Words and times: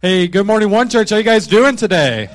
Hey, 0.00 0.28
good 0.28 0.46
morning, 0.46 0.70
One 0.70 0.88
Church. 0.88 1.10
How 1.10 1.16
you 1.16 1.24
guys 1.24 1.48
doing 1.48 1.74
today? 1.74 2.28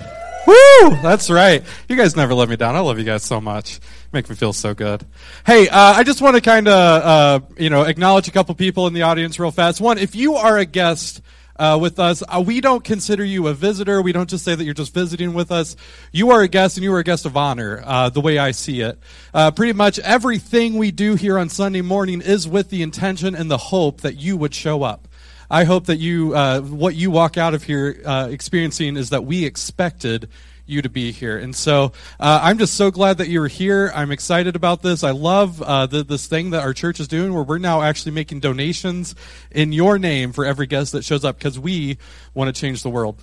Woo! 0.45 0.89
That's 1.01 1.29
right. 1.29 1.63
You 1.87 1.95
guys 1.95 2.13
never 2.13 2.33
let 2.33 2.49
me 2.49 2.57
down. 2.57 2.75
I 2.75 2.81
love 2.81 2.99
you 2.99 3.05
guys 3.05 3.23
so 3.23 3.39
much. 3.39 3.79
Make 4.11 4.29
me 4.29 4.35
feel 4.35 4.51
so 4.51 4.73
good. 4.73 5.05
Hey, 5.45 5.69
uh, 5.69 5.93
I 5.93 6.03
just 6.03 6.21
want 6.21 6.35
to 6.35 6.41
kind 6.41 6.67
of, 6.67 6.73
uh, 6.73 7.39
you 7.57 7.69
know, 7.69 7.83
acknowledge 7.83 8.27
a 8.27 8.31
couple 8.31 8.53
people 8.55 8.85
in 8.87 8.93
the 8.93 9.03
audience 9.03 9.39
real 9.39 9.49
fast. 9.49 9.79
One, 9.79 9.97
if 9.97 10.13
you 10.13 10.35
are 10.35 10.57
a 10.57 10.65
guest 10.65 11.21
uh, 11.55 11.79
with 11.81 11.99
us, 11.99 12.21
uh, 12.27 12.43
we 12.45 12.59
don't 12.59 12.83
consider 12.83 13.23
you 13.23 13.47
a 13.47 13.53
visitor. 13.53 14.01
We 14.01 14.11
don't 14.11 14.29
just 14.29 14.43
say 14.43 14.55
that 14.55 14.65
you're 14.65 14.73
just 14.73 14.93
visiting 14.93 15.33
with 15.33 15.49
us. 15.49 15.77
You 16.11 16.31
are 16.31 16.41
a 16.41 16.49
guest, 16.49 16.75
and 16.75 16.83
you 16.83 16.93
are 16.93 16.99
a 16.99 17.03
guest 17.05 17.25
of 17.25 17.37
honor. 17.37 17.81
Uh, 17.85 18.09
the 18.09 18.19
way 18.19 18.39
I 18.39 18.51
see 18.51 18.81
it, 18.81 18.99
uh, 19.33 19.51
pretty 19.51 19.71
much 19.71 19.99
everything 19.99 20.77
we 20.77 20.91
do 20.91 21.15
here 21.15 21.39
on 21.39 21.47
Sunday 21.47 21.81
morning 21.81 22.19
is 22.19 22.45
with 22.45 22.71
the 22.71 22.81
intention 22.81 23.35
and 23.35 23.49
the 23.49 23.57
hope 23.57 24.01
that 24.01 24.17
you 24.17 24.35
would 24.35 24.53
show 24.53 24.83
up. 24.83 25.07
I 25.53 25.65
hope 25.65 25.85
that 25.85 25.97
you, 25.97 26.33
uh, 26.33 26.61
what 26.61 26.95
you 26.95 27.11
walk 27.11 27.37
out 27.37 27.53
of 27.53 27.61
here 27.61 28.01
uh, 28.03 28.27
experiencing 28.31 28.97
is 28.97 29.11
that 29.11 29.23
we 29.23 29.45
expected 29.45 30.27
you 30.65 30.81
to 30.81 30.89
be 30.89 31.11
here. 31.11 31.37
And 31.37 31.55
so 31.55 31.91
uh, 32.19 32.39
I'm 32.41 32.57
just 32.57 32.73
so 32.73 32.89
glad 32.89 33.19
that 33.19 33.29
you're 33.29 33.47
here. 33.47 33.91
I'm 33.93 34.11
excited 34.11 34.55
about 34.55 34.81
this. 34.81 35.03
I 35.03 35.11
love 35.11 35.61
uh, 35.61 35.85
the, 35.85 36.03
this 36.03 36.25
thing 36.25 36.49
that 36.49 36.63
our 36.63 36.73
church 36.73 36.99
is 36.99 37.07
doing 37.07 37.35
where 37.35 37.43
we're 37.43 37.59
now 37.59 37.83
actually 37.83 38.13
making 38.13 38.39
donations 38.39 39.13
in 39.51 39.73
your 39.73 39.99
name 39.99 40.33
for 40.33 40.43
every 40.43 40.65
guest 40.65 40.93
that 40.93 41.05
shows 41.05 41.23
up 41.23 41.37
because 41.37 41.59
we 41.59 41.99
want 42.33 42.53
to 42.53 42.59
change 42.59 42.81
the 42.81 42.89
world. 42.89 43.21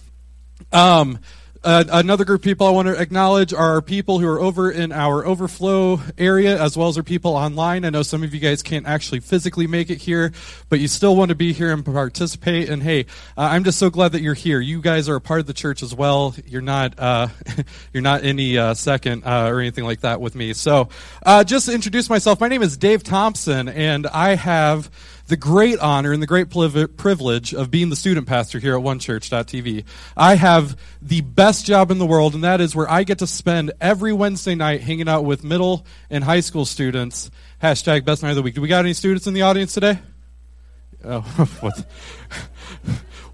Um, 0.70 1.18
uh, 1.62 1.84
another 1.92 2.24
group 2.24 2.40
of 2.40 2.44
people 2.44 2.66
I 2.66 2.70
want 2.70 2.88
to 2.88 2.98
acknowledge 2.98 3.52
are 3.52 3.82
people 3.82 4.18
who 4.18 4.26
are 4.26 4.40
over 4.40 4.70
in 4.70 4.92
our 4.92 5.26
overflow 5.26 6.00
area, 6.16 6.60
as 6.60 6.74
well 6.74 6.88
as 6.88 6.96
our 6.96 7.02
people 7.02 7.36
online. 7.36 7.84
I 7.84 7.90
know 7.90 8.02
some 8.02 8.22
of 8.22 8.32
you 8.32 8.40
guys 8.40 8.62
can't 8.62 8.86
actually 8.86 9.20
physically 9.20 9.66
make 9.66 9.90
it 9.90 9.98
here, 9.98 10.32
but 10.70 10.80
you 10.80 10.88
still 10.88 11.14
want 11.16 11.28
to 11.28 11.34
be 11.34 11.52
here 11.52 11.70
and 11.70 11.84
participate. 11.84 12.70
And 12.70 12.82
hey, 12.82 13.00
uh, 13.36 13.42
I'm 13.42 13.64
just 13.64 13.78
so 13.78 13.90
glad 13.90 14.12
that 14.12 14.22
you're 14.22 14.32
here. 14.32 14.58
You 14.58 14.80
guys 14.80 15.06
are 15.08 15.16
a 15.16 15.20
part 15.20 15.40
of 15.40 15.46
the 15.46 15.52
church 15.52 15.82
as 15.82 15.94
well. 15.94 16.34
You're 16.46 16.62
not 16.62 16.98
uh, 16.98 17.28
you're 17.92 18.02
not 18.02 18.24
any 18.24 18.56
uh, 18.56 18.72
second 18.72 19.24
uh, 19.24 19.48
or 19.48 19.60
anything 19.60 19.84
like 19.84 20.00
that 20.00 20.20
with 20.20 20.34
me. 20.34 20.54
So, 20.54 20.88
uh, 21.26 21.44
just 21.44 21.66
to 21.66 21.74
introduce 21.74 22.08
myself, 22.08 22.40
my 22.40 22.48
name 22.48 22.62
is 22.62 22.78
Dave 22.78 23.02
Thompson, 23.02 23.68
and 23.68 24.06
I 24.06 24.34
have 24.34 24.90
the 25.30 25.36
great 25.36 25.78
honor 25.78 26.12
and 26.12 26.20
the 26.20 26.26
great 26.26 26.50
privilege 26.50 27.54
of 27.54 27.70
being 27.70 27.88
the 27.88 27.94
student 27.94 28.26
pastor 28.26 28.58
here 28.58 28.76
at 28.76 28.82
onechurch.tv. 28.82 29.84
I 30.16 30.34
have 30.34 30.76
the 31.00 31.20
best 31.20 31.64
job 31.64 31.92
in 31.92 31.98
the 31.98 32.04
world, 32.04 32.34
and 32.34 32.42
that 32.42 32.60
is 32.60 32.74
where 32.74 32.90
I 32.90 33.04
get 33.04 33.20
to 33.20 33.28
spend 33.28 33.72
every 33.80 34.12
Wednesday 34.12 34.56
night 34.56 34.80
hanging 34.80 35.08
out 35.08 35.24
with 35.24 35.44
middle 35.44 35.86
and 36.10 36.24
high 36.24 36.40
school 36.40 36.66
students. 36.66 37.30
Hashtag 37.62 38.04
best 38.04 38.24
night 38.24 38.30
of 38.30 38.36
the 38.36 38.42
week. 38.42 38.56
Do 38.56 38.60
we 38.60 38.66
got 38.66 38.84
any 38.84 38.92
students 38.92 39.28
in 39.28 39.32
the 39.32 39.42
audience 39.42 39.72
today? 39.72 40.00
Oh, 41.04 41.20
what? 41.60 41.86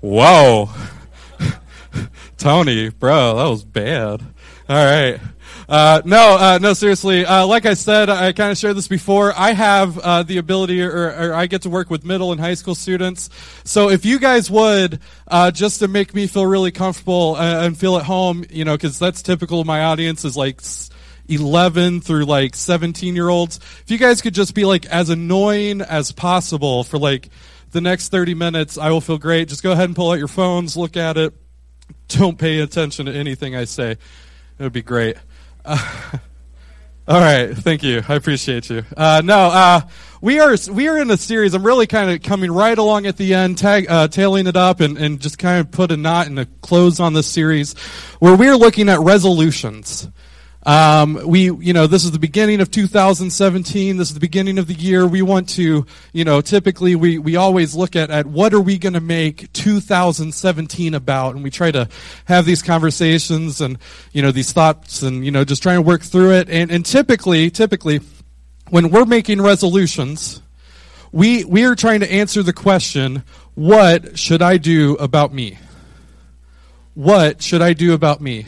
Whoa. 0.01 0.69
Tony, 2.37 2.91
bro, 2.91 3.37
that 3.37 3.49
was 3.49 3.65
bad. 3.65 4.21
All 4.69 4.85
right. 4.85 5.19
Uh, 5.69 6.03
no, 6.05 6.37
uh, 6.39 6.59
no, 6.61 6.73
seriously. 6.73 7.25
Uh, 7.25 7.47
like 7.47 7.67
I 7.67 7.75
said, 7.75 8.09
I 8.09 8.33
kind 8.33 8.53
of 8.53 8.59
shared 8.59 8.77
this 8.77 8.89
before. 8.89 9.33
I 9.37 9.53
have 9.53 9.99
uh, 9.99 10.23
the 10.23 10.39
ability, 10.39 10.83
or, 10.83 11.07
or, 11.11 11.35
I 11.35 11.47
get 11.47 11.63
to 11.63 11.71
work 11.71 11.91
with 11.91 12.05
middle 12.05 12.33
and 12.33 12.41
high 12.41 12.55
school 12.55 12.75
students. 12.75 13.31
So 13.65 13.91
if 13.91 14.05
you 14.05 14.19
guys 14.19 14.51
would, 14.51 15.01
uh, 15.27 15.51
just 15.51 15.81
to 15.81 15.89
make 15.89 16.15
me 16.15 16.27
feel 16.27 16.47
really 16.47 16.71
comfortable 16.71 17.35
uh, 17.37 17.65
and 17.65 17.77
feel 17.77 17.97
at 17.97 18.05
home, 18.05 18.45
you 18.51 18.65
know, 18.65 18.77
because 18.77 18.99
that's 18.99 19.23
typical 19.23 19.61
of 19.61 19.67
my 19.67 19.85
audience 19.85 20.25
is 20.25 20.37
like 20.37 20.61
11 21.29 22.01
through 22.01 22.25
like 22.25 22.55
17 22.55 23.15
year 23.15 23.29
olds. 23.29 23.57
If 23.57 23.91
you 23.91 23.99
guys 23.99 24.23
could 24.23 24.35
just 24.35 24.55
be 24.55 24.65
like 24.65 24.87
as 24.87 25.11
annoying 25.11 25.81
as 25.81 26.13
possible 26.13 26.85
for 26.85 26.99
like 26.99 27.29
the 27.73 27.81
next 27.81 28.09
30 28.11 28.35
minutes, 28.35 28.79
I 28.79 28.91
will 28.91 29.01
feel 29.01 29.19
great. 29.19 29.49
Just 29.49 29.63
go 29.63 29.73
ahead 29.73 29.87
and 29.87 29.97
pull 29.97 30.11
out 30.11 30.19
your 30.19 30.29
phones, 30.29 30.77
look 30.77 30.97
at 30.97 31.17
it. 31.17 31.35
Don't 32.09 32.39
pay 32.39 32.61
attention 32.61 33.07
to 33.07 33.13
anything 33.13 33.57
I 33.57 33.65
say. 33.65 33.93
It 33.93 34.63
would 34.63 34.73
be 34.73 34.83
great. 34.83 35.17
All 37.09 37.21
right, 37.21 37.57
thank 37.57 37.83
you. 37.83 38.03
I 38.09 38.15
appreciate 38.15 38.71
you. 38.71 38.85
Uh, 38.97 39.23
no, 39.25 39.37
uh, 39.37 39.81
we 40.21 40.39
are 40.41 40.57
we 40.71 40.89
are 40.89 40.99
in 40.99 41.11
a 41.11 41.17
series. 41.17 41.55
I'm 41.55 41.65
really 41.65 41.87
kind 41.87 42.11
of 42.11 42.23
coming 42.23 42.51
right 42.51 42.77
along 42.77 43.07
at 43.07 43.17
the 43.17 43.35
end, 43.35 43.59
tag, 43.59 43.87
uh, 43.89 44.09
tailing 44.09 44.47
it 44.47 44.57
up, 44.57 44.81
and, 44.81 44.97
and 44.97 45.21
just 45.21 45.39
kind 45.39 45.61
of 45.61 45.71
put 45.71 45.91
a 45.93 45.97
knot 45.97 46.27
and 46.27 46.39
a 46.39 46.47
close 46.63 47.01
on 47.01 47.15
this 47.15 47.27
series, 47.27 47.75
where 48.19 48.37
we 48.37 48.49
are 48.49 48.57
looking 48.57 48.89
at 48.89 49.01
resolutions. 49.01 50.09
Um, 50.67 51.21
we, 51.25 51.45
you 51.45 51.73
know, 51.73 51.87
this 51.87 52.05
is 52.05 52.11
the 52.11 52.19
beginning 52.19 52.61
of 52.61 52.73
2017. 52.73 53.97
This 53.97 54.09
is 54.09 54.15
the 54.15 54.21
beginning 54.21 54.59
of 54.59 54.67
the 54.67 54.75
year. 54.75 55.07
We 55.07 55.23
want 55.23 55.49
to, 55.51 55.87
you 56.13 56.25
know, 56.25 56.41
typically 56.41 56.97
we, 56.97 57.19
we 57.19 57.37
always 57.37 57.77
look 57.77 57.95
at, 57.95 58.11
at 58.11 58.27
what 58.27 58.53
are 58.53 58.61
we 58.61 58.77
going 58.77 58.95
to 58.95 59.01
make 59.01 59.53
2017 59.53 60.93
about? 60.95 61.37
And 61.37 61.45
we 61.45 61.51
try 61.51 61.71
to 61.71 61.89
have 62.25 62.47
these 62.47 62.63
conversations 62.63 63.61
and, 63.61 63.79
you 64.13 64.23
know, 64.23 64.33
these 64.33 64.53
thoughts 64.53 65.03
and, 65.03 65.25
you 65.25 65.31
know, 65.31 65.45
just 65.45 65.63
trying 65.63 65.77
to 65.77 65.83
work 65.83 66.03
through 66.03 66.33
it. 66.33 66.51
And, 66.51 66.73
and 66.73 66.85
typically, 66.85 67.49
typically, 67.49 68.01
when 68.69 68.91
we're 68.91 69.05
making 69.05 69.41
resolutions, 69.41 70.43
we, 71.13 71.45
we 71.45 71.65
are 71.65 71.77
trying 71.77 72.01
to 72.01 72.13
answer 72.13 72.43
the 72.43 72.53
question, 72.53 73.23
what 73.55 74.19
should 74.19 74.43
I 74.43 74.57
do 74.57 74.97
about 74.97 75.33
me? 75.33 75.59
What 76.95 77.41
should 77.41 77.63
I 77.63 77.73
do 77.73 77.95
about 77.95 78.21
me? 78.21 78.47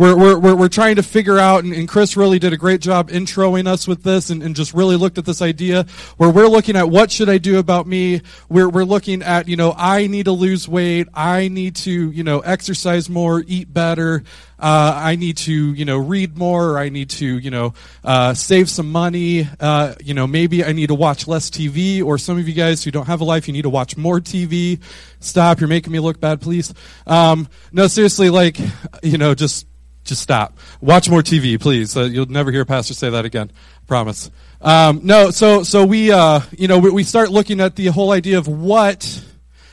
We're, 0.00 0.38
we're, 0.38 0.56
we're, 0.56 0.68
trying 0.68 0.96
to 0.96 1.02
figure 1.02 1.38
out, 1.38 1.62
and, 1.62 1.74
and, 1.74 1.86
Chris 1.86 2.16
really 2.16 2.38
did 2.38 2.54
a 2.54 2.56
great 2.56 2.80
job 2.80 3.10
introing 3.10 3.66
us 3.66 3.86
with 3.86 4.02
this 4.02 4.30
and, 4.30 4.42
and, 4.42 4.56
just 4.56 4.72
really 4.72 4.96
looked 4.96 5.18
at 5.18 5.26
this 5.26 5.42
idea 5.42 5.84
where 6.16 6.30
we're 6.30 6.48
looking 6.48 6.74
at 6.74 6.88
what 6.88 7.10
should 7.10 7.28
I 7.28 7.36
do 7.36 7.58
about 7.58 7.86
me? 7.86 8.22
We're, 8.48 8.70
we're 8.70 8.84
looking 8.84 9.22
at, 9.22 9.46
you 9.46 9.56
know, 9.56 9.74
I 9.76 10.06
need 10.06 10.24
to 10.24 10.32
lose 10.32 10.66
weight. 10.66 11.06
I 11.12 11.48
need 11.48 11.76
to, 11.76 12.10
you 12.12 12.24
know, 12.24 12.40
exercise 12.40 13.10
more, 13.10 13.44
eat 13.46 13.74
better. 13.74 14.24
Uh, 14.58 14.92
I 14.96 15.16
need 15.16 15.36
to, 15.38 15.74
you 15.74 15.84
know, 15.84 15.98
read 15.98 16.36
more. 16.38 16.70
or 16.70 16.78
I 16.78 16.88
need 16.88 17.10
to, 17.10 17.26
you 17.26 17.50
know, 17.50 17.74
uh, 18.02 18.32
save 18.32 18.70
some 18.70 18.90
money. 18.90 19.48
Uh, 19.58 19.96
you 20.02 20.14
know, 20.14 20.26
maybe 20.26 20.64
I 20.64 20.72
need 20.72 20.86
to 20.86 20.94
watch 20.94 21.28
less 21.28 21.50
TV. 21.50 22.02
Or 22.02 22.16
some 22.16 22.38
of 22.38 22.48
you 22.48 22.54
guys 22.54 22.82
who 22.82 22.90
don't 22.90 23.06
have 23.06 23.20
a 23.20 23.24
life, 23.24 23.48
you 23.48 23.52
need 23.52 23.62
to 23.62 23.70
watch 23.70 23.98
more 23.98 24.18
TV. 24.18 24.80
Stop! 25.20 25.60
You're 25.60 25.68
making 25.68 25.92
me 25.92 25.98
look 25.98 26.20
bad, 26.20 26.40
please. 26.40 26.72
Um, 27.06 27.48
no, 27.72 27.86
seriously, 27.86 28.30
like, 28.30 28.58
you 29.02 29.18
know, 29.18 29.34
just 29.34 29.66
just 30.04 30.22
stop. 30.22 30.58
Watch 30.80 31.08
more 31.08 31.22
TV, 31.22 31.60
please. 31.60 31.96
Uh, 31.96 32.02
you'll 32.02 32.26
never 32.26 32.50
hear 32.50 32.62
a 32.62 32.66
pastor 32.66 32.94
say 32.94 33.10
that 33.10 33.24
again. 33.24 33.50
Promise. 33.86 34.30
Um, 34.60 35.00
no, 35.04 35.30
so 35.30 35.62
so 35.62 35.84
we 35.84 36.12
uh, 36.12 36.40
you 36.56 36.68
know 36.68 36.78
we, 36.78 36.90
we 36.90 37.04
start 37.04 37.30
looking 37.30 37.60
at 37.60 37.76
the 37.76 37.86
whole 37.86 38.12
idea 38.12 38.38
of 38.38 38.46
what 38.46 39.24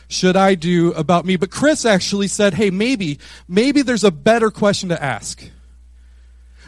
should 0.08 0.36
I 0.36 0.56
do 0.56 0.94
about 0.94 1.26
me. 1.26 1.36
But 1.36 1.52
Chris 1.52 1.86
actually 1.86 2.28
said, 2.28 2.54
hey, 2.54 2.70
maybe 2.70 3.20
maybe 3.48 3.82
there's 3.82 4.04
a 4.04 4.12
better 4.12 4.50
question 4.52 4.90
to 4.90 5.02
ask. 5.02 5.44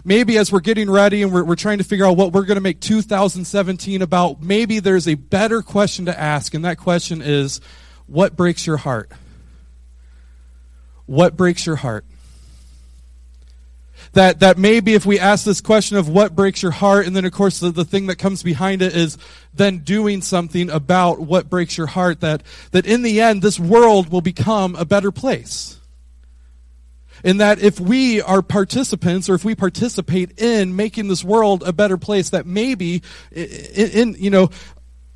Maybe 0.06 0.38
as 0.38 0.52
we're 0.52 0.62
getting 0.62 0.90
ready 0.90 1.24
and 1.24 1.34
we're, 1.34 1.44
we're 1.44 1.56
trying 1.56 1.80
to 1.80 1.84
figure 1.84 2.06
out 2.06 2.16
what 2.16 2.32
we're 2.32 2.46
going 2.46 2.56
to 2.56 2.62
make 2.62 2.80
2017 2.80 4.02
about, 4.02 4.42
maybe 4.42 4.80
there's 4.80 5.08
a 5.10 5.16
better 5.16 5.62
question 5.62 6.06
to 6.06 6.18
ask, 6.18 6.54
and 6.54 6.64
that 6.64 6.78
question 6.78 7.22
is, 7.22 7.60
what 8.08 8.36
breaks 8.36 8.66
your 8.66 8.78
heart? 8.78 9.12
What 11.06 11.36
breaks 11.36 11.66
your 11.66 11.76
heart? 11.76 12.06
That, 14.14 14.40
that 14.40 14.58
maybe 14.58 14.94
if 14.94 15.06
we 15.06 15.20
ask 15.20 15.46
this 15.46 15.62
question 15.62 15.98
of 15.98 16.10
what 16.10 16.36
breaks 16.36 16.64
your 16.64 16.72
heart, 16.72 17.06
and 17.06 17.16
then 17.16 17.26
of 17.26 17.32
course 17.32 17.60
the, 17.60 17.72
the 17.72 17.86
thing 17.86 18.08
that 18.08 18.18
comes 18.18 18.44
behind 18.44 18.82
it 18.82 18.96
is 18.96 19.18
then 19.54 19.80
doing 19.80 20.22
something 20.22 20.70
about 20.70 21.20
what 21.20 21.50
breaks 21.50 21.78
your 21.78 21.88
heart, 21.88 22.22
that, 22.22 22.44
that 22.72 22.86
in 22.86 23.02
the 23.02 23.22
end 23.22 23.42
this 23.42 23.60
world 23.60 24.10
will 24.10 24.22
become 24.22 24.76
a 24.76 24.86
better 24.86 25.12
place. 25.12 25.80
And 27.24 27.42
that 27.42 27.60
if 27.60 27.80
we 27.80 28.22
are 28.22 28.42
participants 28.42 29.30
or 29.30 29.36
if 29.36 29.44
we 29.44 29.54
participate 29.54 30.40
in 30.40 30.76
making 30.76 31.10
this 31.10 31.24
world 31.24 31.64
a 31.66 31.74
better 31.74 31.98
place, 31.98 32.30
that 32.30 32.46
maybe 32.46 33.04
in, 33.32 33.90
in 33.92 34.16
you 34.18 34.30
know, 34.30 34.50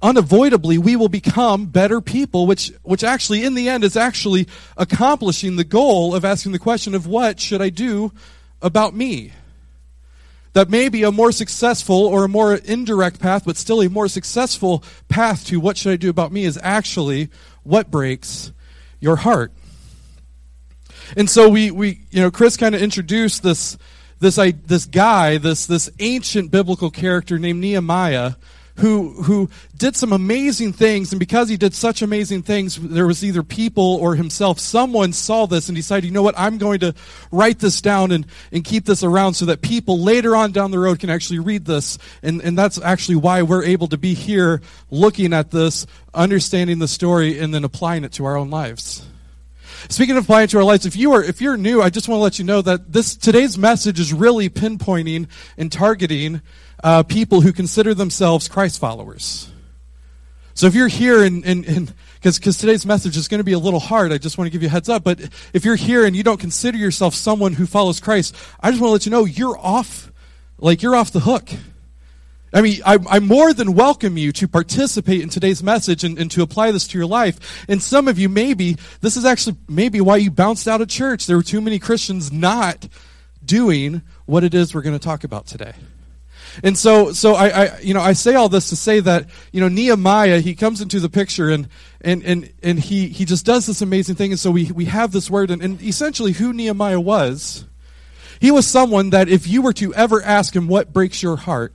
unavoidably 0.03 0.77
we 0.77 0.97
will 0.97 1.07
become 1.07 1.65
better 1.65 2.01
people 2.01 2.45
which 2.45 2.73
which 2.83 3.05
actually 3.05 3.45
in 3.45 3.53
the 3.53 3.69
end 3.69 3.85
is 3.85 3.95
actually 3.95 4.45
accomplishing 4.75 5.55
the 5.55 5.63
goal 5.63 6.13
of 6.13 6.25
asking 6.25 6.51
the 6.51 6.59
question 6.59 6.93
of 6.93 7.07
what 7.07 7.39
should 7.39 7.61
i 7.61 7.69
do 7.69 8.11
about 8.63 8.95
me. 8.95 9.33
That 10.53 10.69
may 10.69 10.87
be 10.87 11.03
a 11.03 11.11
more 11.11 11.31
successful 11.31 11.95
or 11.95 12.23
a 12.23 12.29
more 12.29 12.55
indirect 12.55 13.19
path, 13.19 13.43
but 13.45 13.57
still 13.57 13.81
a 13.81 13.89
more 13.89 14.07
successful 14.07 14.83
path 15.09 15.45
to 15.47 15.59
what 15.59 15.77
should 15.77 15.91
I 15.91 15.97
do 15.97 16.09
about 16.09 16.31
me 16.31 16.45
is 16.45 16.59
actually 16.61 17.29
what 17.63 17.91
breaks 17.91 18.51
your 18.99 19.17
heart. 19.17 19.51
And 21.17 21.29
so 21.29 21.49
we, 21.49 21.71
we 21.71 22.01
you 22.11 22.21
know, 22.21 22.31
Chris 22.31 22.55
kind 22.55 22.75
of 22.75 22.81
introduced 22.81 23.43
this, 23.43 23.77
this, 24.19 24.35
this 24.35 24.85
guy, 24.85 25.37
this, 25.37 25.65
this 25.65 25.89
ancient 25.99 26.51
biblical 26.51 26.91
character 26.91 27.39
named 27.39 27.59
Nehemiah, 27.59 28.33
who, 28.77 29.11
who 29.23 29.49
did 29.77 29.95
some 29.95 30.11
amazing 30.11 30.73
things. 30.73 31.11
And 31.11 31.19
because 31.19 31.47
he 31.49 31.57
did 31.57 31.73
such 31.73 32.01
amazing 32.01 32.41
things, 32.41 32.77
there 32.77 33.05
was 33.05 33.23
either 33.23 33.43
people 33.43 33.97
or 34.01 34.15
himself, 34.15 34.59
someone 34.59 35.13
saw 35.13 35.45
this 35.45 35.69
and 35.69 35.75
decided, 35.75 36.05
you 36.05 36.11
know 36.11 36.23
what, 36.23 36.35
I'm 36.37 36.57
going 36.57 36.79
to 36.79 36.93
write 37.31 37.59
this 37.59 37.81
down 37.81 38.11
and, 38.11 38.25
and 38.51 38.63
keep 38.63 38.85
this 38.85 39.03
around 39.03 39.35
so 39.35 39.45
that 39.45 39.61
people 39.61 39.99
later 39.99 40.35
on 40.35 40.51
down 40.51 40.71
the 40.71 40.79
road 40.79 40.99
can 40.99 41.09
actually 41.09 41.39
read 41.39 41.65
this. 41.65 41.97
And, 42.23 42.41
and 42.41 42.57
that's 42.57 42.81
actually 42.81 43.17
why 43.17 43.43
we're 43.43 43.63
able 43.63 43.87
to 43.87 43.97
be 43.97 44.13
here 44.13 44.61
looking 44.89 45.33
at 45.33 45.51
this, 45.51 45.85
understanding 46.13 46.79
the 46.79 46.87
story, 46.87 47.39
and 47.39 47.53
then 47.53 47.63
applying 47.63 48.03
it 48.03 48.13
to 48.13 48.25
our 48.25 48.37
own 48.37 48.49
lives. 48.49 49.05
Speaking 49.89 50.17
of 50.17 50.23
applying 50.23 50.47
to 50.49 50.57
our 50.57 50.63
lives, 50.63 50.85
if 50.85 50.95
you 50.95 51.13
are 51.13 51.23
if 51.23 51.41
you're 51.41 51.57
new, 51.57 51.81
I 51.81 51.89
just 51.89 52.07
want 52.07 52.19
to 52.19 52.23
let 52.23 52.39
you 52.39 52.45
know 52.45 52.61
that 52.61 52.91
this 52.91 53.15
today's 53.15 53.57
message 53.57 53.99
is 53.99 54.13
really 54.13 54.49
pinpointing 54.49 55.27
and 55.57 55.71
targeting 55.71 56.41
uh, 56.83 57.03
people 57.03 57.41
who 57.41 57.51
consider 57.51 57.93
themselves 57.93 58.47
Christ 58.47 58.79
followers. 58.79 59.51
So 60.53 60.67
if 60.67 60.75
you're 60.75 60.87
here 60.87 61.23
and 61.23 61.43
and 61.45 61.93
because 62.21 62.57
today's 62.57 62.85
message 62.85 63.17
is 63.17 63.27
going 63.27 63.39
to 63.39 63.43
be 63.43 63.53
a 63.53 63.59
little 63.59 63.79
hard, 63.79 64.13
I 64.13 64.17
just 64.17 64.37
want 64.37 64.47
to 64.47 64.51
give 64.51 64.61
you 64.61 64.69
a 64.69 64.71
heads 64.71 64.87
up. 64.87 65.03
But 65.03 65.19
if 65.51 65.65
you're 65.65 65.75
here 65.75 66.05
and 66.05 66.15
you 66.15 66.23
don't 66.23 66.39
consider 66.39 66.77
yourself 66.77 67.13
someone 67.15 67.53
who 67.53 67.65
follows 67.65 67.99
Christ, 67.99 68.35
I 68.61 68.71
just 68.71 68.81
want 68.81 68.89
to 68.89 68.93
let 68.93 69.05
you 69.05 69.11
know 69.11 69.25
you're 69.25 69.57
off, 69.57 70.11
like 70.57 70.81
you're 70.81 70.95
off 70.95 71.11
the 71.11 71.19
hook. 71.21 71.49
I 72.53 72.61
mean, 72.61 72.81
I, 72.85 72.99
I, 73.09 73.19
more 73.19 73.51
than 73.51 73.73
welcome 73.73 74.15
you 74.15 74.31
to 74.33 74.47
participate 74.47 75.21
in 75.21 75.29
today's 75.29 75.63
message 75.63 76.03
and, 76.03 76.19
and, 76.19 76.29
to 76.31 76.43
apply 76.43 76.71
this 76.71 76.87
to 76.89 76.97
your 76.97 77.07
life. 77.07 77.65
And 77.67 77.81
some 77.81 78.07
of 78.07 78.19
you, 78.19 78.29
maybe, 78.29 78.77
this 79.01 79.17
is 79.17 79.25
actually 79.25 79.57
maybe 79.67 79.99
why 80.01 80.17
you 80.17 80.29
bounced 80.29 80.67
out 80.67 80.79
of 80.79 80.87
church. 80.87 81.25
There 81.25 81.35
were 81.35 81.43
too 81.43 81.61
many 81.61 81.79
Christians 81.79 82.31
not 82.31 82.87
doing 83.43 84.03
what 84.25 84.43
it 84.43 84.53
is 84.53 84.73
we're 84.73 84.83
going 84.83 84.97
to 84.97 85.03
talk 85.03 85.23
about 85.23 85.47
today. 85.47 85.73
And 86.63 86.77
so, 86.77 87.11
so 87.13 87.33
I, 87.33 87.47
I, 87.47 87.79
you 87.79 87.95
know, 87.95 88.01
I 88.01 88.13
say 88.13 88.35
all 88.35 88.49
this 88.49 88.69
to 88.69 88.75
say 88.75 88.99
that, 88.99 89.25
you 89.51 89.59
know, 89.59 89.67
Nehemiah, 89.67 90.39
he 90.39 90.53
comes 90.53 90.81
into 90.81 90.99
the 90.99 91.09
picture 91.09 91.49
and, 91.49 91.67
and, 92.01 92.23
and, 92.23 92.53
and 92.61 92.79
he, 92.79 93.07
he 93.07 93.25
just 93.25 93.45
does 93.45 93.65
this 93.65 93.81
amazing 93.81 94.15
thing. 94.15 94.31
And 94.31 94.39
so 94.39 94.51
we, 94.51 94.71
we 94.71 94.85
have 94.85 95.11
this 95.11 95.31
word 95.31 95.49
and, 95.49 95.63
and 95.63 95.81
essentially 95.81 96.33
who 96.33 96.53
Nehemiah 96.53 96.99
was, 96.99 97.65
he 98.39 98.51
was 98.51 98.67
someone 98.67 99.09
that 99.09 99.29
if 99.29 99.47
you 99.47 99.63
were 99.63 99.73
to 99.73 99.93
ever 99.95 100.21
ask 100.21 100.55
him 100.55 100.67
what 100.67 100.93
breaks 100.93 101.23
your 101.23 101.37
heart, 101.37 101.73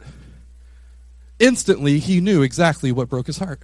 instantly 1.39 1.99
he 1.99 2.21
knew 2.21 2.43
exactly 2.43 2.93
what 2.93 3.09
broke 3.09 3.27
his 3.27 3.39
heart. 3.39 3.61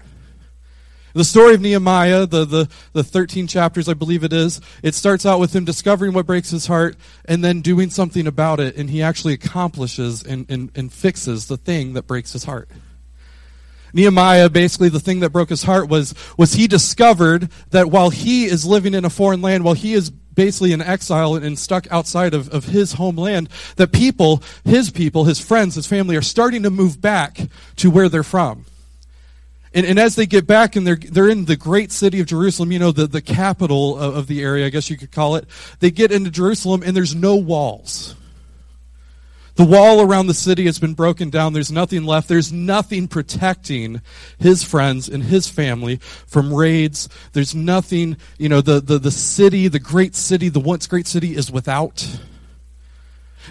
The 1.14 1.24
story 1.24 1.54
of 1.54 1.60
Nehemiah, 1.60 2.26
the, 2.26 2.44
the, 2.44 2.68
the 2.92 3.04
13 3.04 3.46
chapters, 3.46 3.88
I 3.88 3.94
believe 3.94 4.24
it 4.24 4.32
is, 4.32 4.60
it 4.82 4.96
starts 4.96 5.24
out 5.24 5.38
with 5.38 5.54
him 5.54 5.64
discovering 5.64 6.12
what 6.12 6.26
breaks 6.26 6.50
his 6.50 6.66
heart 6.66 6.96
and 7.24 7.42
then 7.44 7.60
doing 7.60 7.88
something 7.90 8.26
about 8.26 8.58
it, 8.58 8.76
and 8.76 8.90
he 8.90 9.00
actually 9.00 9.34
accomplishes 9.34 10.24
and, 10.24 10.44
and, 10.50 10.72
and 10.74 10.92
fixes 10.92 11.46
the 11.46 11.56
thing 11.56 11.92
that 11.92 12.08
breaks 12.08 12.32
his 12.32 12.44
heart. 12.44 12.68
Nehemiah, 13.92 14.50
basically, 14.50 14.88
the 14.88 14.98
thing 14.98 15.20
that 15.20 15.30
broke 15.30 15.50
his 15.50 15.62
heart 15.62 15.88
was, 15.88 16.14
was 16.36 16.54
he 16.54 16.66
discovered 16.66 17.48
that 17.70 17.92
while 17.92 18.10
he 18.10 18.46
is 18.46 18.66
living 18.66 18.92
in 18.92 19.04
a 19.04 19.10
foreign 19.10 19.40
land, 19.40 19.62
while 19.62 19.74
he 19.74 19.94
is 19.94 20.10
basically 20.34 20.72
in 20.72 20.80
exile 20.80 21.34
and, 21.34 21.58
stuck 21.58 21.90
outside 21.90 22.34
of, 22.34 22.48
of 22.52 22.66
his 22.66 22.94
homeland, 22.94 23.48
that 23.76 23.92
people, 23.92 24.42
his 24.64 24.90
people, 24.90 25.24
his 25.24 25.38
friends, 25.38 25.76
his 25.76 25.86
family, 25.86 26.16
are 26.16 26.22
starting 26.22 26.62
to 26.64 26.70
move 26.70 27.00
back 27.00 27.38
to 27.76 27.90
where 27.90 28.08
they're 28.08 28.22
from. 28.22 28.64
And, 29.72 29.84
and 29.86 29.98
as 29.98 30.14
they 30.14 30.26
get 30.26 30.46
back 30.46 30.76
and 30.76 30.86
they're, 30.86 30.96
they're 30.96 31.28
in 31.28 31.46
the 31.46 31.56
great 31.56 31.90
city 31.90 32.20
of 32.20 32.26
Jerusalem, 32.26 32.70
you 32.70 32.78
know, 32.78 32.92
the, 32.92 33.06
the 33.06 33.22
capital 33.22 33.98
of, 33.98 34.16
of 34.16 34.26
the 34.28 34.42
area, 34.42 34.66
I 34.66 34.68
guess 34.68 34.88
you 34.88 34.96
could 34.96 35.10
call 35.10 35.36
it, 35.36 35.46
they 35.80 35.90
get 35.90 36.12
into 36.12 36.30
Jerusalem 36.30 36.82
and 36.84 36.96
there's 36.96 37.14
no 37.14 37.36
walls. 37.36 38.14
The 39.56 39.64
wall 39.64 40.00
around 40.00 40.26
the 40.26 40.34
city 40.34 40.64
has 40.64 40.80
been 40.80 40.94
broken 40.94 41.30
down. 41.30 41.52
There's 41.52 41.70
nothing 41.70 42.04
left. 42.04 42.28
There's 42.28 42.52
nothing 42.52 43.06
protecting 43.06 44.00
his 44.38 44.64
friends 44.64 45.08
and 45.08 45.22
his 45.22 45.48
family 45.48 45.96
from 46.26 46.52
raids. 46.52 47.08
There's 47.32 47.54
nothing, 47.54 48.16
you 48.36 48.48
know, 48.48 48.60
the, 48.60 48.80
the, 48.80 48.98
the 48.98 49.12
city, 49.12 49.68
the 49.68 49.78
great 49.78 50.16
city, 50.16 50.48
the 50.48 50.58
once 50.58 50.88
great 50.88 51.06
city 51.06 51.36
is 51.36 51.52
without. 51.52 52.18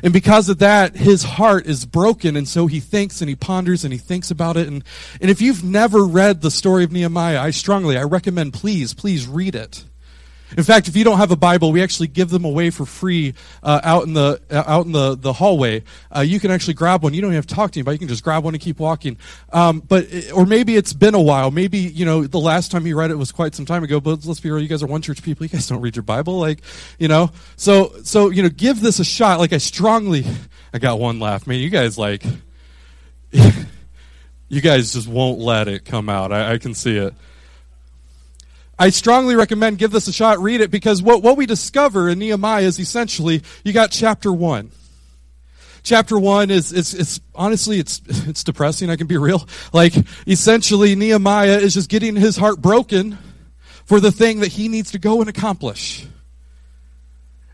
And 0.01 0.11
because 0.11 0.49
of 0.49 0.57
that, 0.57 0.95
his 0.95 1.23
heart 1.23 1.67
is 1.67 1.85
broken, 1.85 2.35
and 2.35 2.47
so 2.47 2.65
he 2.67 2.79
thinks 2.79 3.21
and 3.21 3.29
he 3.29 3.35
ponders 3.35 3.83
and 3.83 3.93
he 3.93 3.99
thinks 3.99 4.31
about 4.31 4.57
it. 4.57 4.67
And, 4.67 4.83
and 5.21 5.29
if 5.29 5.39
you've 5.39 5.63
never 5.63 6.03
read 6.03 6.41
the 6.41 6.49
story 6.51 6.83
of 6.83 6.91
Nehemiah, 6.91 7.39
I 7.39 7.51
strongly, 7.51 7.97
I 7.97 8.03
recommend 8.03 8.53
please, 8.53 8.93
please 8.93 9.27
read 9.27 9.55
it. 9.55 9.85
In 10.57 10.63
fact, 10.63 10.87
if 10.87 10.95
you 10.95 11.03
don't 11.03 11.17
have 11.17 11.31
a 11.31 11.35
Bible, 11.35 11.71
we 11.71 11.81
actually 11.81 12.07
give 12.07 12.29
them 12.29 12.45
away 12.45 12.69
for 12.69 12.85
free 12.85 13.33
uh, 13.61 13.81
out 13.83 14.05
in 14.05 14.13
the 14.13 14.41
uh, 14.49 14.63
out 14.65 14.85
in 14.85 14.91
the 14.91 15.15
the 15.15 15.33
hallway. 15.33 15.83
Uh, 16.15 16.21
you 16.21 16.39
can 16.39 16.51
actually 16.51 16.73
grab 16.73 17.03
one. 17.03 17.13
You 17.13 17.21
don't 17.21 17.31
have 17.33 17.47
to 17.47 17.55
talk 17.55 17.71
to 17.71 17.79
anybody. 17.79 17.95
You 17.95 17.99
can 17.99 18.07
just 18.07 18.23
grab 18.23 18.43
one 18.43 18.53
and 18.53 18.61
keep 18.61 18.79
walking. 18.79 19.17
Um, 19.51 19.79
but 19.79 20.07
or 20.33 20.45
maybe 20.45 20.75
it's 20.75 20.93
been 20.93 21.15
a 21.15 21.21
while. 21.21 21.51
Maybe 21.51 21.79
you 21.79 22.05
know 22.05 22.25
the 22.25 22.39
last 22.39 22.71
time 22.71 22.85
you 22.85 22.97
read 22.97 23.11
it 23.11 23.15
was 23.15 23.31
quite 23.31 23.55
some 23.55 23.65
time 23.65 23.83
ago. 23.83 23.99
But 23.99 24.25
let's 24.25 24.39
be 24.39 24.49
real. 24.51 24.61
You 24.61 24.67
guys 24.67 24.83
are 24.83 24.87
one 24.87 25.01
church 25.01 25.23
people. 25.23 25.45
You 25.45 25.49
guys 25.49 25.67
don't 25.67 25.81
read 25.81 25.95
your 25.95 26.03
Bible, 26.03 26.39
like 26.39 26.59
you 26.99 27.07
know. 27.07 27.31
So 27.55 27.93
so 28.03 28.29
you 28.29 28.43
know, 28.43 28.49
give 28.49 28.81
this 28.81 28.99
a 28.99 29.05
shot. 29.05 29.39
Like 29.39 29.53
I 29.53 29.57
strongly, 29.57 30.25
I 30.73 30.79
got 30.79 30.99
one 30.99 31.19
laugh. 31.19 31.47
Man, 31.47 31.59
you 31.59 31.69
guys 31.69 31.97
like. 31.97 32.23
you 34.47 34.61
guys 34.61 34.93
just 34.93 35.07
won't 35.07 35.39
let 35.39 35.67
it 35.67 35.83
come 35.83 36.09
out. 36.09 36.31
I, 36.31 36.53
I 36.53 36.57
can 36.59 36.75
see 36.75 36.97
it. 36.97 37.15
I 38.77 38.89
strongly 38.89 39.35
recommend 39.35 39.77
give 39.77 39.91
this 39.91 40.07
a 40.07 40.13
shot, 40.13 40.39
read 40.39 40.61
it, 40.61 40.71
because 40.71 41.01
what, 41.01 41.21
what 41.21 41.37
we 41.37 41.45
discover 41.45 42.09
in 42.09 42.19
Nehemiah 42.19 42.63
is 42.63 42.79
essentially 42.79 43.43
you 43.63 43.73
got 43.73 43.91
chapter 43.91 44.31
one. 44.31 44.71
Chapter 45.83 46.17
one 46.17 46.49
is, 46.49 46.71
is, 46.71 46.93
is 46.93 47.21
honestly, 47.35 47.77
it's, 47.77 48.01
it's 48.07 48.43
depressing, 48.43 48.89
I 48.89 48.95
can 48.95 49.07
be 49.07 49.17
real. 49.17 49.47
Like, 49.73 49.93
essentially, 50.27 50.95
Nehemiah 50.95 51.57
is 51.59 51.73
just 51.73 51.89
getting 51.89 52.15
his 52.15 52.37
heart 52.37 52.61
broken 52.61 53.17
for 53.85 53.99
the 53.99 54.11
thing 54.11 54.39
that 54.39 54.53
he 54.53 54.69
needs 54.69 54.91
to 54.91 54.99
go 54.99 55.19
and 55.19 55.29
accomplish. 55.29 56.07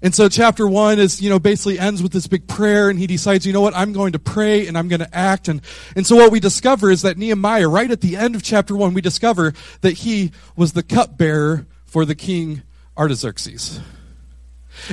And 0.02 0.16
so 0.16 0.30
chapter 0.30 0.66
one 0.66 0.98
is, 0.98 1.22
you 1.22 1.30
know, 1.30 1.40
basically 1.40 1.78
ends 1.78 2.02
with 2.02 2.14
this 2.14 2.28
big 2.28 2.48
prayer 2.48 2.90
and 2.90 2.98
he 2.98 3.06
decides, 3.06 3.46
you 3.46 3.52
know 3.52 3.62
what, 3.62 3.76
I'm 3.76 3.92
going 3.92 4.14
to 4.14 4.20
pray 4.20 4.68
and 4.68 4.78
I'm 4.78 4.88
going 4.88 5.02
to 5.02 5.16
act. 5.16 5.48
And, 5.50 5.62
and 5.96 6.08
so 6.08 6.16
what 6.16 6.32
we 6.32 6.40
discover 6.40 6.90
is 6.90 7.02
that 7.02 7.18
Nehemiah, 7.18 7.68
right 7.68 7.92
at 7.92 8.02
the 8.02 8.16
end 8.16 8.36
of 8.36 8.44
chapter 8.44 8.76
one, 8.76 8.94
we 8.94 9.02
discover 9.02 9.54
that 9.82 9.92
he 9.92 10.32
was 10.56 10.74
the 10.74 10.84
cupbearer 10.84 11.68
for 11.86 12.06
the 12.06 12.16
king 12.16 12.64
Artaxerxes. 12.98 13.82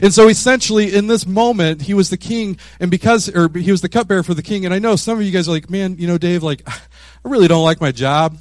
And 0.03 0.13
so 0.13 0.29
essentially 0.29 0.93
in 0.95 1.07
this 1.07 1.25
moment, 1.25 1.83
he 1.83 1.95
was 1.95 2.11
the 2.11 2.17
king 2.17 2.59
and 2.81 2.91
because, 2.91 3.29
or 3.29 3.49
he 3.49 3.71
was 3.71 3.83
the 3.83 3.89
cupbearer 3.89 4.25
for 4.25 4.35
the 4.35 4.43
king. 4.43 4.65
And 4.65 4.75
I 4.75 4.81
know 4.81 4.97
some 4.97 5.19
of 5.19 5.25
you 5.25 5.31
guys 5.31 5.49
are 5.49 5.53
like, 5.53 5.71
man, 5.71 5.97
you 5.99 6.09
know, 6.09 6.19
Dave, 6.19 6.43
like, 6.43 6.63
I 6.69 7.29
really 7.29 7.47
don't 7.47 7.65
like 7.65 7.81
my 7.81 7.93
job 7.93 8.37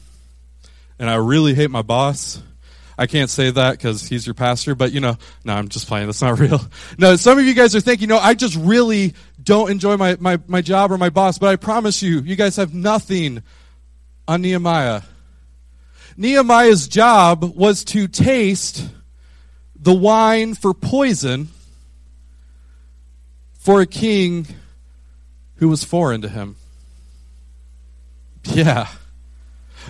and 0.98 1.10
I 1.10 1.16
really 1.16 1.54
hate 1.54 1.70
my 1.70 1.84
boss 1.84 2.42
I 2.98 3.08
can't 3.08 3.30
say 3.30 3.52
that 3.52 3.72
because 3.72 4.08
he's 4.08 4.26
your 4.26 4.34
pastor, 4.34 4.74
but 4.76 4.92
you 4.92 5.00
know, 5.00 5.18
no, 5.44 5.54
I'm 5.54 5.68
just 5.68 5.88
playing. 5.88 6.08
That's 6.08 6.22
not 6.22 6.40
real. 6.40 6.62
No, 6.98 7.16
some 7.16 7.38
of 7.38 7.46
you 7.46 7.54
guys 7.54 7.76
are 7.76 7.82
thinking, 7.82 8.10
no, 8.10 8.18
I 8.18 8.34
just 8.34 8.56
really 8.56 9.14
don't 9.42 9.70
enjoy 9.70 9.98
my, 9.98 10.18
my, 10.20 10.40
my 10.48 10.62
job 10.62 10.92
or 10.92 10.98
my 10.98 11.10
boss, 11.10 11.38
but 11.38 11.50
I 11.50 11.56
promise 11.56 12.02
you, 12.02 12.22
you 12.22 12.36
guys 12.36 12.56
have 12.56 12.74
nothing 12.74 13.44
on 14.28 14.42
Nehemiah. 14.42 15.02
Nehemiah's 16.18 16.88
job 16.88 17.44
was 17.44 17.84
to 17.86 18.08
taste 18.08 18.88
the 19.76 19.94
wine 19.94 20.56
for 20.56 20.74
poison 20.74 21.50
for 23.60 23.82
a 23.82 23.86
king 23.86 24.48
who 25.56 25.68
was 25.68 25.84
foreign 25.84 26.22
to 26.22 26.30
him. 26.30 26.56
Yeah. 28.46 28.88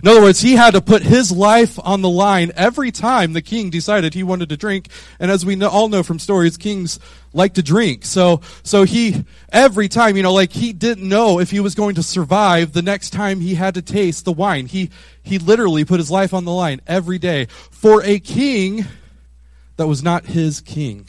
In 0.01 0.09
other 0.09 0.21
words, 0.21 0.41
he 0.41 0.53
had 0.53 0.71
to 0.71 0.81
put 0.81 1.03
his 1.03 1.31
life 1.31 1.79
on 1.83 2.01
the 2.01 2.09
line 2.09 2.51
every 2.55 2.91
time 2.91 3.33
the 3.33 3.41
king 3.41 3.69
decided 3.69 4.13
he 4.13 4.23
wanted 4.23 4.49
to 4.49 4.57
drink. 4.57 4.89
And 5.19 5.31
as 5.31 5.45
we 5.45 5.55
know, 5.55 5.69
all 5.69 5.87
know 5.87 6.03
from 6.03 6.19
stories, 6.19 6.57
kings 6.57 6.99
like 7.33 7.53
to 7.55 7.63
drink. 7.63 8.05
So, 8.05 8.41
so 8.63 8.83
he, 8.83 9.25
every 9.51 9.87
time, 9.87 10.17
you 10.17 10.23
know, 10.23 10.33
like 10.33 10.51
he 10.51 10.73
didn't 10.73 11.07
know 11.07 11.39
if 11.39 11.51
he 11.51 11.59
was 11.59 11.75
going 11.75 11.95
to 11.95 12.03
survive 12.03 12.73
the 12.73 12.81
next 12.81 13.11
time 13.11 13.39
he 13.39 13.55
had 13.55 13.75
to 13.75 13.81
taste 13.81 14.25
the 14.25 14.33
wine. 14.33 14.65
He, 14.65 14.89
he 15.23 15.39
literally 15.39 15.85
put 15.85 15.99
his 15.99 16.11
life 16.11 16.33
on 16.33 16.45
the 16.45 16.51
line 16.51 16.81
every 16.87 17.17
day 17.17 17.45
for 17.71 18.03
a 18.03 18.19
king 18.19 18.85
that 19.77 19.87
was 19.87 20.03
not 20.03 20.25
his 20.25 20.61
king. 20.61 21.07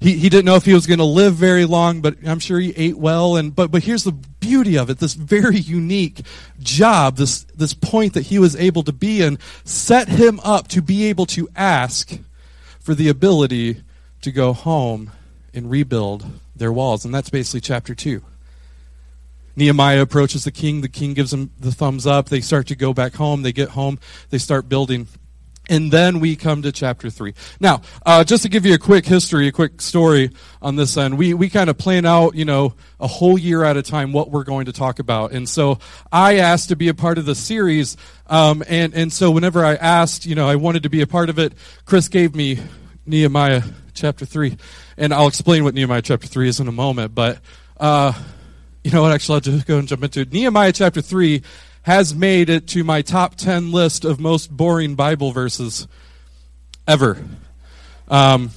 He, 0.00 0.16
he 0.16 0.30
didn't 0.30 0.46
know 0.46 0.56
if 0.56 0.64
he 0.64 0.72
was 0.72 0.86
going 0.86 0.98
to 0.98 1.04
live 1.04 1.34
very 1.34 1.66
long, 1.66 2.00
but 2.00 2.16
I'm 2.26 2.38
sure 2.38 2.58
he 2.58 2.72
ate 2.74 2.96
well. 2.96 3.36
And 3.36 3.54
but 3.54 3.70
but 3.70 3.82
here's 3.82 4.02
the 4.02 4.12
beauty 4.50 4.76
of 4.76 4.90
it: 4.90 4.98
this 4.98 5.14
very 5.14 5.58
unique 5.58 6.22
job, 6.58 7.16
this 7.16 7.44
this 7.54 7.72
point 7.72 8.14
that 8.14 8.26
he 8.26 8.38
was 8.40 8.56
able 8.56 8.82
to 8.82 8.92
be 8.92 9.22
in, 9.22 9.38
set 9.64 10.08
him 10.08 10.40
up 10.42 10.66
to 10.66 10.82
be 10.82 11.04
able 11.04 11.26
to 11.26 11.48
ask 11.54 12.18
for 12.80 12.94
the 12.94 13.08
ability 13.08 13.82
to 14.20 14.32
go 14.32 14.52
home 14.52 15.12
and 15.54 15.70
rebuild 15.70 16.26
their 16.56 16.72
walls, 16.72 17.04
and 17.04 17.14
that's 17.14 17.30
basically 17.30 17.60
chapter 17.60 17.94
two. 17.94 18.22
Nehemiah 19.54 20.02
approaches 20.02 20.42
the 20.42 20.50
king. 20.50 20.80
The 20.80 20.88
king 20.88 21.14
gives 21.14 21.32
him 21.32 21.50
the 21.58 21.72
thumbs 21.72 22.06
up. 22.06 22.28
They 22.28 22.40
start 22.40 22.66
to 22.68 22.74
go 22.74 22.92
back 22.92 23.14
home. 23.14 23.42
They 23.42 23.52
get 23.52 23.70
home. 23.70 23.98
They 24.30 24.38
start 24.38 24.68
building 24.68 25.06
and 25.70 25.90
then 25.90 26.18
we 26.18 26.34
come 26.34 26.62
to 26.62 26.72
chapter 26.72 27.08
3. 27.08 27.32
Now, 27.60 27.80
uh, 28.04 28.24
just 28.24 28.42
to 28.42 28.48
give 28.48 28.66
you 28.66 28.74
a 28.74 28.78
quick 28.78 29.06
history, 29.06 29.46
a 29.46 29.52
quick 29.52 29.80
story 29.80 30.32
on 30.60 30.74
this 30.74 30.96
end, 30.96 31.16
we, 31.16 31.32
we 31.32 31.48
kind 31.48 31.70
of 31.70 31.78
plan 31.78 32.04
out, 32.04 32.34
you 32.34 32.44
know, 32.44 32.74
a 32.98 33.06
whole 33.06 33.38
year 33.38 33.62
at 33.62 33.76
a 33.76 33.82
time 33.82 34.12
what 34.12 34.30
we're 34.32 34.44
going 34.44 34.66
to 34.66 34.72
talk 34.72 34.98
about. 34.98 35.30
And 35.30 35.48
so 35.48 35.78
I 36.10 36.38
asked 36.38 36.68
to 36.70 36.76
be 36.76 36.88
a 36.88 36.94
part 36.94 37.18
of 37.18 37.24
the 37.24 37.36
series. 37.36 37.96
Um, 38.26 38.64
and, 38.68 38.92
and 38.94 39.12
so 39.12 39.30
whenever 39.30 39.64
I 39.64 39.76
asked, 39.76 40.26
you 40.26 40.34
know, 40.34 40.48
I 40.48 40.56
wanted 40.56 40.82
to 40.82 40.90
be 40.90 41.02
a 41.02 41.06
part 41.06 41.30
of 41.30 41.38
it, 41.38 41.54
Chris 41.84 42.08
gave 42.08 42.34
me 42.34 42.58
Nehemiah 43.06 43.62
chapter 43.94 44.26
3. 44.26 44.56
And 44.96 45.14
I'll 45.14 45.28
explain 45.28 45.62
what 45.62 45.74
Nehemiah 45.74 46.02
chapter 46.02 46.26
3 46.26 46.48
is 46.48 46.58
in 46.58 46.66
a 46.66 46.72
moment. 46.72 47.14
But, 47.14 47.38
uh, 47.78 48.12
you 48.82 48.90
know 48.90 49.02
what? 49.02 49.12
Actually, 49.12 49.36
I'll 49.36 49.40
just 49.40 49.66
go 49.66 49.78
and 49.78 49.86
jump 49.86 50.02
into 50.02 50.20
it. 50.20 50.32
Nehemiah 50.32 50.72
chapter 50.72 51.00
3 51.00 51.42
has 51.90 52.14
made 52.14 52.48
it 52.48 52.68
to 52.68 52.84
my 52.84 53.02
top 53.02 53.34
10 53.34 53.72
list 53.72 54.04
of 54.04 54.20
most 54.20 54.48
boring 54.48 54.94
Bible 54.94 55.32
verses 55.32 55.88
ever. 56.86 57.18
Um, 58.06 58.52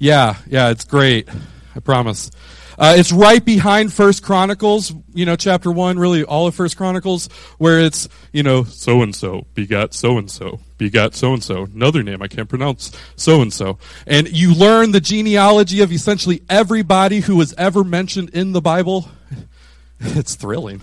yeah, 0.00 0.34
yeah, 0.48 0.70
it's 0.70 0.82
great. 0.82 1.28
I 1.76 1.78
promise. 1.78 2.32
Uh, 2.76 2.96
it's 2.96 3.12
right 3.12 3.44
behind 3.44 3.92
First 3.92 4.24
Chronicles, 4.24 4.92
you 5.14 5.26
know, 5.26 5.36
chapter 5.36 5.70
one, 5.70 5.96
really 5.96 6.24
all 6.24 6.48
of 6.48 6.56
First 6.56 6.76
Chronicles, 6.76 7.28
where 7.58 7.78
it's, 7.78 8.08
you 8.32 8.42
know, 8.42 8.64
so 8.64 9.02
and 9.02 9.14
so 9.14 9.46
begot 9.54 9.94
so 9.94 10.18
and 10.18 10.28
so 10.28 10.58
begot 10.76 11.14
so 11.14 11.34
and 11.34 11.44
so. 11.44 11.68
Another 11.72 12.02
name 12.02 12.20
I 12.20 12.26
can't 12.26 12.48
pronounce, 12.48 12.90
so 13.14 13.42
and 13.42 13.52
so. 13.52 13.78
And 14.08 14.28
you 14.28 14.54
learn 14.54 14.90
the 14.90 15.00
genealogy 15.00 15.82
of 15.82 15.92
essentially 15.92 16.42
everybody 16.50 17.20
who 17.20 17.36
was 17.36 17.54
ever 17.54 17.84
mentioned 17.84 18.30
in 18.30 18.50
the 18.50 18.60
Bible. 18.60 19.08
It's 20.00 20.36
thrilling. 20.36 20.80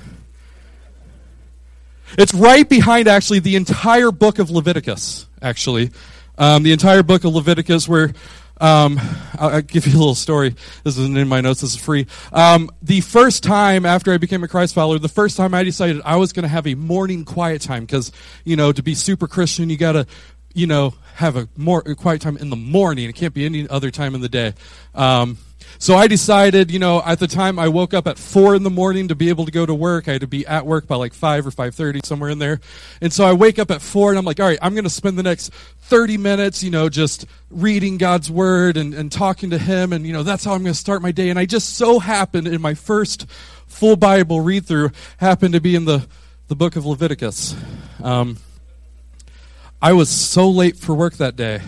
It's 2.18 2.34
right 2.34 2.68
behind 2.68 3.08
actually 3.08 3.40
the 3.40 3.56
entire 3.56 4.12
book 4.12 4.40
of 4.40 4.50
Leviticus, 4.50 5.28
actually. 5.42 5.92
Um, 6.38 6.64
the 6.64 6.72
entire 6.72 7.04
book 7.04 7.24
of 7.24 7.34
Leviticus, 7.34 7.88
where 7.88 8.14
um, 8.60 9.00
I'll, 9.38 9.50
I'll, 9.50 9.62
give 9.62 9.86
you 9.86 9.94
a 9.94 10.00
little 10.00 10.16
story. 10.16 10.56
This 10.84 10.98
isn't 10.98 11.18
in 11.18 11.28
my 11.28 11.42
notes. 11.42 11.62
This 11.62 11.74
is 11.76 11.80
free. 11.80 12.08
Um, 12.32 12.70
the 12.82 13.02
first 13.02 13.44
time 13.44 13.86
after 13.86 14.14
I 14.14 14.18
became 14.18 14.44
a 14.44 14.48
Christ 14.48 14.74
follower, 14.74 14.98
the 14.98 15.10
first 15.10 15.36
time 15.36 15.54
I 15.54 15.64
decided 15.64 16.02
I 16.06 16.16
was 16.18 16.32
going 16.32 16.44
to 16.44 16.50
have 16.50 16.68
a 16.68 16.76
morning 16.76 17.26
quiet 17.26 17.62
time 17.62 17.84
because, 17.84 18.12
you 18.44 18.56
know, 18.56 18.72
to 18.72 18.82
be 18.82 18.96
super 18.96 19.28
Christian, 19.28 19.70
you 19.70 19.78
got 19.78 19.94
to, 19.94 20.08
you 20.54 20.68
know, 20.68 20.94
have 21.16 21.36
a 21.36 21.50
more 21.58 21.84
a 21.86 21.96
quiet 21.96 22.22
time 22.22 22.38
in 22.38 22.50
the 22.50 22.56
morning. 22.56 23.10
It 23.10 23.16
can't 23.16 23.34
be 23.34 23.46
any 23.46 23.68
other 23.68 23.92
time 23.92 24.16
in 24.16 24.22
the 24.22 24.30
day. 24.30 24.54
Um, 24.94 25.38
so 25.78 25.96
I 25.96 26.08
decided, 26.08 26.72
you 26.72 26.80
know, 26.80 27.02
at 27.06 27.20
the 27.20 27.28
time 27.28 27.60
I 27.60 27.68
woke 27.68 27.94
up 27.94 28.08
at 28.08 28.18
four 28.18 28.56
in 28.56 28.64
the 28.64 28.70
morning 28.70 29.10
to 29.10 29.16
be 29.16 29.30
able 29.30 29.46
to 29.46 29.52
go 29.52 29.66
to 29.66 29.74
work. 29.74 30.08
I 30.08 30.14
had 30.14 30.22
to 30.22 30.28
be 30.28 30.46
at 30.46 30.66
work 30.66 30.88
by 30.88 30.96
like 30.96 31.14
five 31.14 31.46
or 31.46 31.52
five 31.52 31.76
thirty, 31.76 32.02
somewhere 32.04 32.30
in 32.30 32.40
there. 32.40 32.60
And 33.02 33.12
so 33.12 33.26
I 33.26 33.34
wake 33.34 33.60
up 33.60 33.72
at 33.72 33.82
four 33.82 34.10
and 34.10 34.18
I'm 34.18 34.26
like, 34.26 34.40
all 34.40 34.48
right, 34.48 34.60
I'm 34.62 34.74
going 34.74 34.86
to 34.86 34.90
spend 34.90 35.18
the 35.18 35.24
next 35.24 35.54
thirty 35.82 36.18
minutes, 36.18 36.64
you 36.64 36.72
know, 36.72 36.90
just 36.90 37.26
reading 37.50 37.98
God's 37.98 38.32
word 38.32 38.78
and, 38.78 38.94
and 38.94 39.12
talking 39.12 39.52
to 39.52 39.58
Him, 39.58 39.94
and 39.94 40.06
you 40.06 40.14
know, 40.14 40.24
that's 40.24 40.44
how 40.44 40.54
I'm 40.54 40.62
going 40.64 40.74
to 40.74 40.80
start 40.80 41.02
my 41.02 41.12
day. 41.12 41.30
And 41.30 41.40
I 41.40 41.46
just 41.46 41.76
so 41.76 42.00
happened 42.00 42.48
in 42.48 42.62
my 42.62 42.74
first 42.74 43.30
full 43.68 43.96
Bible 43.96 44.42
read 44.42 44.66
through 44.66 44.92
happened 45.18 45.54
to 45.54 45.62
be 45.62 45.76
in 45.76 45.86
the 45.86 46.08
the 46.48 46.56
book 46.56 46.76
of 46.76 46.86
Leviticus. 46.86 47.56
Um, 48.04 48.38
I 49.82 49.94
was 49.94 50.10
so 50.10 50.50
late 50.50 50.78
for 50.78 50.96
work 50.96 51.16
that 51.16 51.36
day. 51.36 51.62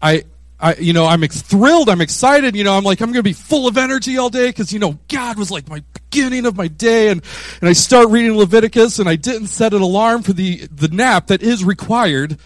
I 0.00 0.24
I, 0.60 0.74
you 0.74 0.92
know, 0.92 1.06
I'm 1.06 1.22
ex- 1.22 1.40
thrilled. 1.40 1.88
I'm 1.88 2.00
excited. 2.00 2.56
You 2.56 2.64
know, 2.64 2.76
I'm 2.76 2.82
like, 2.82 3.00
I'm 3.00 3.08
going 3.08 3.20
to 3.20 3.22
be 3.22 3.32
full 3.32 3.68
of 3.68 3.78
energy 3.78 4.18
all 4.18 4.28
day 4.28 4.48
because, 4.48 4.72
you 4.72 4.78
know, 4.78 4.98
God 5.08 5.38
was 5.38 5.50
like 5.50 5.68
my 5.68 5.84
beginning 5.92 6.46
of 6.46 6.56
my 6.56 6.66
day. 6.66 7.10
And, 7.10 7.22
and 7.60 7.68
I 7.68 7.72
start 7.72 8.08
reading 8.08 8.36
Leviticus 8.36 8.98
and 8.98 9.08
I 9.08 9.16
didn't 9.16 9.48
set 9.48 9.72
an 9.72 9.82
alarm 9.82 10.22
for 10.22 10.32
the, 10.32 10.66
the 10.66 10.88
nap 10.88 11.28
that 11.28 11.42
is 11.42 11.64
required 11.64 12.38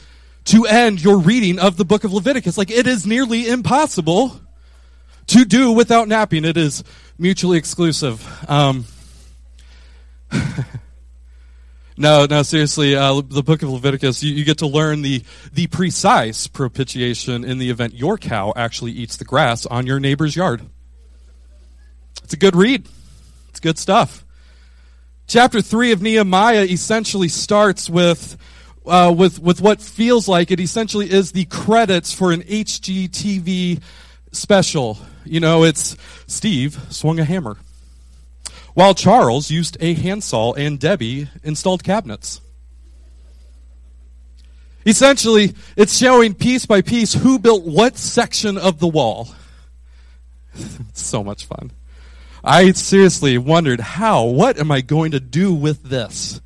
to 0.44 0.66
end 0.66 1.02
your 1.02 1.18
reading 1.18 1.58
of 1.58 1.76
the 1.76 1.84
book 1.84 2.04
of 2.04 2.12
Leviticus. 2.12 2.58
Like, 2.58 2.70
it 2.70 2.86
is 2.86 3.06
nearly 3.06 3.48
impossible 3.48 4.40
to 5.28 5.44
do 5.44 5.72
without 5.72 6.08
napping. 6.08 6.44
It 6.44 6.56
is 6.56 6.84
mutually 7.18 7.56
exclusive. 7.56 8.26
Um, 8.50 8.84
No, 12.02 12.26
no, 12.26 12.42
seriously, 12.42 12.96
uh, 12.96 13.22
the 13.24 13.44
book 13.44 13.62
of 13.62 13.70
Leviticus, 13.70 14.24
you, 14.24 14.34
you, 14.34 14.44
get 14.44 14.58
to 14.58 14.66
learn 14.66 15.02
the, 15.02 15.22
the 15.52 15.68
precise 15.68 16.48
propitiation 16.48 17.44
in 17.44 17.58
the 17.58 17.70
event 17.70 17.94
your 17.94 18.18
cow 18.18 18.52
actually 18.56 18.90
eats 18.90 19.18
the 19.18 19.24
grass 19.24 19.66
on 19.66 19.86
your 19.86 20.00
neighbor's 20.00 20.34
yard. 20.34 20.62
It's 22.24 22.32
a 22.32 22.36
good 22.36 22.56
read. 22.56 22.88
It's 23.50 23.60
good 23.60 23.78
stuff. 23.78 24.24
Chapter 25.28 25.62
3 25.62 25.92
of 25.92 26.02
Nehemiah 26.02 26.64
essentially 26.64 27.28
starts 27.28 27.88
with, 27.88 28.36
uh, 28.84 29.14
with, 29.16 29.38
with 29.38 29.60
what 29.60 29.80
feels 29.80 30.26
like 30.26 30.50
it 30.50 30.58
essentially 30.58 31.08
is 31.08 31.30
the 31.30 31.44
credits 31.44 32.12
for 32.12 32.32
an 32.32 32.42
HGTV 32.42 33.80
special. 34.32 34.98
You 35.24 35.38
know, 35.38 35.62
it's 35.62 35.96
Steve 36.26 36.84
swung 36.90 37.20
a 37.20 37.24
hammer 37.24 37.58
while 38.74 38.94
Charles 38.94 39.50
used 39.50 39.76
a 39.80 39.94
handsaw 39.94 40.52
and 40.54 40.78
Debbie 40.78 41.28
installed 41.42 41.84
cabinets. 41.84 42.40
Essentially, 44.84 45.54
it's 45.76 45.96
showing 45.96 46.34
piece 46.34 46.66
by 46.66 46.82
piece 46.82 47.14
who 47.14 47.38
built 47.38 47.64
what 47.64 47.96
section 47.96 48.58
of 48.58 48.80
the 48.80 48.88
wall. 48.88 49.28
so 50.92 51.22
much 51.22 51.46
fun. 51.46 51.70
I 52.44 52.72
seriously 52.72 53.38
wondered 53.38 53.78
how, 53.78 54.24
what 54.24 54.58
am 54.58 54.72
I 54.72 54.80
going 54.80 55.12
to 55.12 55.20
do 55.20 55.54
with 55.54 55.84
this? 55.84 56.40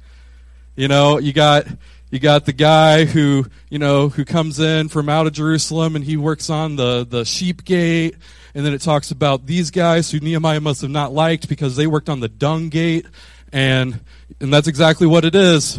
You 0.74 0.88
know, 0.88 1.18
you 1.18 1.32
got 1.32 1.66
you 2.10 2.20
got 2.20 2.44
the 2.44 2.52
guy 2.52 3.04
who, 3.04 3.46
you 3.68 3.78
know, 3.78 4.08
who 4.08 4.24
comes 4.24 4.58
in 4.60 4.88
from 4.88 5.08
out 5.08 5.26
of 5.26 5.32
Jerusalem 5.32 5.96
and 5.96 6.04
he 6.04 6.16
works 6.16 6.50
on 6.50 6.76
the 6.76 7.06
the 7.08 7.24
sheep 7.24 7.64
gate 7.64 8.16
and 8.56 8.64
then 8.64 8.72
it 8.72 8.80
talks 8.80 9.10
about 9.10 9.44
these 9.44 9.70
guys 9.70 10.10
who 10.10 10.18
Nehemiah 10.18 10.62
must 10.62 10.80
have 10.80 10.90
not 10.90 11.12
liked 11.12 11.46
because 11.46 11.76
they 11.76 11.86
worked 11.86 12.08
on 12.08 12.20
the 12.20 12.28
dung 12.28 12.70
gate. 12.70 13.04
And, 13.52 14.00
and 14.40 14.50
that's 14.50 14.66
exactly 14.66 15.06
what 15.06 15.26
it 15.26 15.34
is. 15.34 15.78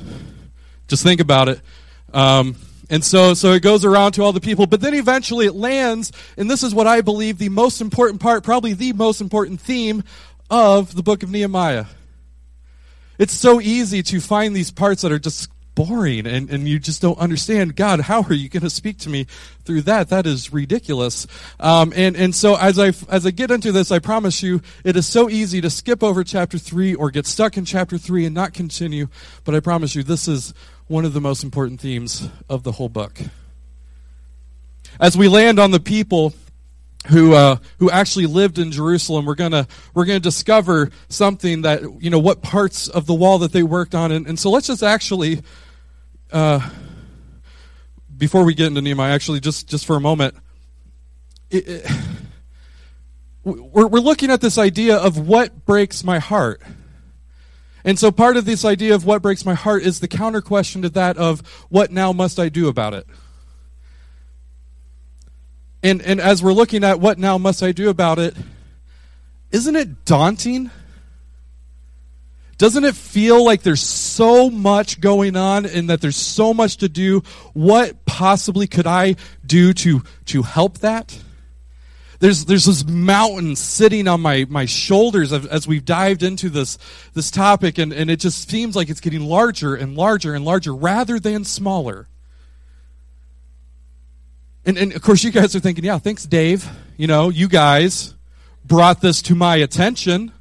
Just 0.88 1.02
think 1.02 1.20
about 1.20 1.50
it. 1.50 1.60
Um, 2.14 2.56
and 2.92 3.04
so, 3.04 3.34
so 3.34 3.54
it 3.54 3.64
goes 3.64 3.84
around 3.84 4.12
to 4.12 4.24
all 4.24 4.32
the 4.32 4.40
people, 4.40 4.68
but 4.68 4.80
then 4.80 4.94
eventually 4.94 5.48
it 5.48 5.56
lands, 5.56 6.12
and 6.38 6.52
this 6.52 6.62
is 6.62 6.76
what 6.76 6.86
I 6.86 7.02
believe 7.02 7.40
the 7.40 7.50
most 7.50 7.82
important 7.82 8.22
part, 8.22 8.44
probably 8.44 8.74
the 8.74 8.94
most 8.94 9.22
important 9.22 9.60
theme 9.60 10.04
of 10.52 10.94
the 10.94 11.02
book 11.02 11.24
of 11.24 11.32
Nehemiah. 11.32 11.86
It's 13.18 13.34
so 13.34 13.60
easy 13.60 14.04
to 14.04 14.22
find 14.22 14.56
these 14.56 14.70
parts 14.70 15.02
that 15.02 15.12
are 15.12 15.18
just 15.18 15.50
boring 15.78 16.26
and, 16.26 16.50
and 16.50 16.68
you 16.68 16.80
just 16.80 17.04
don't 17.04 17.20
understand 17.20 17.76
god 17.76 18.00
how 18.00 18.24
are 18.24 18.34
you 18.34 18.50
going 18.50 18.64
to 18.64 18.70
speak 18.70 18.98
to 18.98 19.10
me 19.10 19.28
through 19.64 19.82
that? 19.82 20.10
That 20.10 20.26
is 20.26 20.52
ridiculous. 20.52 21.28
Um, 21.60 21.94
and, 21.94 22.16
and 22.16 22.34
so 22.34 22.56
as 22.56 22.80
I, 22.80 22.94
as 23.10 23.28
I 23.28 23.32
get 23.32 23.52
into 23.52 23.72
this 23.72 23.92
i 23.92 24.00
promise 24.00 24.42
you 24.42 24.62
it 24.84 24.96
is 24.96 25.06
so 25.06 25.30
easy 25.30 25.62
to 25.62 25.70
skip 25.70 26.02
over 26.02 26.24
chapter 26.24 26.58
3 26.58 26.96
or 26.96 27.12
get 27.12 27.28
stuck 27.28 27.58
in 27.58 27.66
chapter 27.66 27.98
3 27.98 28.26
and 28.26 28.34
not 28.34 28.54
continue 28.54 29.08
but 29.44 29.54
i 29.54 29.60
promise 29.60 29.94
you 29.94 30.02
this 30.02 30.28
is 30.28 30.54
one 30.88 31.06
of 31.06 31.14
the 31.14 31.22
most 31.22 31.44
important 31.44 31.80
themes 31.80 32.28
of 32.50 32.64
the 32.64 32.72
whole 32.72 32.90
book. 32.90 33.20
As 35.00 35.18
we 35.18 35.28
land 35.28 35.60
on 35.60 35.72
the 35.72 35.80
people 35.80 36.34
who 37.10 37.34
uh, 37.34 37.58
who 37.80 37.90
actually 37.90 38.26
lived 38.26 38.60
in 38.60 38.72
Jerusalem. 38.72 39.26
We're 39.26 39.36
gonna 39.36 39.68
we're 39.94 40.06
gonna 40.06 40.20
discover 40.20 40.90
something 41.10 41.62
that 41.62 41.82
you 42.02 42.10
know 42.10 42.20
what 42.20 42.42
parts 42.42 42.90
of 42.90 43.06
the 43.06 43.14
wall 43.14 43.40
that 43.40 43.54
they 43.54 43.64
worked 43.64 43.96
on, 43.96 44.12
and, 44.12 44.28
and 44.28 44.38
so 44.38 44.50
let's 44.50 44.68
just 44.68 44.84
actually 44.84 45.42
uh, 46.32 46.70
before 48.18 48.44
we 48.44 48.54
get 48.54 48.68
into 48.68 48.82
Nehemiah, 48.82 49.14
actually, 49.14 49.40
just, 49.40 49.68
just 49.68 49.86
for 49.86 49.96
a 49.96 50.02
moment, 50.02 50.36
it, 51.50 51.68
it, 51.68 51.92
we're, 53.44 53.88
we're 53.88 54.00
looking 54.00 54.32
at 54.32 54.42
this 54.42 54.58
idea 54.58 54.98
of 54.98 55.28
what 55.28 55.66
breaks 55.66 56.04
my 56.04 56.20
heart. 56.20 56.62
And 57.84 57.98
so 57.98 58.12
part 58.12 58.36
of 58.36 58.46
this 58.46 58.66
idea 58.66 58.94
of 58.96 59.06
what 59.06 59.22
breaks 59.22 59.46
my 59.46 59.54
heart 59.54 59.84
is 59.84 60.02
the 60.02 60.08
counter 60.08 60.42
question 60.42 60.82
to 60.82 60.90
that 60.90 61.18
of 61.18 61.40
what 61.70 61.92
now 61.92 62.12
must 62.12 62.40
I 62.40 62.50
do 62.50 62.68
about 62.68 62.94
it? 62.94 63.08
And, 65.84 66.02
and 66.02 66.20
as 66.20 66.44
we're 66.44 66.54
looking 66.54 66.84
at 66.84 67.00
what 67.00 67.18
now 67.18 67.38
must 67.38 67.64
I 67.64 67.72
do 67.72 67.90
about 67.90 68.20
it, 68.20 68.36
isn't 69.52 69.76
it 69.76 70.04
daunting? 70.04 70.70
Doesn't 72.58 72.86
it 72.86 72.96
feel 72.96 73.46
like 73.46 73.62
there's 73.62 73.84
so 73.84 74.50
much 74.50 75.00
going 75.00 75.36
on 75.36 75.66
and 75.68 75.90
that 75.90 76.02
there's 76.02 76.16
so 76.16 76.54
much 76.56 76.78
to 76.78 76.90
do? 76.90 77.22
What 77.54 78.06
possibly 78.06 78.66
could 78.66 78.88
I 78.88 79.16
do 79.46 79.74
to, 79.74 80.02
to 80.26 80.42
help 80.42 80.80
that? 80.80 81.20
There's, 82.20 82.46
there's 82.46 82.66
this 82.66 82.84
mountain 82.84 83.56
sitting 83.56 84.08
on 84.08 84.22
my, 84.22 84.48
my 84.50 84.66
shoulders 84.66 85.32
as, 85.32 85.68
we've 85.68 85.86
dived 85.86 86.24
into 86.24 86.50
this, 86.50 86.80
this 87.14 87.30
topic, 87.30 87.78
and, 87.78 87.94
and 87.94 88.10
it 88.10 88.20
just 88.20 88.50
seems 88.50 88.76
like 88.76 88.90
it's 88.90 89.02
getting 89.02 89.22
larger 89.22 89.76
and 89.76 89.96
larger 89.96 90.34
and 90.34 90.44
larger 90.44 90.74
rather 90.74 91.20
than 91.20 91.44
smaller. 91.44 92.08
And, 94.66 94.80
and 94.80 94.94
of 94.94 95.04
course, 95.04 95.24
you 95.24 95.32
guys 95.32 95.56
are 95.56 95.60
thinking, 95.60 95.86
yeah, 95.86 96.00
thanks, 96.00 96.26
Dave. 96.26 96.68
You 96.98 97.06
know, 97.06 97.30
you 97.30 97.48
guys 97.48 98.16
brought 98.66 99.00
this 99.00 99.22
to 99.24 99.36
my 99.36 99.58
attention 99.58 100.32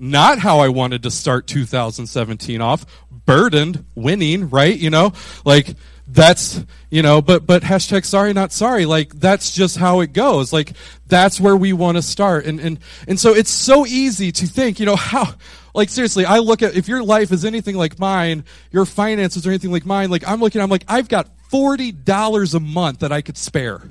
not 0.00 0.38
how 0.38 0.60
I 0.60 0.68
wanted 0.68 1.02
to 1.04 1.10
start 1.10 1.46
2017 1.46 2.60
off. 2.60 2.86
Burdened, 3.10 3.84
winning, 3.94 4.50
right? 4.50 4.76
You 4.76 4.90
know, 4.90 5.12
like 5.44 5.76
that's 6.08 6.64
you 6.90 7.02
know 7.02 7.22
but 7.22 7.46
but 7.46 7.62
hashtag 7.62 8.04
sorry 8.04 8.32
not 8.32 8.50
sorry. 8.52 8.86
Like 8.86 9.14
that's 9.14 9.52
just 9.52 9.76
how 9.76 10.00
it 10.00 10.12
goes. 10.12 10.52
Like 10.52 10.72
that's 11.06 11.40
where 11.40 11.56
we 11.56 11.72
want 11.72 11.96
to 11.96 12.02
start. 12.02 12.46
And 12.46 12.58
and 12.58 12.78
and 13.06 13.20
so 13.20 13.34
it's 13.34 13.50
so 13.50 13.86
easy 13.86 14.32
to 14.32 14.46
think 14.46 14.80
you 14.80 14.86
know 14.86 14.96
how 14.96 15.34
like 15.72 15.88
seriously 15.88 16.24
i 16.24 16.38
look 16.38 16.62
at 16.62 16.74
if 16.74 16.88
your 16.88 17.00
life 17.00 17.30
is 17.30 17.44
anything 17.44 17.76
like 17.76 17.96
mine 17.96 18.42
your 18.72 18.84
finances 18.84 19.46
are 19.46 19.50
anything 19.50 19.70
like 19.70 19.86
mine 19.86 20.10
like 20.10 20.26
i'm 20.26 20.40
looking 20.40 20.60
i'm 20.60 20.68
like 20.68 20.84
i've 20.88 21.08
got 21.08 21.30
$40 21.52 22.54
a 22.54 22.60
month 22.60 23.00
that 23.00 23.12
i 23.12 23.22
could 23.22 23.36
spare. 23.36 23.82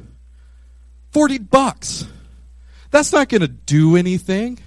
40 1.12 1.40
bucks. 1.40 2.06
That's 2.92 3.12
not 3.12 3.30
going 3.30 3.42
to 3.42 3.48
do 3.48 3.96
anything 3.96 4.60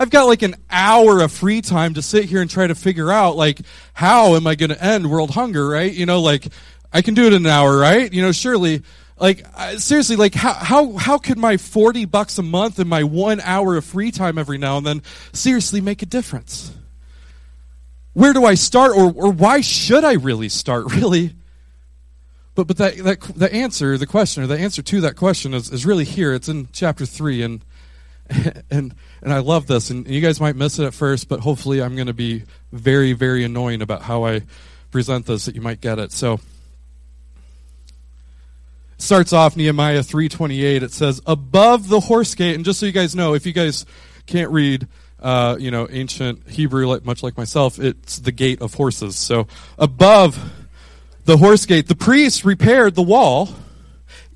I've 0.00 0.08
got 0.08 0.24
like 0.24 0.40
an 0.40 0.56
hour 0.70 1.20
of 1.20 1.30
free 1.30 1.60
time 1.60 1.92
to 1.92 2.00
sit 2.00 2.24
here 2.24 2.40
and 2.40 2.48
try 2.48 2.66
to 2.66 2.74
figure 2.74 3.12
out 3.12 3.36
like 3.36 3.60
how 3.92 4.34
am 4.34 4.46
I 4.46 4.54
going 4.54 4.70
to 4.70 4.82
end 4.82 5.10
world 5.10 5.30
hunger, 5.30 5.68
right? 5.68 5.92
You 5.92 6.06
know, 6.06 6.22
like 6.22 6.48
I 6.90 7.02
can 7.02 7.12
do 7.12 7.26
it 7.26 7.34
in 7.34 7.44
an 7.44 7.52
hour, 7.52 7.76
right? 7.76 8.10
You 8.10 8.22
know, 8.22 8.32
surely 8.32 8.82
like 9.18 9.44
seriously 9.76 10.16
like 10.16 10.32
how 10.32 10.54
how 10.54 10.92
how 10.96 11.18
could 11.18 11.36
my 11.36 11.58
40 11.58 12.06
bucks 12.06 12.38
a 12.38 12.42
month 12.42 12.78
and 12.78 12.88
my 12.88 13.04
1 13.04 13.42
hour 13.42 13.76
of 13.76 13.84
free 13.84 14.10
time 14.10 14.38
every 14.38 14.56
now 14.56 14.78
and 14.78 14.86
then 14.86 15.02
seriously 15.34 15.82
make 15.82 16.00
a 16.00 16.06
difference? 16.06 16.72
Where 18.14 18.32
do 18.32 18.46
I 18.46 18.54
start 18.54 18.96
or 18.96 19.12
or 19.12 19.30
why 19.30 19.60
should 19.60 20.02
I 20.02 20.14
really 20.14 20.48
start 20.48 20.86
really? 20.94 21.34
But 22.54 22.68
but 22.68 22.78
that 22.78 22.96
that 22.96 23.20
the 23.36 23.52
answer, 23.52 23.98
the 23.98 24.06
question 24.06 24.42
or 24.42 24.46
the 24.46 24.58
answer 24.58 24.80
to 24.80 25.02
that 25.02 25.16
question 25.16 25.52
is 25.52 25.70
is 25.70 25.84
really 25.84 26.04
here. 26.04 26.32
It's 26.32 26.48
in 26.48 26.68
chapter 26.72 27.04
3 27.04 27.42
and 27.42 27.60
and 28.70 28.94
and 29.22 29.32
I 29.32 29.38
love 29.38 29.66
this 29.66 29.90
and 29.90 30.06
you 30.08 30.20
guys 30.20 30.40
might 30.40 30.56
miss 30.56 30.78
it 30.78 30.86
at 30.86 30.94
first, 30.94 31.28
but 31.28 31.40
hopefully 31.40 31.82
I'm 31.82 31.94
going 31.94 32.06
to 32.06 32.14
be 32.14 32.44
very 32.72 33.12
very 33.12 33.44
annoying 33.44 33.82
about 33.82 34.02
how 34.02 34.24
I 34.24 34.42
present 34.90 35.26
this 35.26 35.44
that 35.46 35.54
you 35.54 35.60
might 35.60 35.80
get 35.80 35.98
it. 35.98 36.12
So 36.12 36.40
starts 38.98 39.32
off 39.32 39.56
Nehemiah 39.56 40.02
3:28. 40.02 40.82
It 40.82 40.92
says, 40.92 41.20
"Above 41.26 41.88
the 41.88 42.00
horse 42.00 42.34
gate." 42.34 42.54
And 42.54 42.64
just 42.64 42.80
so 42.80 42.86
you 42.86 42.92
guys 42.92 43.14
know, 43.14 43.34
if 43.34 43.46
you 43.46 43.52
guys 43.52 43.86
can't 44.26 44.50
read, 44.50 44.86
uh, 45.20 45.56
you 45.58 45.70
know, 45.70 45.88
ancient 45.90 46.48
Hebrew, 46.48 46.86
like, 46.86 47.04
much 47.04 47.22
like 47.22 47.36
myself, 47.36 47.78
it's 47.78 48.18
the 48.18 48.32
gate 48.32 48.60
of 48.60 48.74
horses. 48.74 49.16
So 49.16 49.46
above 49.78 50.52
the 51.24 51.36
horse 51.36 51.66
gate, 51.66 51.88
the 51.88 51.94
priests 51.94 52.44
repaired 52.44 52.94
the 52.94 53.02
wall. 53.02 53.50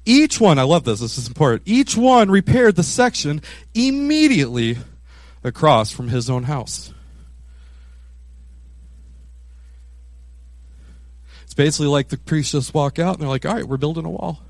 Each 0.06 0.40
one, 0.40 0.58
I 0.58 0.62
love 0.62 0.84
this. 0.84 1.00
This 1.00 1.16
is 1.16 1.28
important. 1.28 1.62
Each 1.64 1.96
one 1.96 2.30
repaired 2.30 2.76
the 2.76 2.82
section 2.82 3.40
immediately 3.74 4.78
across 5.42 5.90
from 5.90 6.08
his 6.08 6.28
own 6.28 6.44
house. 6.44 6.92
It's 11.44 11.54
basically 11.54 11.86
like 11.86 12.08
the 12.08 12.18
priests 12.18 12.52
just 12.52 12.74
walk 12.74 12.98
out 12.98 13.14
and 13.14 13.22
they're 13.22 13.28
like, 13.28 13.46
all 13.46 13.54
right, 13.54 13.66
we're 13.66 13.76
building 13.76 14.04
a 14.04 14.10
wall 14.10 14.40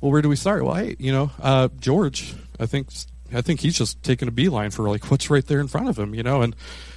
well, 0.00 0.12
where 0.12 0.22
do 0.22 0.28
we 0.28 0.36
start? 0.36 0.64
Well, 0.64 0.74
hey, 0.74 0.96
you 0.98 1.12
know, 1.12 1.30
uh, 1.40 1.68
George, 1.80 2.34
I 2.60 2.66
think, 2.66 2.88
I 3.32 3.40
think 3.40 3.60
he's 3.60 3.76
just 3.76 4.02
taking 4.02 4.28
a 4.28 4.30
beeline 4.30 4.70
for 4.70 4.88
like 4.88 5.10
what's 5.10 5.28
right 5.30 5.44
there 5.44 5.60
in 5.60 5.68
front 5.68 5.88
of 5.88 5.98
him, 5.98 6.14
you 6.14 6.22
know, 6.22 6.42
and, 6.42 6.54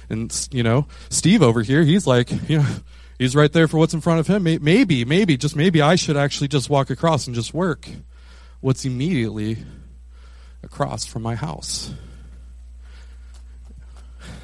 and, 0.08 0.48
you 0.52 0.62
know, 0.62 0.86
Steve 1.10 1.42
over 1.42 1.62
here, 1.62 1.82
he's 1.82 2.06
like, 2.06 2.30
you 2.48 2.58
know, 2.58 2.66
he's 3.22 3.36
right 3.36 3.52
there 3.52 3.68
for 3.68 3.78
what's 3.78 3.94
in 3.94 4.00
front 4.00 4.20
of 4.20 4.26
him. 4.26 4.42
Maybe, 4.42 5.04
maybe, 5.04 5.36
just 5.36 5.56
maybe 5.56 5.80
I 5.80 5.94
should 5.94 6.16
actually 6.16 6.48
just 6.48 6.68
walk 6.68 6.90
across 6.90 7.26
and 7.26 7.34
just 7.34 7.54
work 7.54 7.88
what's 8.60 8.84
immediately 8.84 9.58
across 10.62 11.06
from 11.06 11.22
my 11.22 11.34
house. 11.34 11.92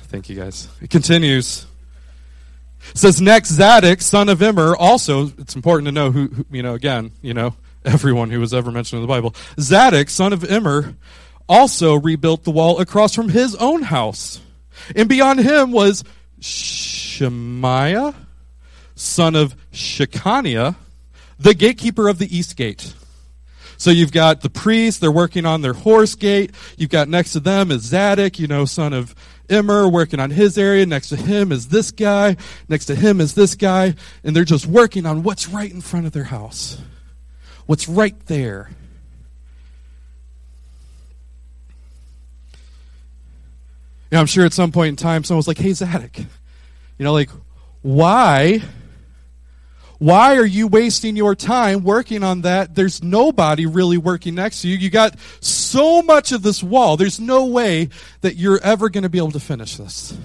Thank 0.04 0.28
you 0.28 0.36
guys. 0.36 0.68
It 0.80 0.90
continues. 0.90 1.66
It 2.92 2.98
says 2.98 3.20
next 3.20 3.50
Zadok, 3.50 4.00
son 4.00 4.28
of 4.28 4.40
Immer, 4.40 4.74
also 4.76 5.26
it's 5.38 5.54
important 5.54 5.86
to 5.86 5.92
know 5.92 6.10
who, 6.10 6.28
who 6.28 6.46
you 6.50 6.62
know 6.62 6.74
again, 6.74 7.12
you 7.20 7.34
know, 7.34 7.54
everyone 7.84 8.30
who 8.30 8.40
was 8.40 8.54
ever 8.54 8.70
mentioned 8.70 8.98
in 8.98 9.06
the 9.06 9.12
Bible. 9.12 9.34
Zadok, 9.60 10.08
son 10.08 10.32
of 10.32 10.44
Immer, 10.44 10.96
also 11.48 11.96
rebuilt 11.96 12.44
the 12.44 12.50
wall 12.50 12.80
across 12.80 13.14
from 13.14 13.28
his 13.28 13.54
own 13.56 13.82
house. 13.82 14.40
And 14.94 15.08
beyond 15.08 15.40
him 15.40 15.72
was 15.72 16.04
Shemaiah, 16.40 18.14
son 18.98 19.34
of 19.34 19.56
Shechaniah, 19.72 20.76
the 21.38 21.54
gatekeeper 21.54 22.08
of 22.08 22.18
the 22.18 22.36
east 22.36 22.56
gate. 22.56 22.94
So 23.76 23.90
you've 23.90 24.12
got 24.12 24.40
the 24.40 24.50
priests, 24.50 25.00
they're 25.00 25.10
working 25.10 25.46
on 25.46 25.62
their 25.62 25.72
horse 25.72 26.16
gate. 26.16 26.52
You've 26.76 26.90
got 26.90 27.08
next 27.08 27.32
to 27.32 27.40
them 27.40 27.70
is 27.70 27.82
Zadok, 27.82 28.38
you 28.38 28.48
know, 28.48 28.64
son 28.64 28.92
of 28.92 29.14
Immer, 29.48 29.88
working 29.88 30.20
on 30.20 30.30
his 30.30 30.58
area. 30.58 30.84
Next 30.84 31.08
to 31.10 31.16
him 31.16 31.52
is 31.52 31.68
this 31.68 31.90
guy. 31.90 32.36
Next 32.68 32.86
to 32.86 32.94
him 32.94 33.20
is 33.20 33.34
this 33.34 33.54
guy. 33.54 33.94
And 34.22 34.36
they're 34.36 34.44
just 34.44 34.66
working 34.66 35.06
on 35.06 35.22
what's 35.22 35.48
right 35.48 35.72
in 35.72 35.80
front 35.80 36.06
of 36.06 36.12
their 36.12 36.24
house 36.24 36.78
what's 37.68 37.86
right 37.86 38.18
there. 38.26 38.70
You 44.10 44.16
know, 44.16 44.20
I'm 44.20 44.26
sure 44.26 44.46
at 44.46 44.54
some 44.54 44.72
point 44.72 44.88
in 44.88 44.96
time 44.96 45.22
someone 45.22 45.36
was 45.36 45.48
like, 45.48 45.58
hey, 45.58 45.74
Zadok, 45.74 46.16
you 46.16 46.24
know, 46.98 47.12
like, 47.12 47.28
why? 47.82 48.62
Why 49.98 50.36
are 50.36 50.46
you 50.46 50.68
wasting 50.68 51.16
your 51.16 51.34
time 51.34 51.82
working 51.82 52.22
on 52.22 52.42
that? 52.42 52.76
There's 52.76 53.02
nobody 53.02 53.66
really 53.66 53.98
working 53.98 54.36
next 54.36 54.62
to 54.62 54.68
you. 54.68 54.76
You 54.76 54.90
got 54.90 55.18
so 55.40 56.02
much 56.02 56.30
of 56.30 56.42
this 56.42 56.62
wall. 56.62 56.96
There's 56.96 57.18
no 57.18 57.46
way 57.46 57.88
that 58.20 58.36
you're 58.36 58.60
ever 58.62 58.88
going 58.90 59.02
to 59.02 59.08
be 59.08 59.18
able 59.18 59.32
to 59.32 59.40
finish 59.40 59.76
this. 59.76 60.16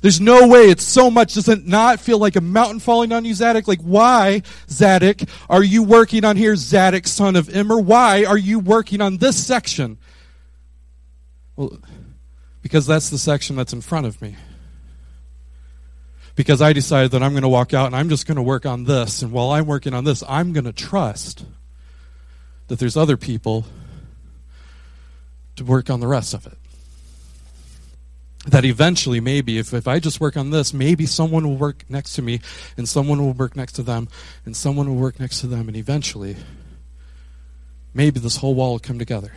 There's 0.00 0.20
no 0.20 0.46
way 0.46 0.66
it's 0.66 0.84
so 0.84 1.10
much. 1.10 1.34
Does 1.34 1.48
it 1.48 1.66
not 1.66 1.98
feel 1.98 2.18
like 2.18 2.36
a 2.36 2.40
mountain 2.40 2.78
falling 2.78 3.12
on 3.12 3.24
you, 3.24 3.34
Zadok? 3.34 3.66
Like, 3.66 3.80
why, 3.80 4.42
Zadok, 4.68 5.20
are 5.48 5.62
you 5.62 5.82
working 5.82 6.24
on 6.24 6.36
here, 6.36 6.54
Zadok, 6.56 7.06
son 7.06 7.36
of 7.36 7.48
Immer? 7.48 7.80
Why 7.80 8.24
are 8.24 8.38
you 8.38 8.58
working 8.58 9.00
on 9.00 9.16
this 9.16 9.44
section? 9.44 9.98
Well, 11.56 11.78
because 12.62 12.86
that's 12.86 13.10
the 13.10 13.18
section 13.18 13.56
that's 13.56 13.72
in 13.72 13.80
front 13.80 14.06
of 14.06 14.20
me. 14.22 14.36
Because 16.38 16.62
I 16.62 16.72
decided 16.72 17.10
that 17.10 17.22
I'm 17.24 17.32
going 17.32 17.42
to 17.42 17.48
walk 17.48 17.74
out 17.74 17.86
and 17.86 17.96
I'm 17.96 18.08
just 18.08 18.28
going 18.28 18.36
to 18.36 18.42
work 18.42 18.64
on 18.64 18.84
this. 18.84 19.22
And 19.22 19.32
while 19.32 19.50
I'm 19.50 19.66
working 19.66 19.92
on 19.92 20.04
this, 20.04 20.22
I'm 20.28 20.52
going 20.52 20.66
to 20.66 20.72
trust 20.72 21.44
that 22.68 22.78
there's 22.78 22.96
other 22.96 23.16
people 23.16 23.66
to 25.56 25.64
work 25.64 25.90
on 25.90 25.98
the 25.98 26.06
rest 26.06 26.34
of 26.34 26.46
it. 26.46 26.56
That 28.46 28.64
eventually 28.64 29.18
maybe 29.18 29.58
if, 29.58 29.74
if 29.74 29.88
i 29.88 29.98
just 29.98 30.20
work 30.20 30.36
on 30.36 30.50
this 30.50 30.72
maybe 30.72 31.06
someone 31.06 31.44
will 31.44 31.56
work 31.56 31.82
next 31.88 32.12
to 32.12 32.22
me 32.22 32.40
and 32.76 32.88
someone 32.88 33.18
will 33.18 33.32
work 33.32 33.56
next 33.56 33.72
to 33.72 33.82
them 33.82 34.06
and 34.46 34.56
someone 34.56 34.88
will 34.88 34.94
work 34.94 35.18
next 35.18 35.40
to 35.40 35.48
them. 35.48 35.66
And 35.66 35.76
eventually 35.76 36.36
maybe 37.92 38.20
this 38.20 38.36
whole 38.36 38.54
wall 38.54 38.70
will 38.70 38.78
come 38.78 39.00
together. 39.00 39.32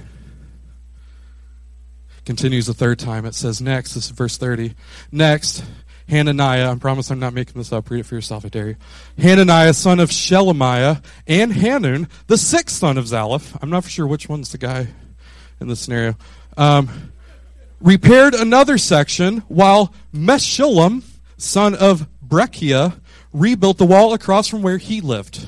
Continues 2.25 2.69
a 2.69 2.75
third 2.75 2.99
time. 2.99 3.25
It 3.25 3.33
says 3.33 3.59
next 3.59 3.95
this 3.95 4.05
is 4.05 4.11
verse 4.11 4.37
30 4.37 4.75
next 5.11 5.63
hananiah 6.07 6.71
i 6.71 6.75
promise 6.75 7.09
i'm 7.09 7.19
not 7.19 7.33
making 7.33 7.53
this 7.55 7.71
up 7.71 7.89
read 7.89 7.99
it 8.01 8.05
for 8.05 8.15
yourself 8.15 8.45
i 8.45 8.49
dare 8.49 8.69
you 8.69 8.75
hananiah 9.17 9.73
son 9.73 9.99
of 9.99 10.09
shelemiah 10.09 11.03
and 11.27 11.53
hanun 11.53 12.07
the 12.27 12.37
sixth 12.37 12.77
son 12.77 12.97
of 12.97 13.05
zalaph 13.05 13.57
i'm 13.61 13.69
not 13.69 13.83
sure 13.85 14.07
which 14.07 14.27
one's 14.27 14.51
the 14.51 14.57
guy 14.57 14.87
in 15.59 15.67
this 15.67 15.79
scenario 15.79 16.15
um, 16.57 17.11
repaired 17.81 18.33
another 18.33 18.77
section 18.77 19.37
while 19.47 19.93
Meshullam, 20.13 21.03
son 21.37 21.75
of 21.75 22.07
Berechiah, 22.25 22.99
rebuilt 23.33 23.77
the 23.77 23.85
wall 23.85 24.13
across 24.13 24.47
from 24.47 24.61
where 24.61 24.77
he 24.77 25.01
lived. 25.01 25.45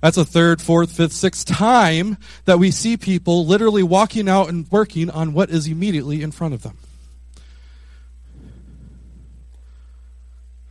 That's 0.00 0.16
a 0.16 0.24
third, 0.24 0.60
fourth, 0.60 0.92
fifth, 0.92 1.12
sixth 1.12 1.46
time 1.46 2.18
that 2.44 2.58
we 2.58 2.70
see 2.70 2.96
people 2.96 3.46
literally 3.46 3.82
walking 3.82 4.28
out 4.28 4.48
and 4.48 4.70
working 4.70 5.08
on 5.08 5.32
what 5.32 5.50
is 5.50 5.66
immediately 5.66 6.22
in 6.22 6.30
front 6.30 6.52
of 6.52 6.62
them. 6.62 6.78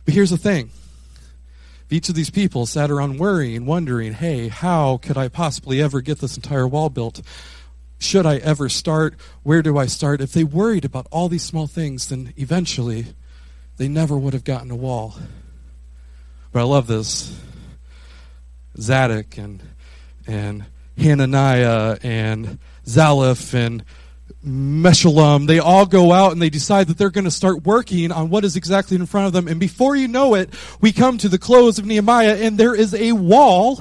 But 0.04 0.14
here's 0.14 0.30
the 0.30 0.38
thing. 0.38 0.70
If 1.86 1.92
Each 1.92 2.08
of 2.08 2.14
these 2.14 2.30
people 2.30 2.66
sat 2.66 2.90
around 2.90 3.18
worrying, 3.18 3.66
wondering, 3.66 4.14
hey, 4.14 4.48
how 4.48 4.98
could 4.98 5.16
I 5.16 5.28
possibly 5.28 5.82
ever 5.82 6.00
get 6.00 6.18
this 6.18 6.36
entire 6.36 6.66
wall 6.66 6.90
built? 6.90 7.20
should 8.04 8.26
I 8.26 8.36
ever 8.36 8.68
start? 8.68 9.14
Where 9.42 9.62
do 9.62 9.78
I 9.78 9.86
start? 9.86 10.20
If 10.20 10.32
they 10.32 10.44
worried 10.44 10.84
about 10.84 11.06
all 11.10 11.28
these 11.28 11.42
small 11.42 11.66
things, 11.66 12.08
then 12.08 12.32
eventually 12.36 13.06
they 13.76 13.88
never 13.88 14.16
would 14.16 14.34
have 14.34 14.44
gotten 14.44 14.70
a 14.70 14.76
wall. 14.76 15.16
But 16.52 16.60
I 16.60 16.62
love 16.64 16.86
this. 16.86 17.36
Zadok 18.78 19.38
and 19.38 19.62
and 20.26 20.64
Hananiah 20.98 21.98
and 22.02 22.58
Zalaph 22.86 23.54
and 23.54 23.84
Meshullam, 24.44 25.46
they 25.46 25.58
all 25.58 25.86
go 25.86 26.12
out 26.12 26.32
and 26.32 26.42
they 26.42 26.50
decide 26.50 26.88
that 26.88 26.98
they're 26.98 27.10
going 27.10 27.24
to 27.24 27.30
start 27.30 27.64
working 27.64 28.12
on 28.12 28.28
what 28.28 28.44
is 28.44 28.56
exactly 28.56 28.96
in 28.96 29.06
front 29.06 29.26
of 29.26 29.32
them. 29.32 29.48
And 29.48 29.58
before 29.58 29.96
you 29.96 30.06
know 30.06 30.34
it, 30.34 30.50
we 30.80 30.92
come 30.92 31.16
to 31.18 31.28
the 31.28 31.38
close 31.38 31.78
of 31.78 31.86
Nehemiah 31.86 32.36
and 32.36 32.58
there 32.58 32.74
is 32.74 32.94
a 32.94 33.12
wall 33.12 33.80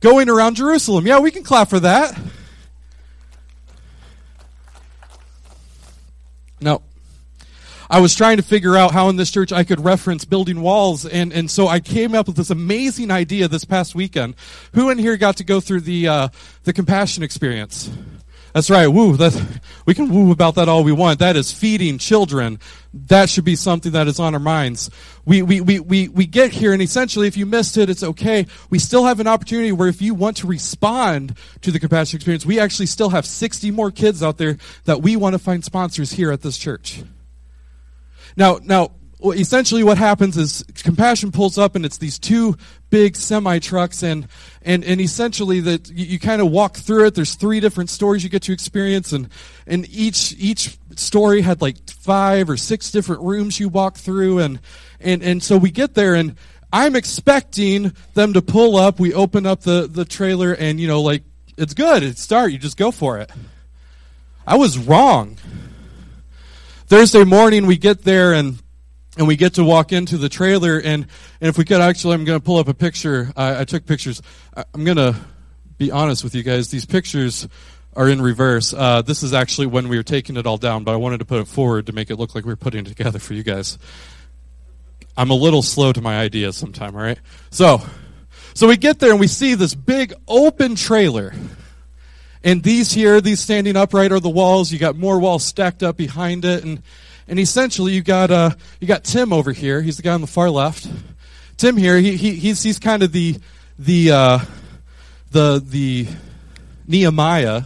going 0.00 0.28
around 0.28 0.56
Jerusalem. 0.56 1.06
Yeah, 1.06 1.20
we 1.20 1.30
can 1.30 1.44
clap 1.44 1.68
for 1.68 1.80
that. 1.80 2.18
No. 6.60 6.82
I 7.90 8.00
was 8.00 8.14
trying 8.14 8.36
to 8.36 8.42
figure 8.42 8.76
out 8.76 8.92
how 8.92 9.08
in 9.08 9.16
this 9.16 9.30
church 9.30 9.52
I 9.52 9.64
could 9.64 9.82
reference 9.82 10.24
building 10.26 10.60
walls, 10.60 11.06
and, 11.06 11.32
and 11.32 11.50
so 11.50 11.68
I 11.68 11.80
came 11.80 12.14
up 12.14 12.26
with 12.26 12.36
this 12.36 12.50
amazing 12.50 13.10
idea 13.10 13.48
this 13.48 13.64
past 13.64 13.94
weekend. 13.94 14.34
Who 14.74 14.90
in 14.90 14.98
here 14.98 15.16
got 15.16 15.38
to 15.38 15.44
go 15.44 15.60
through 15.60 15.80
the 15.80 16.06
uh, 16.06 16.28
the 16.64 16.74
compassion 16.74 17.22
experience? 17.22 17.90
That's 18.52 18.70
right. 18.70 18.86
Woo. 18.86 19.16
That's, 19.16 19.40
we 19.86 19.94
can 19.94 20.12
woo 20.12 20.32
about 20.32 20.54
that 20.54 20.68
all 20.68 20.84
we 20.84 20.92
want. 20.92 21.18
That 21.18 21.36
is 21.36 21.52
feeding 21.52 21.98
children. 21.98 22.58
That 22.94 23.28
should 23.28 23.44
be 23.44 23.56
something 23.56 23.92
that 23.92 24.08
is 24.08 24.18
on 24.18 24.34
our 24.34 24.40
minds. 24.40 24.90
We, 25.24 25.42
we, 25.42 25.60
we, 25.60 25.80
we, 25.80 26.08
we 26.08 26.26
get 26.26 26.52
here, 26.52 26.72
and 26.72 26.80
essentially, 26.80 27.28
if 27.28 27.36
you 27.36 27.44
missed 27.44 27.76
it, 27.76 27.90
it's 27.90 28.02
okay. 28.02 28.46
We 28.70 28.78
still 28.78 29.04
have 29.04 29.20
an 29.20 29.26
opportunity 29.26 29.72
where 29.72 29.88
if 29.88 30.00
you 30.00 30.14
want 30.14 30.38
to 30.38 30.46
respond 30.46 31.36
to 31.60 31.70
the 31.70 31.78
compassion 31.78 32.16
experience, 32.16 32.46
we 32.46 32.58
actually 32.58 32.86
still 32.86 33.10
have 33.10 33.26
60 33.26 33.70
more 33.70 33.90
kids 33.90 34.22
out 34.22 34.38
there 34.38 34.56
that 34.84 35.02
we 35.02 35.16
want 35.16 35.34
to 35.34 35.38
find 35.38 35.64
sponsors 35.64 36.12
here 36.12 36.32
at 36.32 36.40
this 36.40 36.56
church. 36.56 37.02
Now, 38.36 38.58
now, 38.62 38.92
essentially 39.24 39.82
what 39.82 39.98
happens 39.98 40.36
is 40.36 40.64
compassion 40.76 41.32
pulls 41.32 41.58
up 41.58 41.74
and 41.74 41.84
it's 41.84 41.98
these 41.98 42.18
two 42.18 42.56
big 42.90 43.16
semi 43.16 43.58
trucks 43.58 44.02
and 44.02 44.28
and 44.62 44.84
and 44.84 45.00
essentially 45.00 45.60
that 45.60 45.90
you, 45.90 46.04
you 46.06 46.18
kind 46.18 46.40
of 46.40 46.50
walk 46.50 46.76
through 46.76 47.06
it. 47.06 47.14
There's 47.14 47.34
three 47.34 47.60
different 47.60 47.90
stories 47.90 48.22
you 48.22 48.30
get 48.30 48.42
to 48.42 48.52
experience 48.52 49.12
and 49.12 49.28
and 49.66 49.88
each 49.88 50.34
each 50.38 50.78
story 50.94 51.40
had 51.40 51.60
like 51.60 51.90
five 51.90 52.48
or 52.48 52.56
six 52.56 52.90
different 52.90 53.22
rooms 53.22 53.58
you 53.58 53.68
walk 53.68 53.96
through 53.96 54.38
and 54.38 54.60
and 55.00 55.22
and 55.22 55.42
so 55.42 55.56
we 55.56 55.70
get 55.70 55.94
there 55.94 56.14
and 56.14 56.36
i'm 56.72 56.96
expecting 56.96 57.92
them 58.14 58.32
to 58.32 58.42
pull 58.42 58.76
up. 58.76 59.00
We 59.00 59.14
open 59.14 59.46
up 59.46 59.62
the 59.62 59.88
the 59.90 60.04
trailer 60.04 60.52
and 60.52 60.78
you 60.78 60.86
know 60.86 61.02
like 61.02 61.24
it's 61.56 61.74
good. 61.74 62.04
It's 62.04 62.22
start. 62.22 62.52
You 62.52 62.58
just 62.58 62.76
go 62.76 62.92
for 62.92 63.18
it. 63.18 63.30
I 64.46 64.56
was 64.56 64.78
wrong. 64.78 65.36
Thursday 66.86 67.24
morning 67.24 67.66
we 67.66 67.76
get 67.76 68.04
there 68.04 68.32
and 68.32 68.62
and 69.18 69.26
we 69.26 69.36
get 69.36 69.54
to 69.54 69.64
walk 69.64 69.92
into 69.92 70.16
the 70.16 70.28
trailer 70.28 70.78
and, 70.78 71.06
and 71.40 71.48
if 71.48 71.58
we 71.58 71.64
could 71.64 71.80
actually 71.80 72.14
i'm 72.14 72.24
going 72.24 72.38
to 72.38 72.44
pull 72.44 72.56
up 72.56 72.68
a 72.68 72.74
picture. 72.74 73.30
I, 73.36 73.60
I 73.60 73.64
took 73.64 73.84
pictures. 73.84 74.22
I, 74.56 74.64
i'm 74.72 74.84
going 74.84 74.96
to 74.96 75.16
be 75.76 75.90
honest 75.90 76.24
with 76.24 76.34
you 76.34 76.42
guys. 76.42 76.70
These 76.70 76.86
pictures 76.86 77.46
are 77.94 78.08
in 78.08 78.20
reverse. 78.22 78.72
Uh, 78.72 79.02
this 79.02 79.22
is 79.22 79.32
actually 79.32 79.66
when 79.66 79.88
we 79.88 79.96
were 79.96 80.02
taking 80.02 80.36
it 80.36 80.46
all 80.46 80.56
down 80.56 80.84
but 80.84 80.92
i 80.92 80.96
wanted 80.96 81.18
to 81.18 81.24
put 81.26 81.40
it 81.40 81.48
forward 81.48 81.86
to 81.86 81.92
make 81.92 82.10
it 82.10 82.16
look 82.16 82.34
like 82.34 82.44
we 82.44 82.52
were 82.52 82.56
putting 82.56 82.86
it 82.86 82.88
together 82.88 83.18
for 83.18 83.34
you 83.34 83.42
guys. 83.42 83.78
I'm 85.16 85.30
a 85.30 85.34
little 85.34 85.62
slow 85.62 85.92
to 85.92 86.00
my 86.00 86.18
ideas 86.18 86.56
sometime 86.56 86.94
all 86.94 87.02
right? 87.02 87.18
So 87.50 87.82
so 88.54 88.68
we 88.68 88.76
get 88.76 89.00
there 89.00 89.10
and 89.10 89.20
we 89.20 89.26
see 89.26 89.54
this 89.54 89.74
big 89.74 90.14
open 90.26 90.76
trailer. 90.76 91.34
And 92.44 92.62
these 92.62 92.92
here 92.92 93.20
these 93.20 93.40
standing 93.40 93.76
upright 93.76 94.12
are 94.12 94.20
the 94.20 94.30
walls. 94.30 94.70
You 94.70 94.78
got 94.78 94.96
more 94.96 95.18
walls 95.18 95.44
stacked 95.44 95.82
up 95.82 95.96
behind 95.96 96.44
it. 96.44 96.64
And 96.64 96.82
and 97.28 97.38
essentially, 97.38 97.92
you 97.92 98.02
got 98.02 98.30
uh, 98.30 98.50
you 98.80 98.88
got 98.88 99.04
Tim 99.04 99.32
over 99.32 99.52
here. 99.52 99.82
He's 99.82 99.96
the 99.96 100.02
guy 100.02 100.14
on 100.14 100.20
the 100.20 100.26
far 100.26 100.50
left. 100.50 100.90
Tim 101.56 101.76
here, 101.76 101.98
he, 101.98 102.16
he 102.16 102.32
he's 102.34 102.62
he's 102.62 102.78
kind 102.78 103.02
of 103.02 103.12
the 103.12 103.36
the 103.78 104.10
uh, 104.10 104.38
the 105.30 105.62
the 105.64 106.06
Nehemiah 106.86 107.62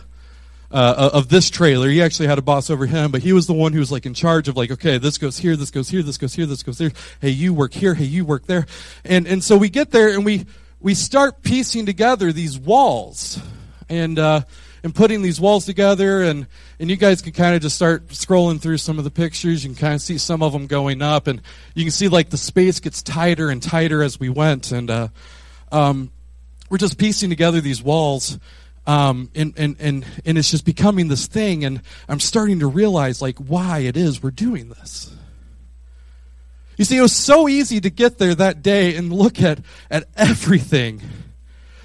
uh, 0.73 1.11
of 1.13 1.29
this 1.29 1.51
trailer. 1.51 1.89
He 1.89 2.03
actually 2.03 2.29
had 2.29 2.39
a 2.39 2.43
boss 2.43 2.71
over 2.71 2.87
him, 2.87 3.11
but 3.11 3.23
he 3.23 3.33
was 3.33 3.47
the 3.47 3.53
one 3.53 3.73
who 3.73 3.79
was 3.79 3.93
like 3.93 4.07
in 4.07 4.15
charge 4.15 4.49
of 4.49 4.57
like, 4.57 4.71
okay, 4.71 4.99
this 4.99 5.19
goes 5.19 5.39
here, 5.39 5.55
this 5.55 5.71
goes 5.71 5.89
here, 5.89 6.03
this 6.03 6.19
goes 6.19 6.35
here, 6.35 6.47
this 6.47 6.63
goes 6.63 6.79
there. 6.79 6.93
Hey, 7.21 7.31
you 7.31 7.55
work 7.55 7.75
here. 7.75 7.95
Hey, 7.95 8.05
you 8.05 8.25
work 8.25 8.47
there. 8.47 8.67
And 9.05 9.27
and 9.27 9.45
so 9.45 9.57
we 9.57 9.69
get 9.69 9.91
there 9.91 10.09
and 10.09 10.25
we 10.25 10.47
we 10.81 10.95
start 10.95 11.43
piecing 11.43 11.87
together 11.87 12.33
these 12.33 12.59
walls, 12.59 13.41
and 13.89 14.19
uh, 14.19 14.43
and 14.83 14.95
putting 14.95 15.23
these 15.23 15.41
walls 15.41 15.65
together 15.65 16.23
and 16.23 16.47
and 16.79 16.91
you 16.91 16.97
guys 16.97 17.23
can 17.23 17.33
kind 17.33 17.55
of 17.55 17.63
just 17.63 17.77
start 17.77 18.09
scrolling 18.09 18.61
through 18.61 18.79
some 18.79 18.99
of 18.99 19.05
the 19.05 19.11
pictures. 19.11 19.65
You 19.65 19.71
can 19.71 19.79
kind 19.79 19.95
of 19.95 20.03
see 20.03 20.19
some 20.19 20.43
of 20.43 20.53
them 20.53 20.67
going 20.67 21.03
up 21.03 21.27
and 21.27 21.41
you 21.75 21.85
can 21.85 21.93
see 21.93 22.09
like 22.09 22.31
the 22.31 22.37
space 22.37 22.81
gets 22.81 23.03
tighter 23.03 23.51
and 23.51 23.63
tighter 23.63 24.03
as 24.03 24.19
we 24.19 24.29
went 24.29 24.73
and 24.73 24.91
uh, 24.91 25.09
um, 25.71 26.11
we're 26.69 26.79
just 26.79 26.99
piecing 26.99 27.31
together 27.31 27.61
these 27.61 27.83
walls 27.83 28.39
um, 28.87 29.31
and, 29.35 29.55
and, 29.57 29.77
and, 29.79 30.05
and 30.25 30.39
it's 30.39 30.51
just 30.51 30.65
becoming 30.65 31.07
this 31.07 31.29
thing 31.29 31.65
and 31.65 31.83
i'm 32.09 32.19
starting 32.19 32.59
to 32.59 32.67
realize 32.67 33.23
like 33.23 33.39
why 33.39 33.81
it 33.81 33.97
is 33.97 34.23
we're 34.23 34.31
doing 34.31 34.69
this. 34.71 35.15
You 36.77 36.87
see 36.87 36.97
it 36.97 37.03
was 37.03 37.15
so 37.15 37.49
easy 37.49 37.81
to 37.81 37.91
get 37.91 38.19
there 38.19 38.35
that 38.35 38.63
day 38.63 38.97
and 38.97 39.13
look 39.13 39.41
at, 39.41 39.61
at 39.91 40.05
everything 40.17 41.03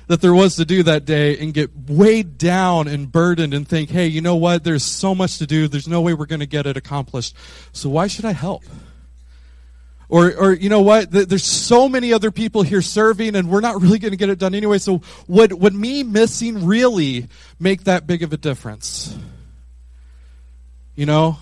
that 0.07 0.21
there 0.21 0.33
was 0.33 0.55
to 0.55 0.65
do 0.65 0.83
that 0.83 1.05
day 1.05 1.37
and 1.37 1.53
get 1.53 1.69
weighed 1.87 2.37
down 2.37 2.87
and 2.87 3.11
burdened 3.11 3.53
and 3.53 3.67
think, 3.67 3.89
hey, 3.89 4.07
you 4.07 4.21
know 4.21 4.35
what? 4.35 4.63
There's 4.63 4.83
so 4.83 5.13
much 5.13 5.37
to 5.37 5.47
do. 5.47 5.67
There's 5.67 5.87
no 5.87 6.01
way 6.01 6.13
we're 6.13 6.25
going 6.25 6.39
to 6.39 6.45
get 6.45 6.65
it 6.65 6.77
accomplished. 6.77 7.35
So 7.73 7.89
why 7.89 8.07
should 8.07 8.25
I 8.25 8.31
help? 8.31 8.63
Or, 10.09 10.33
or 10.33 10.53
you 10.53 10.69
know 10.69 10.81
what? 10.81 11.11
There's 11.11 11.43
so 11.43 11.89
many 11.89 12.13
other 12.13 12.31
people 12.31 12.63
here 12.63 12.81
serving, 12.81 13.35
and 13.35 13.49
we're 13.49 13.61
not 13.61 13.81
really 13.81 13.99
going 13.99 14.11
to 14.11 14.17
get 14.17 14.29
it 14.29 14.39
done 14.39 14.55
anyway. 14.55 14.77
So 14.77 15.01
would 15.27 15.51
would 15.51 15.75
me 15.75 16.03
missing 16.03 16.65
really 16.65 17.27
make 17.59 17.83
that 17.83 18.07
big 18.07 18.23
of 18.23 18.31
a 18.31 18.37
difference? 18.37 19.17
You 20.95 21.05
know. 21.05 21.37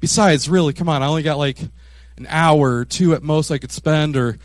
Besides, 0.00 0.48
really, 0.48 0.72
come 0.72 0.88
on! 0.88 1.00
I 1.00 1.06
only 1.06 1.22
got 1.22 1.38
like 1.38 1.60
an 2.16 2.26
hour 2.28 2.78
or 2.78 2.84
two 2.84 3.14
at 3.14 3.22
most 3.22 3.52
I 3.52 3.58
could 3.58 3.70
spend, 3.70 4.16
or 4.16 4.36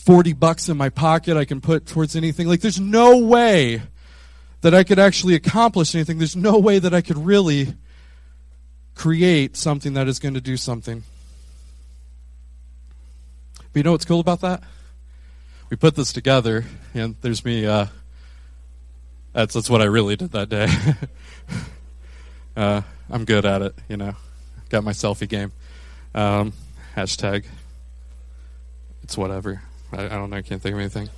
40 0.00 0.32
bucks 0.32 0.68
in 0.68 0.76
my 0.76 0.88
pocket 0.88 1.36
I 1.36 1.44
can 1.44 1.60
put 1.60 1.86
towards 1.86 2.16
anything. 2.16 2.48
Like, 2.48 2.60
there's 2.60 2.80
no 2.80 3.18
way 3.18 3.82
that 4.62 4.74
I 4.74 4.84
could 4.84 4.98
actually 4.98 5.34
accomplish 5.34 5.94
anything. 5.94 6.18
There's 6.18 6.36
no 6.36 6.58
way 6.58 6.78
that 6.78 6.94
I 6.94 7.00
could 7.00 7.18
really 7.18 7.74
create 8.94 9.56
something 9.56 9.94
that 9.94 10.08
is 10.08 10.18
going 10.18 10.34
to 10.34 10.40
do 10.40 10.56
something. 10.56 11.02
But 13.72 13.78
you 13.78 13.82
know 13.82 13.92
what's 13.92 14.04
cool 14.04 14.20
about 14.20 14.40
that? 14.40 14.62
We 15.70 15.76
put 15.76 15.94
this 15.94 16.12
together, 16.12 16.64
and 16.94 17.14
there's 17.20 17.44
me. 17.44 17.64
Uh, 17.64 17.86
that's 19.32 19.54
that's 19.54 19.70
what 19.70 19.80
I 19.80 19.84
really 19.84 20.16
did 20.16 20.32
that 20.32 20.48
day. 20.48 20.66
uh, 22.56 22.82
I'm 23.08 23.24
good 23.24 23.44
at 23.44 23.62
it, 23.62 23.74
you 23.88 23.96
know. 23.96 24.16
Got 24.68 24.82
my 24.82 24.92
selfie 24.92 25.28
game. 25.28 25.52
Um, 26.14 26.52
hashtag. 26.96 27.44
It's 29.04 29.16
whatever. 29.16 29.62
I, 29.92 30.06
I 30.06 30.08
don't 30.08 30.30
know. 30.30 30.36
I 30.36 30.42
can't 30.42 30.60
think 30.60 30.74
of 30.74 30.80
anything. 30.80 31.08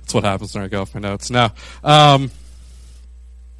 That's 0.00 0.14
what 0.14 0.24
happens 0.24 0.54
when 0.54 0.64
I 0.64 0.68
go 0.68 0.80
off 0.80 0.94
my 0.94 1.00
notes. 1.00 1.30
Now, 1.30 1.52
um, 1.84 2.30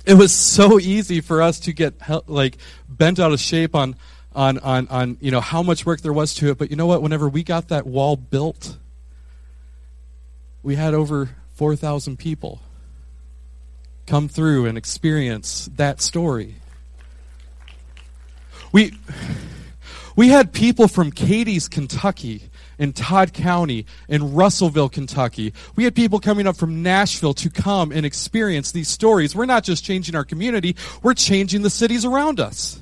it 0.06 0.14
was 0.14 0.32
so 0.32 0.80
easy 0.80 1.20
for 1.20 1.42
us 1.42 1.60
to 1.60 1.72
get 1.72 1.94
like 2.26 2.56
bent 2.88 3.20
out 3.20 3.32
of 3.32 3.40
shape 3.40 3.74
on 3.74 3.96
on 4.34 4.58
on 4.60 4.88
on 4.88 5.18
you 5.20 5.30
know 5.30 5.40
how 5.40 5.62
much 5.62 5.84
work 5.84 6.00
there 6.00 6.12
was 6.12 6.32
to 6.34 6.50
it. 6.50 6.58
But 6.58 6.70
you 6.70 6.76
know 6.76 6.86
what? 6.86 7.02
Whenever 7.02 7.28
we 7.28 7.42
got 7.42 7.68
that 7.68 7.86
wall 7.86 8.16
built, 8.16 8.78
we 10.62 10.76
had 10.76 10.94
over 10.94 11.28
four 11.54 11.76
thousand 11.76 12.18
people 12.18 12.62
come 14.06 14.28
through 14.28 14.64
and 14.64 14.78
experience 14.78 15.68
that 15.76 16.00
story. 16.00 16.54
We 18.72 18.94
we 20.16 20.28
had 20.28 20.52
people 20.52 20.88
from 20.88 21.12
Cadiz, 21.12 21.68
Kentucky, 21.68 22.44
in 22.78 22.92
Todd 22.92 23.32
County, 23.32 23.86
in 24.08 24.34
Russellville, 24.34 24.88
Kentucky. 24.88 25.52
We 25.76 25.84
had 25.84 25.94
people 25.94 26.20
coming 26.20 26.46
up 26.46 26.56
from 26.56 26.82
Nashville 26.82 27.34
to 27.34 27.50
come 27.50 27.92
and 27.92 28.06
experience 28.06 28.72
these 28.72 28.88
stories. 28.88 29.34
We're 29.34 29.46
not 29.46 29.64
just 29.64 29.84
changing 29.84 30.14
our 30.14 30.24
community, 30.24 30.76
we're 31.02 31.14
changing 31.14 31.62
the 31.62 31.70
cities 31.70 32.04
around 32.04 32.40
us. 32.40 32.80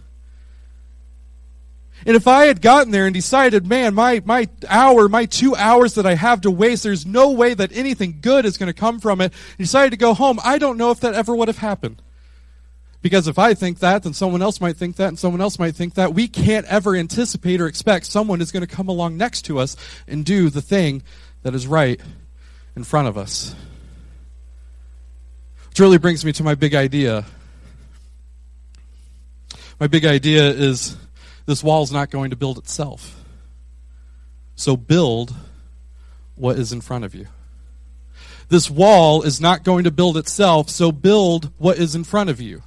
And 2.05 2.15
if 2.15 2.29
I 2.29 2.47
had 2.47 2.61
gotten 2.61 2.93
there 2.93 3.07
and 3.07 3.15
decided, 3.15 3.67
man, 3.67 3.95
my, 3.95 4.23
my 4.25 4.49
hour, 4.69 5.09
my 5.09 5.25
two 5.25 5.57
hours 5.57 5.95
that 5.95 6.07
I 6.07 6.15
have 6.15 6.43
to 6.43 6.51
waste, 6.51 6.85
there's 6.85 7.05
no 7.07 7.33
way 7.33 7.55
that 7.55 7.77
anything 7.77 8.19
good 8.21 8.45
is 8.45 8.59
going 8.59 8.69
to 8.69 8.79
come 8.79 9.01
from 9.01 9.21
it, 9.21 9.33
decided 9.59 9.91
to 9.91 9.97
go 9.97 10.15
home, 10.15 10.39
I 10.45 10.59
don't 10.59 10.77
know 10.77 10.91
if 10.91 11.01
that 11.01 11.15
ever 11.15 11.35
would 11.35 11.49
have 11.49 11.59
happened. 11.59 12.03
Because 13.03 13.29
if 13.29 13.39
I 13.39 13.55
think 13.55 13.81
that, 13.81 14.03
then 14.03 14.15
someone 14.15 14.43
else 14.43 14.61
might 14.61 14.77
think 14.77 14.97
that, 14.97 15.09
and 15.09 15.19
someone 15.19 15.41
else 15.41 15.59
might 15.59 15.77
think 15.77 15.95
that. 15.95 16.15
We 16.15 16.29
can't 16.29 16.67
ever 16.67 16.97
anticipate 16.97 17.61
or 17.61 17.67
expect 17.67 18.07
someone 18.07 18.41
is 18.41 18.53
going 18.53 18.67
to 18.67 18.75
come 18.75 18.89
along 18.89 19.17
next 19.17 19.43
to 19.43 19.59
us 19.59 19.77
and 20.09 20.25
do 20.25 20.51
the 20.51 20.63
thing 20.63 21.03
that 21.43 21.55
is 21.55 21.67
right 21.67 22.01
in 22.75 22.85
front 22.85 23.09
of 23.09 23.17
us. 23.17 23.55
Which 25.69 25.81
really 25.81 25.99
brings 25.99 26.25
me 26.25 26.33
to 26.33 26.43
my 26.43 26.55
big 26.55 26.75
idea. 26.75 27.27
My 29.79 29.87
big 29.87 30.07
idea 30.07 30.49
is 30.49 30.97
this 31.45 31.63
wall 31.63 31.83
is 31.83 31.93
not 31.93 32.11
going 32.11 32.31
to 32.31 32.37
build 32.37 32.59
itself. 32.59 33.23
So 34.55 34.77
build 34.77 35.35
what 36.35 36.59
is 36.59 36.73
in 36.73 36.81
front 36.81 37.05
of 37.05 37.15
you. 37.15 37.27
This 38.49 38.71
wall 38.71 39.23
is 39.23 39.41
not 39.41 39.65
going 39.65 39.85
to 39.85 39.91
build 39.91 40.17
itself, 40.17 40.71
so 40.71 40.93
build 40.93 41.51
what 41.59 41.79
is 41.79 41.95
in 41.95 42.05
front 42.05 42.31
of 42.31 42.41
you 42.41 42.63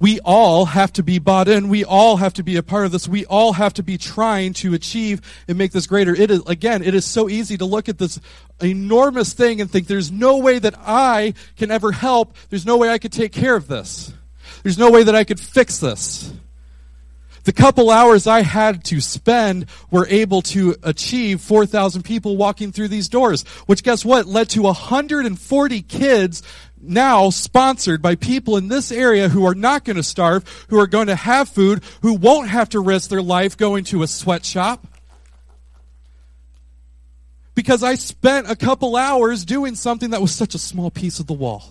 we 0.00 0.18
all 0.20 0.64
have 0.64 0.92
to 0.94 1.02
be 1.02 1.18
bought 1.18 1.46
in. 1.46 1.68
We 1.68 1.84
all 1.84 2.16
have 2.16 2.32
to 2.34 2.42
be 2.42 2.56
a 2.56 2.62
part 2.62 2.86
of 2.86 2.92
this. 2.92 3.06
We 3.06 3.26
all 3.26 3.52
have 3.52 3.74
to 3.74 3.82
be 3.82 3.98
trying 3.98 4.54
to 4.54 4.72
achieve 4.74 5.20
and 5.46 5.58
make 5.58 5.72
this 5.72 5.86
greater. 5.86 6.14
It 6.14 6.30
is, 6.30 6.40
again, 6.46 6.82
it 6.82 6.94
is 6.94 7.04
so 7.04 7.28
easy 7.28 7.58
to 7.58 7.66
look 7.66 7.88
at 7.88 7.98
this 7.98 8.18
enormous 8.62 9.34
thing 9.34 9.60
and 9.60 9.70
think 9.70 9.86
there's 9.86 10.10
no 10.10 10.38
way 10.38 10.58
that 10.58 10.74
I 10.78 11.34
can 11.56 11.70
ever 11.70 11.92
help. 11.92 12.34
There's 12.48 12.66
no 12.66 12.78
way 12.78 12.88
I 12.88 12.98
could 12.98 13.12
take 13.12 13.32
care 13.32 13.54
of 13.54 13.68
this. 13.68 14.12
There's 14.62 14.78
no 14.78 14.90
way 14.90 15.02
that 15.02 15.14
I 15.14 15.24
could 15.24 15.38
fix 15.38 15.78
this. 15.78 16.32
The 17.44 17.52
couple 17.52 17.90
hours 17.90 18.26
I 18.26 18.42
had 18.42 18.84
to 18.84 19.00
spend 19.00 19.66
were 19.90 20.06
able 20.08 20.42
to 20.42 20.76
achieve 20.82 21.40
4,000 21.40 22.02
people 22.02 22.36
walking 22.36 22.70
through 22.70 22.88
these 22.88 23.08
doors, 23.08 23.44
which 23.66 23.82
guess 23.82 24.04
what? 24.04 24.26
Led 24.26 24.50
to 24.50 24.62
140 24.62 25.82
kids 25.82 26.42
now 26.80 27.30
sponsored 27.30 28.00
by 28.02 28.14
people 28.14 28.56
in 28.56 28.68
this 28.68 28.90
area 28.90 29.28
who 29.28 29.44
are 29.44 29.54
not 29.54 29.84
going 29.84 29.96
to 29.96 30.02
starve, 30.02 30.66
who 30.68 30.78
are 30.78 30.86
going 30.86 31.08
to 31.08 31.14
have 31.14 31.48
food, 31.48 31.82
who 32.02 32.14
won't 32.14 32.48
have 32.48 32.70
to 32.70 32.80
risk 32.80 33.10
their 33.10 33.22
life 33.22 33.56
going 33.56 33.84
to 33.84 34.02
a 34.02 34.06
sweatshop. 34.06 34.86
Because 37.54 37.82
I 37.82 37.96
spent 37.96 38.50
a 38.50 38.56
couple 38.56 38.96
hours 38.96 39.44
doing 39.44 39.74
something 39.74 40.10
that 40.10 40.22
was 40.22 40.34
such 40.34 40.54
a 40.54 40.58
small 40.58 40.90
piece 40.90 41.20
of 41.20 41.26
the 41.26 41.34
wall. 41.34 41.64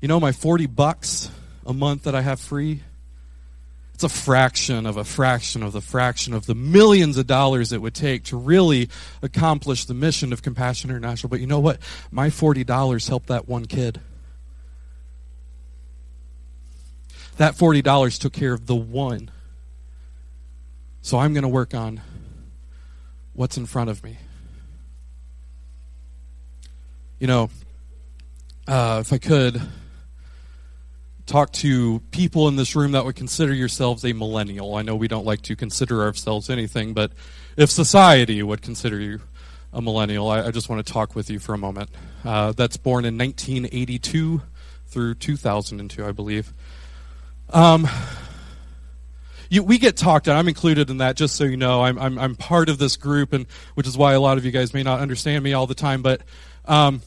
You 0.00 0.08
know, 0.08 0.20
my 0.20 0.32
40 0.32 0.66
bucks 0.66 1.30
a 1.66 1.72
month 1.72 2.04
that 2.04 2.14
I 2.14 2.20
have 2.22 2.40
free, 2.40 2.82
a 4.04 4.08
fraction 4.08 4.86
of 4.86 4.96
a 4.96 5.04
fraction 5.04 5.62
of 5.62 5.72
the 5.72 5.80
fraction 5.80 6.34
of 6.34 6.46
the 6.46 6.54
millions 6.54 7.16
of 7.16 7.26
dollars 7.26 7.72
it 7.72 7.80
would 7.80 7.94
take 7.94 8.24
to 8.24 8.36
really 8.36 8.88
accomplish 9.22 9.84
the 9.84 9.94
mission 9.94 10.32
of 10.32 10.42
Compassion 10.42 10.90
International. 10.90 11.28
But 11.28 11.40
you 11.40 11.46
know 11.46 11.60
what? 11.60 11.78
My 12.10 12.28
$40 12.28 13.08
helped 13.08 13.28
that 13.28 13.48
one 13.48 13.66
kid. 13.66 14.00
That 17.36 17.54
$40 17.54 18.18
took 18.18 18.32
care 18.32 18.52
of 18.52 18.66
the 18.66 18.76
one. 18.76 19.30
So 21.00 21.18
I'm 21.18 21.32
going 21.32 21.42
to 21.42 21.48
work 21.48 21.74
on 21.74 22.00
what's 23.32 23.56
in 23.56 23.66
front 23.66 23.90
of 23.90 24.04
me. 24.04 24.18
You 27.18 27.26
know, 27.26 27.50
uh, 28.66 29.02
if 29.04 29.12
I 29.12 29.18
could 29.18 29.60
talk 31.26 31.52
to 31.52 32.00
people 32.10 32.48
in 32.48 32.56
this 32.56 32.74
room 32.74 32.92
that 32.92 33.04
would 33.04 33.16
consider 33.16 33.54
yourselves 33.54 34.04
a 34.04 34.12
millennial. 34.12 34.74
I 34.74 34.82
know 34.82 34.96
we 34.96 35.08
don't 35.08 35.24
like 35.24 35.42
to 35.42 35.56
consider 35.56 36.02
ourselves 36.02 36.50
anything, 36.50 36.94
but 36.94 37.12
if 37.56 37.70
society 37.70 38.42
would 38.42 38.62
consider 38.62 38.98
you 38.98 39.20
a 39.72 39.80
millennial, 39.80 40.28
I, 40.28 40.46
I 40.46 40.50
just 40.50 40.68
want 40.68 40.84
to 40.84 40.92
talk 40.92 41.14
with 41.14 41.30
you 41.30 41.38
for 41.38 41.54
a 41.54 41.58
moment. 41.58 41.90
Uh, 42.24 42.52
that's 42.52 42.76
born 42.76 43.04
in 43.04 43.16
1982 43.16 44.42
through 44.86 45.14
2002, 45.14 46.04
I 46.04 46.12
believe. 46.12 46.52
Um, 47.50 47.88
you, 49.48 49.62
we 49.62 49.78
get 49.78 49.96
talked 49.96 50.28
I'm 50.28 50.48
included 50.48 50.90
in 50.90 50.98
that, 50.98 51.16
just 51.16 51.36
so 51.36 51.44
you 51.44 51.56
know. 51.56 51.82
I'm, 51.82 51.98
I'm, 51.98 52.18
I'm 52.18 52.34
part 52.36 52.68
of 52.68 52.78
this 52.78 52.96
group, 52.96 53.32
and 53.32 53.46
which 53.74 53.86
is 53.86 53.96
why 53.96 54.14
a 54.14 54.20
lot 54.20 54.38
of 54.38 54.44
you 54.44 54.50
guys 54.50 54.72
may 54.72 54.82
not 54.82 55.00
understand 55.00 55.44
me 55.44 55.52
all 55.52 55.66
the 55.66 55.74
time. 55.74 56.00
But 56.02 56.22
um, 56.64 57.02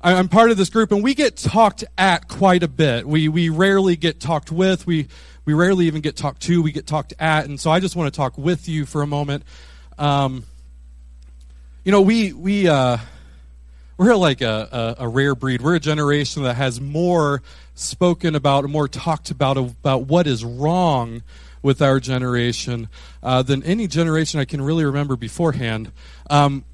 I'm 0.00 0.28
part 0.28 0.52
of 0.52 0.56
this 0.56 0.70
group, 0.70 0.92
and 0.92 1.02
we 1.02 1.14
get 1.14 1.36
talked 1.36 1.82
at 1.96 2.28
quite 2.28 2.62
a 2.62 2.68
bit. 2.68 3.06
We, 3.06 3.28
we 3.28 3.48
rarely 3.48 3.96
get 3.96 4.20
talked 4.20 4.52
with. 4.52 4.86
We, 4.86 5.08
we 5.44 5.54
rarely 5.54 5.86
even 5.86 6.02
get 6.02 6.16
talked 6.16 6.42
to. 6.42 6.62
We 6.62 6.70
get 6.70 6.86
talked 6.86 7.14
at. 7.18 7.46
And 7.46 7.58
so 7.58 7.72
I 7.72 7.80
just 7.80 7.96
want 7.96 8.12
to 8.12 8.16
talk 8.16 8.38
with 8.38 8.68
you 8.68 8.86
for 8.86 9.02
a 9.02 9.08
moment. 9.08 9.42
Um, 9.98 10.44
you 11.82 11.90
know, 11.90 12.00
we, 12.00 12.32
we, 12.32 12.68
uh, 12.68 12.98
we're 13.96 14.14
like 14.14 14.40
a, 14.40 14.96
a, 14.98 15.04
a, 15.04 15.08
rare 15.08 15.34
breed. 15.34 15.62
We're 15.62 15.74
a 15.74 15.80
generation 15.80 16.44
that 16.44 16.54
has 16.54 16.80
more 16.80 17.42
spoken 17.74 18.36
about, 18.36 18.64
more 18.70 18.86
talked 18.86 19.32
about, 19.32 19.56
about 19.56 20.06
what 20.06 20.28
is 20.28 20.44
wrong 20.44 21.24
with 21.60 21.82
our 21.82 21.98
generation 21.98 22.88
uh, 23.24 23.42
than 23.42 23.64
any 23.64 23.88
generation 23.88 24.38
I 24.38 24.44
can 24.44 24.62
really 24.62 24.84
remember 24.84 25.16
beforehand. 25.16 25.90
Um, 26.30 26.64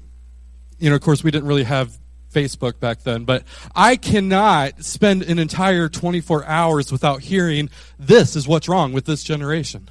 you 0.77 0.91
know, 0.91 0.95
of 0.95 1.01
course, 1.01 1.23
we 1.23 1.31
didn't 1.31 1.47
really 1.47 1.63
have 1.63 1.97
Facebook 2.35 2.79
back 2.79 3.03
then, 3.03 3.23
but 3.23 3.43
I 3.73 3.95
cannot 3.95 4.83
spend 4.83 5.23
an 5.23 5.39
entire 5.39 5.87
24 5.87 6.45
hours 6.45 6.91
without 6.91 7.21
hearing 7.21 7.69
this 7.97 8.35
is 8.35 8.47
what's 8.47 8.67
wrong 8.67 8.91
with 8.91 9.05
this 9.05 9.23
generation. 9.23 9.89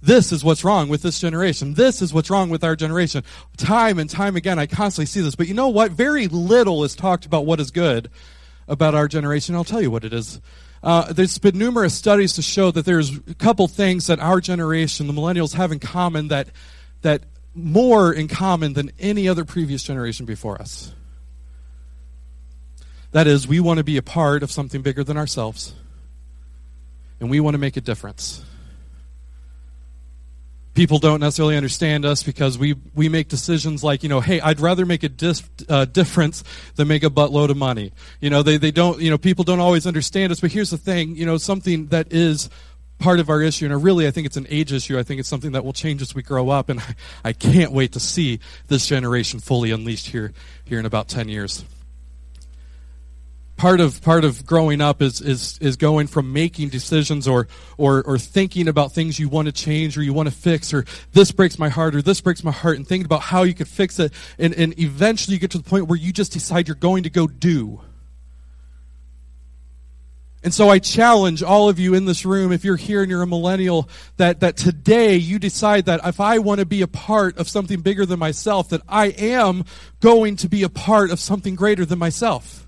This 0.00 0.32
is 0.32 0.44
what's 0.44 0.64
wrong 0.64 0.88
with 0.88 1.02
this 1.02 1.20
generation. 1.20 1.74
This 1.74 2.00
is 2.00 2.14
what's 2.14 2.30
wrong 2.30 2.50
with 2.50 2.62
our 2.62 2.76
generation. 2.76 3.24
Time 3.56 3.98
and 3.98 4.08
time 4.08 4.36
again, 4.36 4.58
I 4.58 4.66
constantly 4.66 5.06
see 5.06 5.20
this. 5.20 5.34
But 5.34 5.48
you 5.48 5.54
know 5.54 5.68
what? 5.68 5.92
Very 5.92 6.28
little 6.28 6.84
is 6.84 6.94
talked 6.94 7.26
about 7.26 7.46
what 7.46 7.60
is 7.60 7.70
good 7.70 8.08
about 8.68 8.94
our 8.94 9.08
generation. 9.08 9.54
I'll 9.54 9.64
tell 9.64 9.82
you 9.82 9.90
what 9.90 10.04
it 10.04 10.12
is. 10.12 10.40
Uh, 10.82 11.12
there's 11.12 11.38
been 11.38 11.58
numerous 11.58 11.94
studies 11.94 12.34
to 12.34 12.42
show 12.42 12.70
that 12.70 12.84
there's 12.84 13.16
a 13.16 13.34
couple 13.34 13.66
things 13.66 14.06
that 14.06 14.20
our 14.20 14.40
generation, 14.40 15.08
the 15.08 15.12
millennials, 15.12 15.54
have 15.54 15.72
in 15.72 15.80
common 15.80 16.28
that 16.28 16.48
that 17.02 17.24
more 17.54 18.12
in 18.12 18.28
common 18.28 18.74
than 18.74 18.92
any 19.00 19.28
other 19.28 19.44
previous 19.44 19.82
generation 19.82 20.26
before 20.26 20.60
us. 20.60 20.92
That 23.12 23.26
is, 23.26 23.48
we 23.48 23.60
want 23.60 23.78
to 23.78 23.84
be 23.84 23.96
a 23.96 24.02
part 24.02 24.42
of 24.42 24.50
something 24.50 24.82
bigger 24.82 25.02
than 25.02 25.16
ourselves, 25.16 25.74
and 27.20 27.30
we 27.30 27.40
want 27.40 27.54
to 27.54 27.58
make 27.58 27.76
a 27.76 27.80
difference. 27.80 28.44
People 30.74 30.98
don't 30.98 31.18
necessarily 31.18 31.56
understand 31.56 32.04
us 32.04 32.22
because 32.22 32.56
we, 32.56 32.74
we 32.94 33.08
make 33.08 33.28
decisions 33.28 33.82
like, 33.82 34.02
you 34.02 34.08
know, 34.08 34.20
hey, 34.20 34.40
I'd 34.40 34.60
rather 34.60 34.86
make 34.86 35.02
a 35.02 35.10
uh, 35.68 35.86
difference 35.86 36.44
than 36.76 36.86
make 36.86 37.02
a 37.02 37.10
buttload 37.10 37.48
of 37.48 37.56
money. 37.56 37.92
You 38.20 38.30
know, 38.30 38.42
they, 38.42 38.58
they 38.58 38.70
don't, 38.70 39.00
you 39.00 39.10
know, 39.10 39.18
people 39.18 39.42
don't 39.42 39.58
always 39.58 39.86
understand 39.86 40.30
us, 40.30 40.40
but 40.40 40.52
here's 40.52 40.70
the 40.70 40.78
thing, 40.78 41.16
you 41.16 41.26
know, 41.26 41.36
something 41.36 41.86
that 41.86 42.12
is 42.12 42.48
part 43.00 43.20
of 43.20 43.30
our 43.30 43.40
issue, 43.40 43.64
and 43.64 43.82
really 43.82 44.06
I 44.06 44.10
think 44.10 44.26
it's 44.26 44.36
an 44.36 44.46
age 44.50 44.72
issue. 44.72 44.98
I 44.98 45.02
think 45.02 45.18
it's 45.18 45.28
something 45.28 45.52
that 45.52 45.64
will 45.64 45.72
change 45.72 46.02
as 46.02 46.14
we 46.14 46.22
grow 46.22 46.50
up, 46.50 46.68
and 46.68 46.80
I, 46.80 46.94
I 47.24 47.32
can't 47.32 47.72
wait 47.72 47.92
to 47.92 48.00
see 48.00 48.38
this 48.66 48.86
generation 48.86 49.40
fully 49.40 49.70
unleashed 49.70 50.08
here, 50.08 50.32
here 50.64 50.78
in 50.78 50.86
about 50.86 51.08
10 51.08 51.28
years 51.28 51.64
part 53.58 53.80
of 53.80 54.00
part 54.00 54.24
of 54.24 54.46
growing 54.46 54.80
up 54.80 55.02
is 55.02 55.20
is 55.20 55.58
is 55.60 55.76
going 55.76 56.06
from 56.06 56.32
making 56.32 56.68
decisions 56.68 57.28
or 57.28 57.48
or 57.76 58.02
or 58.04 58.16
thinking 58.16 58.68
about 58.68 58.92
things 58.92 59.18
you 59.18 59.28
want 59.28 59.46
to 59.46 59.52
change 59.52 59.98
or 59.98 60.02
you 60.02 60.14
want 60.14 60.28
to 60.28 60.34
fix 60.34 60.72
or 60.72 60.86
this 61.12 61.32
breaks 61.32 61.58
my 61.58 61.68
heart 61.68 61.94
or 61.94 62.00
this 62.00 62.20
breaks 62.20 62.42
my 62.42 62.52
heart 62.52 62.76
and 62.76 62.86
thinking 62.86 63.04
about 63.04 63.20
how 63.20 63.42
you 63.42 63.52
could 63.52 63.68
fix 63.68 63.98
it. 63.98 64.12
And 64.38 64.54
and 64.54 64.78
eventually 64.78 65.34
you 65.34 65.40
get 65.40 65.50
to 65.50 65.58
the 65.58 65.68
point 65.68 65.88
where 65.88 65.98
you 65.98 66.12
just 66.12 66.32
decide 66.32 66.68
you're 66.68 66.76
going 66.76 67.02
to 67.02 67.10
go 67.10 67.26
do. 67.26 67.80
And 70.44 70.54
so 70.54 70.68
I 70.68 70.78
challenge 70.78 71.42
all 71.42 71.68
of 71.68 71.80
you 71.80 71.94
in 71.94 72.04
this 72.04 72.24
room, 72.24 72.52
if 72.52 72.64
you're 72.64 72.76
here 72.76 73.02
and 73.02 73.10
you're 73.10 73.22
a 73.22 73.26
millennial, 73.26 73.88
that, 74.18 74.38
that 74.38 74.56
today 74.56 75.16
you 75.16 75.40
decide 75.40 75.86
that 75.86 76.00
if 76.04 76.20
I 76.20 76.38
want 76.38 76.60
to 76.60 76.64
be 76.64 76.80
a 76.82 76.86
part 76.86 77.38
of 77.38 77.48
something 77.48 77.80
bigger 77.80 78.06
than 78.06 78.20
myself, 78.20 78.68
that 78.68 78.80
I 78.88 79.06
am 79.06 79.64
going 79.98 80.36
to 80.36 80.48
be 80.48 80.62
a 80.62 80.68
part 80.68 81.10
of 81.10 81.18
something 81.18 81.56
greater 81.56 81.84
than 81.84 81.98
myself 81.98 82.67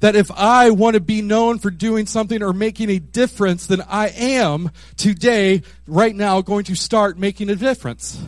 that 0.00 0.16
if 0.16 0.30
I 0.32 0.70
want 0.70 0.94
to 0.94 1.00
be 1.00 1.22
known 1.22 1.58
for 1.58 1.70
doing 1.70 2.06
something 2.06 2.42
or 2.42 2.52
making 2.52 2.90
a 2.90 2.98
difference, 2.98 3.66
then 3.66 3.82
I 3.88 4.08
am 4.08 4.70
today, 4.96 5.62
right 5.86 6.14
now, 6.14 6.40
going 6.40 6.64
to 6.64 6.74
start 6.74 7.18
making 7.18 7.50
a 7.50 7.56
difference. 7.56 8.22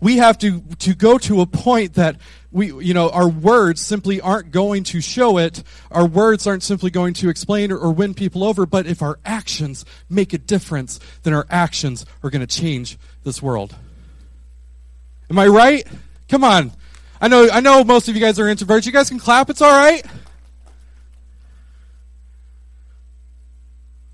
We 0.00 0.18
have 0.18 0.38
to, 0.38 0.60
to 0.60 0.94
go 0.94 1.18
to 1.18 1.40
a 1.40 1.46
point 1.46 1.94
that 1.94 2.20
we, 2.52 2.66
you 2.68 2.94
know, 2.94 3.10
our 3.10 3.28
words 3.28 3.80
simply 3.80 4.20
aren't 4.20 4.52
going 4.52 4.84
to 4.84 5.00
show 5.00 5.38
it. 5.38 5.62
Our 5.90 6.06
words 6.06 6.46
aren't 6.46 6.62
simply 6.62 6.90
going 6.90 7.14
to 7.14 7.28
explain 7.28 7.72
or, 7.72 7.78
or 7.78 7.92
win 7.92 8.14
people 8.14 8.44
over. 8.44 8.64
But 8.64 8.86
if 8.86 9.02
our 9.02 9.18
actions 9.24 9.84
make 10.08 10.32
a 10.32 10.38
difference, 10.38 11.00
then 11.24 11.34
our 11.34 11.46
actions 11.50 12.06
are 12.22 12.30
going 12.30 12.46
to 12.46 12.60
change 12.60 12.96
this 13.24 13.42
world. 13.42 13.74
Am 15.30 15.38
I 15.38 15.46
right? 15.48 15.86
Come 16.28 16.44
on. 16.44 16.72
I 17.20 17.28
know, 17.28 17.48
I 17.50 17.60
know 17.60 17.84
most 17.84 18.08
of 18.08 18.14
you 18.14 18.20
guys 18.20 18.38
are 18.38 18.44
introverts. 18.44 18.86
You 18.86 18.92
guys 18.92 19.08
can 19.08 19.18
clap. 19.18 19.50
It's 19.50 19.60
all 19.60 19.72
right. 19.72 20.04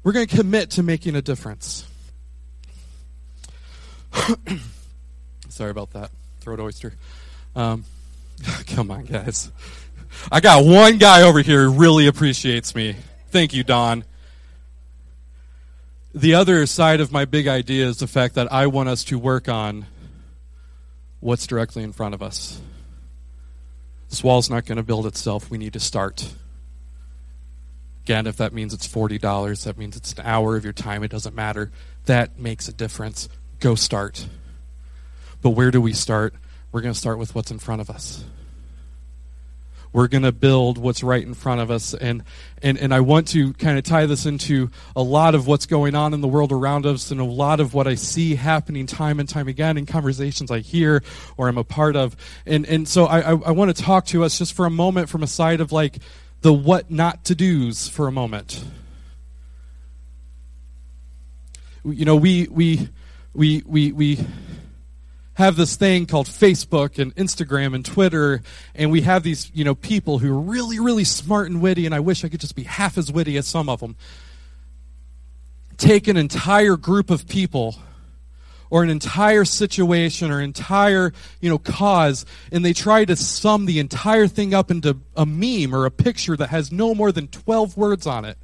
We're 0.03 0.13
going 0.13 0.27
to 0.27 0.37
commit 0.37 0.71
to 0.73 0.83
making 0.83 1.17
a 1.17 1.23
difference. 1.23 1.87
Sorry 5.49 5.71
about 5.71 5.93
that. 5.93 6.11
Throat 6.41 6.61
oyster. 6.61 6.95
Um, 7.57 7.85
come 8.67 8.91
on, 8.91 9.05
guys. 9.05 9.51
I 10.31 10.41
got 10.41 10.65
one 10.65 10.99
guy 10.99 11.23
over 11.23 11.41
here 11.41 11.65
who 11.65 11.79
really 11.79 12.07
appreciates 12.07 12.75
me. 12.75 12.97
Thank 13.31 13.55
you, 13.55 13.65
Don. 13.65 14.05
The 16.15 16.35
other 16.35 16.67
side 16.67 17.01
of 17.01 17.11
my 17.11 17.25
big 17.25 17.49
idea 17.49 17.87
is 17.87 17.99
the 17.99 18.07
fact 18.07 18.35
that 18.37 18.53
I 18.53 18.69
want 18.69 18.89
us 18.89 19.05
to 19.05 19.19
work 19.19 19.49
on 19.49 19.87
what's 21.21 21.47
directly 21.47 21.83
in 21.83 21.93
front 21.93 22.15
of 22.15 22.23
us. 22.23 22.61
This 24.15 24.23
wall's 24.23 24.49
not 24.49 24.65
going 24.65 24.77
to 24.77 24.85
build 24.85 25.07
itself. 25.07 25.51
We 25.51 25.59
need 25.59 25.73
to 25.73 25.81
start. 25.81 26.33
Again, 28.05 28.29
if 28.29 28.37
that 28.37 28.53
means 28.53 28.73
it's 28.73 28.87
$40, 28.87 29.65
that 29.65 29.77
means 29.77 29.97
it's 29.97 30.13
an 30.13 30.25
hour 30.25 30.55
of 30.55 30.63
your 30.63 30.73
time, 30.73 31.03
it 31.03 31.11
doesn't 31.11 31.35
matter. 31.35 31.73
That 32.05 32.39
makes 32.39 32.69
a 32.69 32.73
difference. 32.73 33.29
Go 33.59 33.75
start. 33.75 34.29
But 35.43 35.51
where 35.51 35.73
do 35.73 35.81
we 35.81 35.95
start? 35.95 36.33
We're 36.71 36.81
going 36.81 36.95
to 36.95 36.99
start 36.99 37.19
with 37.19 37.35
what's 37.35 37.51
in 37.51 37.59
front 37.59 37.81
of 37.81 37.91
us. 37.91 38.23
We're 39.95 40.09
going 40.09 40.25
to 40.25 40.33
build 40.33 40.77
what's 40.77 41.05
right 41.05 41.23
in 41.23 41.35
front 41.35 41.61
of 41.61 41.71
us. 41.71 41.95
And, 41.95 42.25
and, 42.61 42.77
and 42.77 42.93
I 42.93 42.99
want 42.99 43.29
to 43.29 43.53
kind 43.53 43.79
of 43.79 43.85
tie 43.85 44.07
this 44.07 44.27
into 44.27 44.73
a 44.97 45.03
lot 45.03 45.37
of 45.37 45.47
what's 45.47 45.67
going 45.67 45.95
on 45.95 46.13
in 46.13 46.21
the 46.21 46.27
world 46.27 46.51
around 46.51 46.85
us 46.85 47.13
and 47.13 47.21
a 47.21 47.25
lot 47.25 47.61
of 47.61 47.75
what 47.75 47.87
I 47.87 47.95
see 47.95 48.35
happening 48.35 48.87
time 48.87 49.21
and 49.21 49.29
time 49.29 49.47
again 49.47 49.79
in 49.79 49.87
conversations 49.87 50.51
I 50.51 50.59
hear 50.59 51.05
or 51.37 51.47
I'm 51.47 51.59
a 51.59 51.63
part 51.63 51.95
of. 51.95 52.17
And, 52.45 52.67
and 52.67 52.89
so 52.89 53.05
I, 53.05 53.21
I, 53.21 53.31
I 53.37 53.51
want 53.53 53.75
to 53.75 53.81
talk 53.81 54.07
to 54.07 54.25
us 54.25 54.37
just 54.37 54.53
for 54.53 54.67
a 54.67 54.71
moment 54.71 55.09
from 55.09 55.23
a 55.23 55.29
side 55.29 55.61
of 55.61 55.71
like 55.71 55.99
the 56.41 56.53
what 56.53 56.91
not 56.91 57.25
to 57.27 57.37
do's 57.37 57.89
for 57.89 58.09
a 58.09 58.13
moment. 58.13 58.65
You 61.85 62.05
know, 62.05 62.17
we, 62.17 62.49
we, 62.51 62.89
we, 63.33 63.63
we, 63.65 63.93
we, 63.93 64.27
have 65.35 65.57
this 65.57 65.77
thing 65.77 66.07
called 66.07 66.27
Facebook 66.27 66.99
and 66.99 67.15
Instagram 67.17 67.75
and 67.75 67.85
Twitter, 67.85 68.43
and 68.75 68.91
we 68.91 69.03
have 69.03 69.23
these, 69.23 69.51
you 69.55 69.65
know, 69.65 69.75
people 69.75 70.19
who 70.19 70.37
are 70.37 70.41
really, 70.41 70.79
really 70.79 71.05
smart 71.05 71.51
and 71.51 71.61
witty, 71.61 71.87
and 71.87 71.95
I 71.95 72.01
wish 72.01 72.25
I 72.25 72.29
could 72.29 72.41
just 72.41 72.55
be 72.55 72.65
half 72.65 72.97
as 72.97 73.13
witty 73.13 73.37
as 73.37 73.47
some 73.47 73.69
of 73.69 73.81
them. 73.81 73.97
Take 75.77 76.07
an 76.07 76.17
entire 76.17 76.77
group 76.77 77.11
of 77.11 77.27
people 77.27 77.77
or 78.71 78.83
an 78.83 78.91
entire 78.91 79.45
situation 79.45 80.31
or 80.31 80.41
entire, 80.41 81.13
you 81.41 81.51
know, 81.51 81.59
cause, 81.59 82.25
and 82.53 82.65
they 82.65 82.73
try 82.73 83.05
to 83.05 83.17
sum 83.17 83.67
the 83.67 83.79
entire 83.79 84.27
thing 84.27 84.55
up 84.55 84.71
into 84.71 84.99
a 85.17 85.27
meme 85.27 85.75
or 85.75 85.85
a 85.85 85.91
picture 85.91 86.37
that 86.37 86.49
has 86.49 86.71
no 86.71 86.95
more 86.95 87.13
than 87.13 87.29
12 87.29 87.77
words 87.77 88.07
on 88.07 88.25
it. 88.25 88.39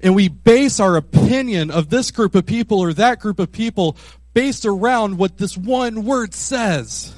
And 0.00 0.14
we 0.14 0.28
base 0.28 0.78
our 0.78 0.96
opinion 0.96 1.70
of 1.70 1.90
this 1.90 2.10
group 2.10 2.34
of 2.34 2.46
people 2.46 2.80
or 2.80 2.92
that 2.94 3.18
group 3.18 3.38
of 3.38 3.50
people 3.50 3.96
based 4.32 4.64
around 4.64 5.18
what 5.18 5.38
this 5.38 5.56
one 5.56 6.04
word 6.04 6.34
says. 6.34 7.14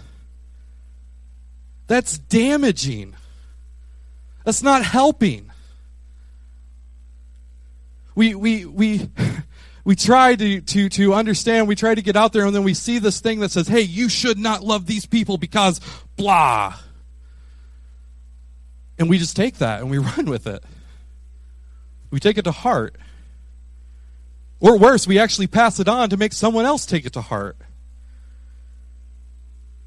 That's 1.86 2.18
damaging. 2.18 3.14
That's 4.44 4.62
not 4.62 4.84
helping. 4.84 5.50
We, 8.14 8.34
we, 8.34 8.64
we, 8.64 9.10
we 9.84 9.96
try 9.96 10.34
to, 10.36 10.60
to, 10.60 10.88
to 10.88 11.14
understand, 11.14 11.68
we 11.68 11.74
try 11.74 11.94
to 11.94 12.02
get 12.02 12.16
out 12.16 12.32
there, 12.32 12.46
and 12.46 12.54
then 12.54 12.64
we 12.64 12.74
see 12.74 12.98
this 12.98 13.20
thing 13.20 13.40
that 13.40 13.50
says, 13.50 13.68
hey, 13.68 13.80
you 13.82 14.08
should 14.08 14.38
not 14.38 14.62
love 14.62 14.86
these 14.86 15.04
people 15.04 15.36
because 15.36 15.80
blah. 16.16 16.74
And 18.98 19.10
we 19.10 19.18
just 19.18 19.36
take 19.36 19.58
that 19.58 19.80
and 19.80 19.90
we 19.90 19.98
run 20.16 20.26
with 20.26 20.46
it. 20.46 20.64
We 22.10 22.20
take 22.20 22.38
it 22.38 22.42
to 22.42 22.52
heart. 22.52 22.96
Or 24.60 24.78
worse, 24.78 25.06
we 25.06 25.18
actually 25.18 25.46
pass 25.46 25.80
it 25.80 25.88
on 25.88 26.10
to 26.10 26.16
make 26.16 26.32
someone 26.32 26.66
else 26.66 26.84
take 26.84 27.06
it 27.06 27.14
to 27.14 27.22
heart. 27.22 27.56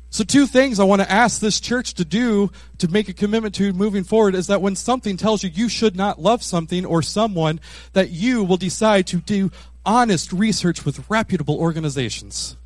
So, 0.10 0.24
two 0.24 0.46
things 0.46 0.80
I 0.80 0.84
want 0.84 1.02
to 1.02 1.12
ask 1.12 1.40
this 1.40 1.60
church 1.60 1.96
to 1.96 2.06
do 2.06 2.52
to 2.78 2.88
make 2.88 3.10
a 3.10 3.14
commitment 3.14 3.56
to 3.56 3.74
moving 3.74 4.04
forward 4.04 4.36
is 4.36 4.46
that 4.46 4.62
when 4.62 4.76
something 4.76 5.18
tells 5.18 5.44
you 5.44 5.50
you 5.50 5.68
should 5.68 5.96
not 5.96 6.22
love 6.22 6.44
something 6.44 6.86
or 6.86 7.02
someone, 7.02 7.60
that 7.94 8.12
you 8.12 8.44
will 8.44 8.58
decide 8.58 9.08
to 9.08 9.18
do 9.18 9.50
honest 9.84 10.32
research 10.32 10.86
with 10.86 11.10
reputable 11.10 11.58
organizations. 11.58 12.58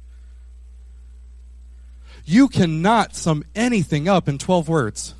You 2.25 2.49
cannot 2.49 3.15
sum 3.15 3.45
anything 3.55 4.09
up 4.09 4.27
in 4.27 4.37
12 4.37 4.67
words. 4.67 5.13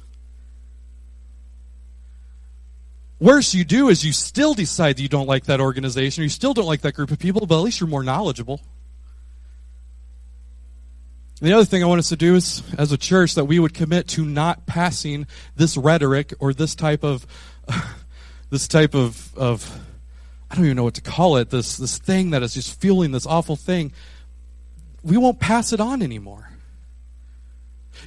Worse, 3.19 3.53
you 3.55 3.63
do 3.63 3.89
is 3.89 4.05
you 4.05 4.13
still 4.13 4.53
decide 4.53 4.97
that 4.97 5.01
you 5.01 5.09
don't 5.09 5.27
like 5.27 5.45
that 5.45 5.59
organization, 5.59 6.21
or 6.21 6.25
you 6.25 6.29
still 6.29 6.53
don't 6.53 6.67
like 6.67 6.81
that 6.81 6.93
group 6.93 7.09
of 7.09 7.17
people, 7.17 7.47
but 7.47 7.57
at 7.57 7.61
least 7.61 7.79
you're 7.79 7.89
more 7.89 8.03
knowledgeable. 8.03 8.61
The 11.41 11.53
other 11.53 11.65
thing 11.65 11.83
I 11.83 11.87
want 11.87 11.99
us 11.99 12.09
to 12.09 12.15
do 12.15 12.35
is, 12.35 12.63
as 12.77 12.91
a 12.91 12.97
church, 12.97 13.35
that 13.35 13.45
we 13.45 13.59
would 13.59 13.73
commit 13.73 14.07
to 14.09 14.25
not 14.25 14.65
passing 14.65 15.27
this 15.55 15.77
rhetoric 15.77 16.33
or 16.39 16.53
this 16.53 16.75
type 16.75 17.03
of, 17.03 17.25
this 18.49 18.67
type 18.67 18.93
of, 18.95 19.35
of, 19.35 19.79
I 20.49 20.55
don't 20.55 20.65
even 20.65 20.77
know 20.77 20.83
what 20.83 20.95
to 20.95 21.01
call 21.01 21.37
it, 21.37 21.49
this, 21.49 21.77
this 21.77 21.97
thing 21.97 22.31
that 22.31 22.43
is 22.43 22.53
just 22.53 22.79
fueling 22.79 23.11
this 23.11 23.25
awful 23.25 23.55
thing. 23.55 23.91
We 25.03 25.17
won't 25.17 25.39
pass 25.39 25.73
it 25.73 25.79
on 25.79 26.01
anymore. 26.01 26.49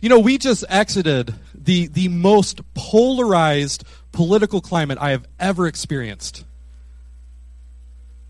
You 0.01 0.09
know, 0.09 0.19
we 0.21 0.39
just 0.39 0.65
exited 0.69 1.35
the, 1.71 1.87
the 1.87 2.09
most 2.09 2.63
polarized 2.75 3.85
political 4.11 4.61
climate 4.61 4.99
I 5.01 5.11
have 5.11 5.25
ever 5.39 5.69
experienced. 5.69 6.45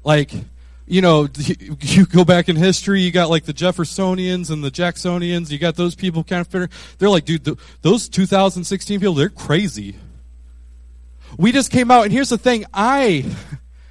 Like, 0.05 0.31
you 0.87 1.01
know, 1.01 1.27
you 1.81 2.05
go 2.05 2.27
back 2.27 2.51
in 2.51 2.57
history, 2.57 3.01
you 3.01 3.11
got 3.11 3.31
like 3.31 3.45
the 3.45 3.55
Jeffersonians 3.55 4.51
and 4.51 4.63
the 4.63 4.71
Jacksonians, 4.71 5.51
you 5.51 5.57
got 5.59 5.77
those 5.77 5.95
people 5.95 6.23
kind 6.23 6.47
of, 6.47 6.71
they're 6.99 7.09
like, 7.09 7.25
dude, 7.25 7.59
those 7.81 8.11
2016 8.11 9.01
people, 9.01 9.15
they're 9.15 9.31
crazy. 9.31 9.97
We 11.39 11.51
just 11.51 11.71
came 11.71 11.91
out, 11.91 12.05
and 12.05 12.13
here's 12.13 12.29
the 12.29 12.37
thing 12.37 12.67
I 12.75 13.25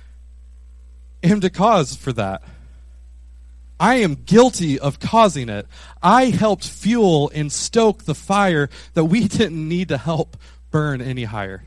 am 1.24 1.40
the 1.40 1.50
cause 1.50 1.96
for 1.96 2.14
that. 2.14 2.44
I 3.80 3.96
am 3.96 4.16
guilty 4.16 4.78
of 4.78 5.00
causing 5.00 5.48
it. 5.50 5.66
I 6.04 6.26
helped 6.26 6.68
fuel 6.68 7.32
and 7.34 7.52
stoke 7.52 8.04
the 8.04 8.16
fire 8.16 8.70
that 8.94 9.06
we 9.06 9.28
didn't 9.28 9.68
need 9.68 9.90
to 9.90 9.98
help 9.98 10.38
burn 10.72 11.02
any 11.02 11.24
higher. 11.24 11.64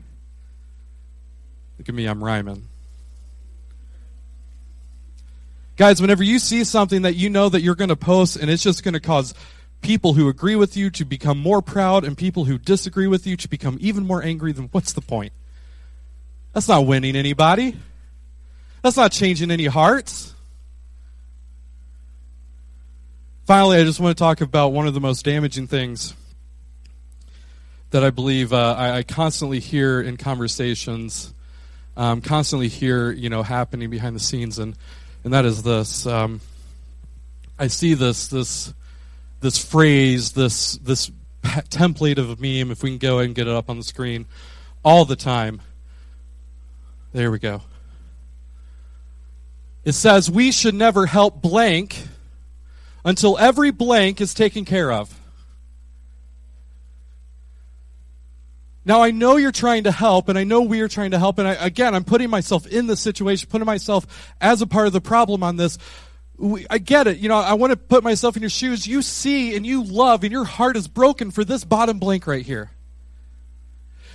Look 1.77 1.89
at 1.89 1.95
me, 1.95 2.05
I'm 2.05 2.23
rhyming. 2.23 2.67
Guys, 5.75 5.99
whenever 5.99 6.23
you 6.23 6.37
see 6.37 6.63
something 6.63 7.01
that 7.01 7.15
you 7.15 7.29
know 7.31 7.49
that 7.49 7.61
you're 7.61 7.73
going 7.73 7.89
to 7.89 7.95
post 7.95 8.35
and 8.35 8.49
it's 8.49 8.61
just 8.61 8.83
going 8.83 8.93
to 8.93 8.99
cause 8.99 9.33
people 9.81 10.13
who 10.13 10.29
agree 10.29 10.55
with 10.55 10.77
you 10.77 10.91
to 10.91 11.03
become 11.03 11.39
more 11.39 11.61
proud 11.61 12.03
and 12.03 12.17
people 12.17 12.45
who 12.45 12.57
disagree 12.59 13.07
with 13.07 13.25
you 13.25 13.35
to 13.37 13.49
become 13.49 13.77
even 13.81 14.05
more 14.05 14.23
angry, 14.23 14.51
then 14.51 14.69
what's 14.71 14.93
the 14.93 15.01
point? 15.01 15.33
That's 16.53 16.67
not 16.67 16.85
winning 16.85 17.15
anybody. 17.15 17.75
That's 18.83 18.97
not 18.97 19.11
changing 19.11 19.49
any 19.49 19.65
hearts. 19.65 20.32
Finally, 23.45 23.77
I 23.77 23.83
just 23.83 23.99
want 23.99 24.17
to 24.17 24.21
talk 24.21 24.41
about 24.41 24.69
one 24.69 24.87
of 24.87 24.93
the 24.93 25.01
most 25.01 25.25
damaging 25.25 25.67
things 25.67 26.13
that 27.91 28.03
I 28.03 28.09
believe 28.09 28.53
uh, 28.53 28.75
I, 28.77 28.97
I 28.97 29.03
constantly 29.03 29.59
hear 29.59 30.01
in 30.01 30.17
conversations 30.17 31.33
um, 31.95 32.21
constantly 32.21 32.67
hear, 32.67 33.11
you 33.11 33.29
know, 33.29 33.43
happening 33.43 33.89
behind 33.89 34.15
the 34.15 34.19
scenes, 34.19 34.59
and 34.59 34.75
and 35.23 35.33
that 35.33 35.45
is 35.45 35.63
this. 35.63 36.05
Um, 36.05 36.41
I 37.59 37.67
see 37.67 37.93
this 37.93 38.27
this 38.27 38.73
this 39.41 39.63
phrase, 39.63 40.31
this 40.31 40.77
this 40.77 41.11
template 41.43 42.17
of 42.17 42.29
a 42.29 42.35
meme. 42.35 42.71
If 42.71 42.83
we 42.83 42.89
can 42.89 42.97
go 42.97 43.19
and 43.19 43.35
get 43.35 43.47
it 43.47 43.53
up 43.53 43.69
on 43.69 43.77
the 43.77 43.83
screen, 43.83 44.25
all 44.83 45.05
the 45.05 45.15
time. 45.15 45.61
There 47.11 47.29
we 47.29 47.37
go. 47.37 47.61
It 49.83 49.91
says 49.91 50.31
we 50.31 50.51
should 50.51 50.73
never 50.73 51.05
help 51.05 51.41
blank 51.41 52.07
until 53.05 53.37
every 53.37 53.71
blank 53.71 54.21
is 54.21 54.33
taken 54.33 54.65
care 54.65 54.91
of. 54.91 55.19
Now, 58.85 59.01
I 59.01 59.11
know 59.11 59.37
you're 59.37 59.53
trying 59.53 59.85
to 59.85 59.91
help, 59.91 60.27
and 60.27 60.37
I 60.37 60.43
know 60.43 60.61
we 60.61 60.81
are 60.81 60.89
trying 60.89 61.11
to 61.11 61.19
help, 61.19 61.39
and 61.39 61.47
I, 61.47 61.53
again, 61.53 61.95
I'm 61.95 62.03
putting 62.03 62.29
myself 62.29 62.67
in 62.67 62.87
this 62.87 62.99
situation, 62.99 63.47
putting 63.49 63.65
myself 63.65 64.33
as 64.41 64.61
a 64.61 64.67
part 64.67 64.87
of 64.87 64.93
the 64.93 64.99
problem 64.99 65.41
on 65.41 65.55
this. 65.55 65.77
We, 66.37 66.65
I 66.69 66.79
get 66.79 67.07
it. 67.07 67.17
You 67.19 67.29
know, 67.29 67.37
I 67.37 67.53
want 67.53 67.71
to 67.71 67.77
put 67.77 68.03
myself 68.03 68.35
in 68.35 68.41
your 68.41 68.49
shoes. 68.49 68.85
You 68.85 69.01
see 69.01 69.55
and 69.55 69.65
you 69.65 69.83
love, 69.83 70.23
and 70.23 70.33
your 70.33 70.43
heart 70.43 70.75
is 70.75 70.89
broken 70.89 71.31
for 71.31 71.45
this 71.45 71.63
bottom 71.63 71.97
blank 71.97 72.27
right 72.27 72.45
here. 72.45 72.71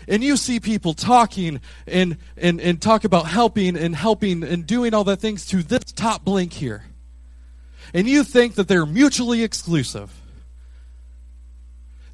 And 0.07 0.23
you 0.23 0.37
see 0.37 0.61
people 0.61 0.93
talking 0.93 1.61
and, 1.87 2.19
and, 2.37 2.61
and 2.61 2.81
talk 2.81 3.05
about 3.05 3.27
helping 3.27 3.77
and 3.77 3.95
helping 3.95 4.43
and 4.43 4.67
doing 4.67 4.93
all 4.93 5.05
the 5.05 5.17
things 5.17 5.47
to 5.47 5.63
this 5.63 5.85
top 5.85 6.25
blank 6.25 6.53
here. 6.53 6.85
And 7.95 8.09
you 8.09 8.25
think 8.25 8.55
that 8.57 8.69
they're 8.69 8.87
mutually 8.87 9.43
exclusive 9.43 10.13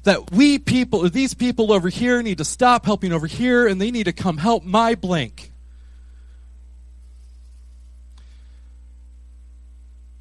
that 0.05 0.31
we 0.31 0.59
people, 0.59 1.09
these 1.09 1.33
people 1.33 1.71
over 1.71 1.89
here 1.89 2.21
need 2.21 2.37
to 2.37 2.45
stop 2.45 2.85
helping 2.85 3.11
over 3.11 3.27
here 3.27 3.67
and 3.67 3.81
they 3.81 3.91
need 3.91 4.05
to 4.05 4.13
come 4.13 4.37
help 4.37 4.63
my 4.63 4.93
blank. 4.95 5.51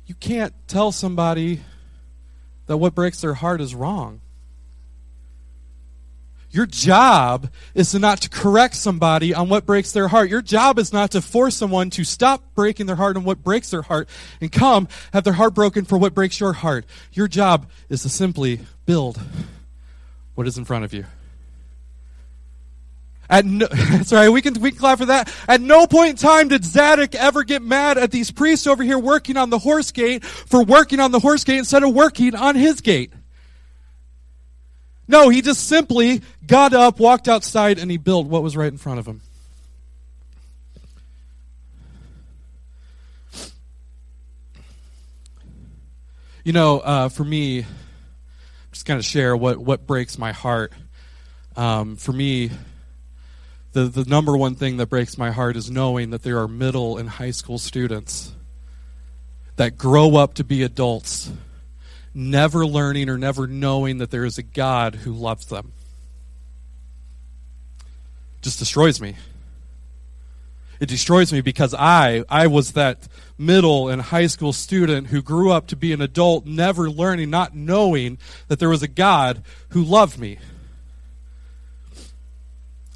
You 0.06 0.14
can't 0.14 0.54
tell 0.66 0.90
somebody 0.90 1.60
that 2.66 2.78
what 2.78 2.94
breaks 2.94 3.20
their 3.20 3.34
heart 3.34 3.60
is 3.60 3.74
wrong. 3.74 4.20
Your 6.54 6.66
job 6.66 7.50
is 7.74 7.92
not 7.96 8.20
to 8.20 8.30
correct 8.30 8.76
somebody 8.76 9.34
on 9.34 9.48
what 9.48 9.66
breaks 9.66 9.90
their 9.90 10.06
heart. 10.06 10.30
Your 10.30 10.40
job 10.40 10.78
is 10.78 10.92
not 10.92 11.10
to 11.10 11.20
force 11.20 11.56
someone 11.56 11.90
to 11.90 12.04
stop 12.04 12.44
breaking 12.54 12.86
their 12.86 12.94
heart 12.94 13.16
on 13.16 13.24
what 13.24 13.42
breaks 13.42 13.70
their 13.70 13.82
heart 13.82 14.08
and 14.40 14.52
come 14.52 14.86
have 15.12 15.24
their 15.24 15.32
heart 15.32 15.52
broken 15.52 15.84
for 15.84 15.98
what 15.98 16.14
breaks 16.14 16.38
your 16.38 16.52
heart. 16.52 16.86
Your 17.12 17.26
job 17.26 17.68
is 17.88 18.02
to 18.02 18.08
simply 18.08 18.60
build 18.86 19.20
what 20.36 20.46
is 20.46 20.56
in 20.56 20.64
front 20.64 20.84
of 20.84 20.94
you. 20.94 21.06
At 23.28 23.44
no, 23.44 23.66
sorry, 24.04 24.28
we 24.28 24.40
can 24.40 24.54
we 24.60 24.70
can 24.70 24.78
clap 24.78 24.98
for 24.98 25.06
that. 25.06 25.34
At 25.48 25.60
no 25.60 25.88
point 25.88 26.10
in 26.10 26.16
time 26.16 26.46
did 26.46 26.64
Zadok 26.64 27.16
ever 27.16 27.42
get 27.42 27.62
mad 27.62 27.98
at 27.98 28.12
these 28.12 28.30
priests 28.30 28.68
over 28.68 28.84
here 28.84 29.00
working 29.00 29.36
on 29.36 29.50
the 29.50 29.58
horse 29.58 29.90
gate 29.90 30.24
for 30.24 30.62
working 30.62 31.00
on 31.00 31.10
the 31.10 31.18
horse 31.18 31.42
gate 31.42 31.58
instead 31.58 31.82
of 31.82 31.92
working 31.92 32.36
on 32.36 32.54
his 32.54 32.80
gate. 32.80 33.12
No, 35.06 35.28
he 35.28 35.42
just 35.42 35.66
simply 35.66 36.22
got 36.46 36.72
up, 36.72 36.98
walked 36.98 37.28
outside, 37.28 37.78
and 37.78 37.90
he 37.90 37.98
built 37.98 38.26
what 38.26 38.42
was 38.42 38.56
right 38.56 38.72
in 38.72 38.78
front 38.78 38.98
of 38.98 39.06
him. 39.06 39.20
You 46.42 46.52
know, 46.52 46.80
uh, 46.80 47.08
for 47.08 47.24
me, 47.24 47.64
just 48.70 48.84
kind 48.84 48.98
of 48.98 49.04
share 49.04 49.34
what, 49.34 49.58
what 49.58 49.86
breaks 49.86 50.18
my 50.18 50.32
heart. 50.32 50.72
Um, 51.56 51.96
for 51.96 52.12
me, 52.12 52.50
the, 53.72 53.84
the 53.84 54.04
number 54.04 54.36
one 54.36 54.54
thing 54.54 54.76
that 54.76 54.86
breaks 54.86 55.16
my 55.16 55.30
heart 55.30 55.56
is 55.56 55.70
knowing 55.70 56.10
that 56.10 56.22
there 56.22 56.38
are 56.38 56.48
middle 56.48 56.98
and 56.98 57.08
high 57.08 57.30
school 57.30 57.58
students 57.58 58.32
that 59.56 59.78
grow 59.78 60.16
up 60.16 60.34
to 60.34 60.44
be 60.44 60.62
adults, 60.62 61.30
never 62.14 62.64
learning 62.64 63.08
or 63.08 63.18
never 63.18 63.46
knowing 63.46 63.98
that 63.98 64.10
there 64.10 64.24
is 64.24 64.38
a 64.38 64.42
God 64.42 64.94
who 64.94 65.12
loves 65.12 65.46
them. 65.46 65.72
Just 68.40 68.58
destroys 68.58 69.00
me. 69.00 69.16
It 70.80 70.88
destroys 70.88 71.32
me 71.32 71.40
because 71.40 71.72
I 71.72 72.24
I 72.28 72.46
was 72.46 72.72
that 72.72 73.08
middle 73.38 73.88
and 73.88 74.02
high 74.02 74.26
school 74.26 74.52
student 74.52 75.08
who 75.08 75.22
grew 75.22 75.50
up 75.50 75.66
to 75.68 75.76
be 75.76 75.92
an 75.92 76.00
adult 76.00 76.46
never 76.46 76.90
learning 76.90 77.30
not 77.30 77.54
knowing 77.54 78.18
that 78.48 78.58
there 78.58 78.68
was 78.68 78.82
a 78.82 78.88
God 78.88 79.42
who 79.70 79.82
loved 79.82 80.18
me. 80.18 80.38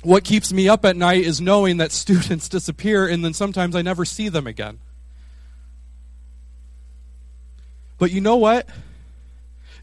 What 0.02 0.22
keeps 0.22 0.52
me 0.52 0.68
up 0.68 0.84
at 0.84 0.96
night 0.96 1.24
is 1.24 1.40
knowing 1.40 1.78
that 1.78 1.92
students 1.92 2.48
disappear 2.50 3.08
and 3.08 3.24
then 3.24 3.32
sometimes 3.32 3.74
I 3.74 3.82
never 3.82 4.04
see 4.04 4.28
them 4.28 4.46
again. 4.46 4.78
But 7.98 8.12
you 8.12 8.20
know 8.20 8.36
what? 8.36 8.68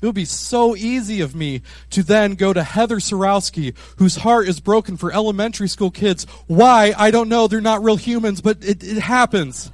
It 0.01 0.05
would 0.05 0.15
be 0.15 0.25
so 0.25 0.75
easy 0.75 1.21
of 1.21 1.35
me 1.35 1.61
to 1.91 2.03
then 2.03 2.35
go 2.35 2.53
to 2.53 2.63
Heather 2.63 2.97
Sorowski, 2.97 3.75
whose 3.97 4.17
heart 4.17 4.47
is 4.47 4.59
broken 4.59 4.97
for 4.97 5.11
elementary 5.11 5.67
school 5.67 5.91
kids. 5.91 6.25
Why? 6.47 6.93
I 6.97 7.11
don't 7.11 7.29
know. 7.29 7.47
They're 7.47 7.61
not 7.61 7.83
real 7.83 7.95
humans, 7.95 8.41
but 8.41 8.63
it, 8.63 8.83
it 8.83 8.97
happens. 8.97 9.71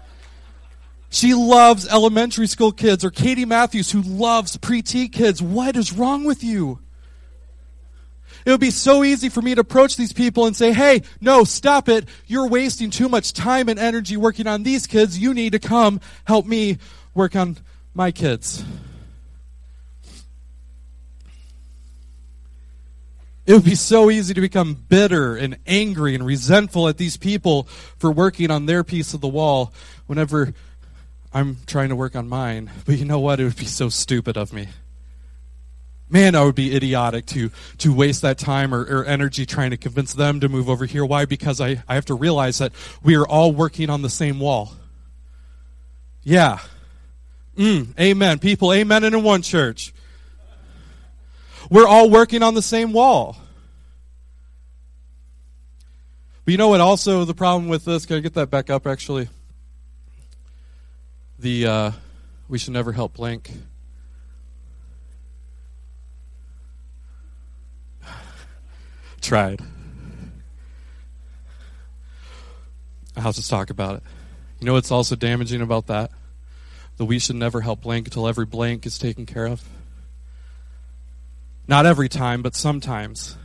She 1.09 1.33
loves 1.33 1.87
elementary 1.87 2.47
school 2.47 2.71
kids, 2.71 3.03
or 3.03 3.11
Katie 3.11 3.45
Matthews, 3.45 3.91
who 3.91 4.01
loves 4.01 4.55
pre-K 4.55 5.09
kids. 5.09 5.41
What 5.41 5.75
is 5.75 5.91
wrong 5.91 6.23
with 6.23 6.43
you? 6.43 6.79
It 8.45 8.51
would 8.51 8.61
be 8.61 8.71
so 8.71 9.03
easy 9.03 9.29
for 9.29 9.41
me 9.41 9.53
to 9.53 9.61
approach 9.61 9.97
these 9.97 10.13
people 10.13 10.45
and 10.45 10.55
say, 10.55 10.71
hey, 10.71 11.03
no, 11.19 11.43
stop 11.43 11.89
it. 11.89 12.07
You're 12.27 12.47
wasting 12.47 12.89
too 12.89 13.09
much 13.09 13.33
time 13.33 13.69
and 13.69 13.77
energy 13.77 14.17
working 14.17 14.47
on 14.47 14.63
these 14.63 14.87
kids. 14.87 15.19
You 15.19 15.33
need 15.33 15.51
to 15.51 15.59
come 15.59 15.99
help 16.25 16.45
me 16.45 16.77
work 17.13 17.35
on 17.35 17.57
my 17.93 18.11
kids. 18.11 18.63
It 23.51 23.55
would 23.55 23.65
be 23.65 23.75
so 23.75 24.09
easy 24.09 24.33
to 24.33 24.39
become 24.39 24.75
bitter 24.75 25.35
and 25.35 25.57
angry 25.67 26.15
and 26.15 26.25
resentful 26.25 26.87
at 26.87 26.95
these 26.95 27.17
people 27.17 27.63
for 27.97 28.09
working 28.09 28.49
on 28.49 28.65
their 28.65 28.81
piece 28.81 29.13
of 29.13 29.19
the 29.19 29.27
wall 29.27 29.73
whenever 30.07 30.53
I'm 31.33 31.57
trying 31.67 31.89
to 31.89 31.97
work 31.97 32.15
on 32.15 32.29
mine. 32.29 32.71
But 32.85 32.97
you 32.97 33.03
know 33.03 33.19
what? 33.19 33.41
It 33.41 33.43
would 33.43 33.57
be 33.57 33.65
so 33.65 33.89
stupid 33.89 34.37
of 34.37 34.53
me 34.53 34.69
man, 36.09 36.35
I 36.35 36.43
would 36.43 36.55
be 36.55 36.73
idiotic 36.73 37.25
to 37.27 37.51
to 37.79 37.93
waste 37.93 38.21
that 38.21 38.37
time 38.37 38.73
or, 38.73 38.83
or, 38.83 39.03
energy 39.05 39.45
trying 39.45 39.71
to 39.71 39.77
convince 39.77 40.13
them 40.13 40.41
to 40.41 40.49
move 40.49 40.69
over 40.69 40.85
here. 40.85 41.05
Why? 41.05 41.23
Because 41.23 41.61
I, 41.61 41.83
I 41.87 41.95
have 41.95 42.05
to 42.05 42.13
realize 42.13 42.57
that 42.59 42.73
we 43.01 43.15
are 43.15 43.25
all 43.25 43.53
working 43.53 43.89
on 43.89 44.01
the 44.01 44.09
same 44.09 44.39
wall. 44.39 44.73
Yeah. 46.23 46.59
Mm, 47.57 47.97
amen. 47.97 48.39
People, 48.39 48.73
amen 48.73 49.05
in 49.05 49.23
one 49.23 49.41
church. 49.41 49.93
We're 51.71 51.87
all 51.87 52.09
working 52.09 52.43
on 52.43 52.53
the 52.53 52.61
same 52.61 52.91
wall. 52.91 53.37
But 56.43 56.51
you 56.51 56.57
know 56.57 56.67
what 56.67 56.81
also 56.81 57.23
the 57.23 57.33
problem 57.33 57.69
with 57.69 57.85
this? 57.85 58.05
Can 58.05 58.17
I 58.17 58.19
get 58.19 58.33
that 58.33 58.49
back 58.49 58.69
up 58.69 58.85
actually? 58.85 59.29
The 61.39 61.65
uh, 61.65 61.91
we 62.49 62.57
should 62.57 62.73
never 62.73 62.91
help 62.91 63.13
blank. 63.13 63.53
tried. 69.21 69.61
I 73.15 73.21
have 73.21 73.35
to 73.35 73.47
talk 73.47 73.69
about 73.69 73.95
it. 73.95 74.03
You 74.59 74.65
know 74.67 74.73
what's 74.73 74.91
also 74.91 75.15
damaging 75.15 75.61
about 75.61 75.87
that? 75.87 76.11
That 76.97 77.05
we 77.05 77.17
should 77.17 77.37
never 77.37 77.61
help 77.61 77.83
blank 77.83 78.07
until 78.07 78.27
every 78.27 78.45
blank 78.45 78.85
is 78.85 78.97
taken 78.97 79.25
care 79.25 79.47
of. 79.47 79.63
Not 81.71 81.85
every 81.85 82.09
time, 82.09 82.41
but 82.41 82.53
sometimes. 82.53 83.37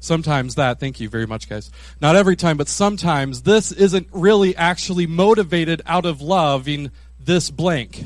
Sometimes 0.00 0.56
that, 0.56 0.80
thank 0.80 0.98
you 0.98 1.08
very 1.08 1.24
much, 1.24 1.48
guys. 1.48 1.70
Not 2.00 2.16
every 2.16 2.34
time, 2.34 2.56
but 2.56 2.66
sometimes 2.66 3.42
this 3.42 3.70
isn't 3.70 4.08
really 4.10 4.56
actually 4.56 5.06
motivated 5.06 5.80
out 5.86 6.04
of 6.04 6.20
loving 6.20 6.90
this 7.20 7.48
blank. 7.48 8.02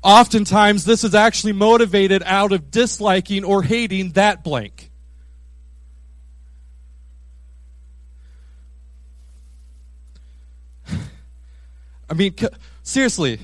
Oftentimes, 0.00 0.84
this 0.84 1.02
is 1.02 1.12
actually 1.12 1.54
motivated 1.54 2.22
out 2.24 2.52
of 2.52 2.70
disliking 2.70 3.42
or 3.42 3.64
hating 3.64 4.12
that 4.12 4.44
blank. 4.44 4.92
I 10.88 12.14
mean, 12.14 12.32
seriously. 12.84 13.40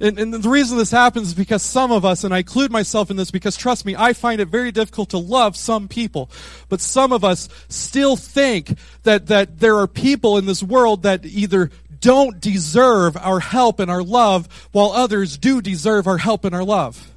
And, 0.00 0.18
and, 0.18 0.32
the 0.32 0.48
reason 0.48 0.78
this 0.78 0.90
happens 0.90 1.28
is 1.28 1.34
because 1.34 1.62
some 1.62 1.92
of 1.92 2.06
us, 2.06 2.24
and 2.24 2.32
I 2.32 2.38
include 2.38 2.70
myself 2.70 3.10
in 3.10 3.18
this 3.18 3.30
because 3.30 3.54
trust 3.54 3.84
me, 3.84 3.94
I 3.94 4.14
find 4.14 4.40
it 4.40 4.48
very 4.48 4.72
difficult 4.72 5.10
to 5.10 5.18
love 5.18 5.56
some 5.56 5.88
people. 5.88 6.30
But 6.70 6.80
some 6.80 7.12
of 7.12 7.22
us 7.22 7.50
still 7.68 8.16
think 8.16 8.78
that, 9.02 9.26
that 9.26 9.58
there 9.58 9.76
are 9.76 9.86
people 9.86 10.38
in 10.38 10.46
this 10.46 10.62
world 10.62 11.02
that 11.02 11.26
either 11.26 11.70
don't 12.00 12.40
deserve 12.40 13.14
our 13.18 13.40
help 13.40 13.78
and 13.78 13.90
our 13.90 14.02
love, 14.02 14.68
while 14.72 14.90
others 14.90 15.36
do 15.36 15.60
deserve 15.60 16.06
our 16.06 16.16
help 16.16 16.46
and 16.46 16.54
our 16.54 16.64
love. 16.64 17.12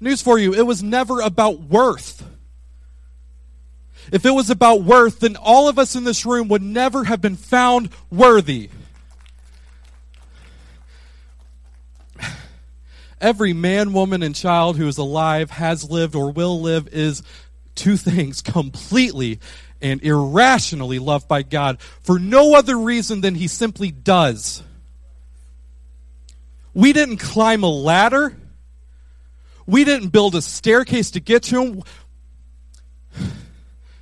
News 0.00 0.22
for 0.22 0.38
you, 0.38 0.54
it 0.54 0.66
was 0.66 0.82
never 0.82 1.20
about 1.20 1.60
worth. 1.60 2.26
If 4.10 4.24
it 4.24 4.30
was 4.30 4.48
about 4.48 4.82
worth, 4.82 5.20
then 5.20 5.36
all 5.36 5.68
of 5.68 5.78
us 5.78 5.96
in 5.96 6.04
this 6.04 6.24
room 6.24 6.48
would 6.48 6.62
never 6.62 7.04
have 7.04 7.20
been 7.20 7.36
found 7.36 7.90
worthy. 8.10 8.70
Every 13.20 13.52
man, 13.52 13.92
woman, 13.92 14.22
and 14.22 14.34
child 14.34 14.76
who 14.76 14.86
is 14.88 14.98
alive, 14.98 15.50
has 15.50 15.90
lived, 15.90 16.14
or 16.14 16.30
will 16.32 16.60
live 16.60 16.88
is 16.88 17.22
two 17.74 17.96
things 17.96 18.42
completely 18.42 19.40
and 19.80 20.02
irrationally 20.02 20.98
loved 20.98 21.28
by 21.28 21.42
God 21.42 21.80
for 22.02 22.18
no 22.18 22.54
other 22.54 22.76
reason 22.78 23.20
than 23.20 23.34
he 23.34 23.48
simply 23.48 23.90
does. 23.90 24.62
We 26.74 26.92
didn't 26.92 27.18
climb 27.18 27.62
a 27.62 27.70
ladder. 27.70 28.36
We 29.66 29.84
didn't 29.84 30.08
build 30.08 30.34
a 30.34 30.42
staircase 30.42 31.12
to 31.12 31.20
get 31.20 31.44
to 31.44 31.62
him. 31.62 31.82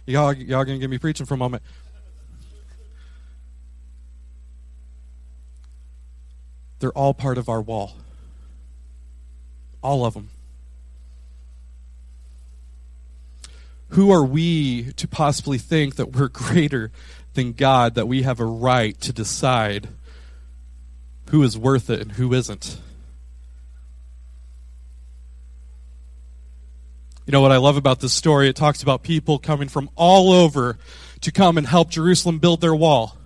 Y'all, 0.06 0.32
y'all 0.32 0.64
gonna 0.64 0.78
get 0.78 0.90
me 0.90 0.98
preaching 0.98 1.24
for 1.24 1.34
a 1.34 1.38
moment. 1.38 1.62
They're 6.80 6.92
all 6.92 7.14
part 7.14 7.38
of 7.38 7.48
our 7.48 7.62
wall. 7.62 7.96
All 9.84 10.06
of 10.06 10.14
them. 10.14 10.30
Who 13.90 14.10
are 14.10 14.24
we 14.24 14.92
to 14.94 15.06
possibly 15.06 15.58
think 15.58 15.96
that 15.96 16.12
we're 16.12 16.28
greater 16.32 16.90
than 17.34 17.52
God, 17.52 17.94
that 17.94 18.08
we 18.08 18.22
have 18.22 18.40
a 18.40 18.44
right 18.46 18.98
to 19.02 19.12
decide 19.12 19.88
who 21.30 21.42
is 21.42 21.58
worth 21.58 21.90
it 21.90 22.00
and 22.00 22.12
who 22.12 22.32
isn't? 22.32 22.78
You 27.26 27.32
know 27.32 27.40
what 27.40 27.52
I 27.52 27.58
love 27.58 27.76
about 27.76 28.00
this 28.00 28.12
story? 28.12 28.48
It 28.48 28.56
talks 28.56 28.82
about 28.82 29.02
people 29.02 29.38
coming 29.38 29.68
from 29.68 29.90
all 29.96 30.32
over 30.32 30.78
to 31.20 31.30
come 31.30 31.58
and 31.58 31.66
help 31.66 31.90
Jerusalem 31.90 32.38
build 32.38 32.60
their 32.60 32.74
wall. 32.74 33.16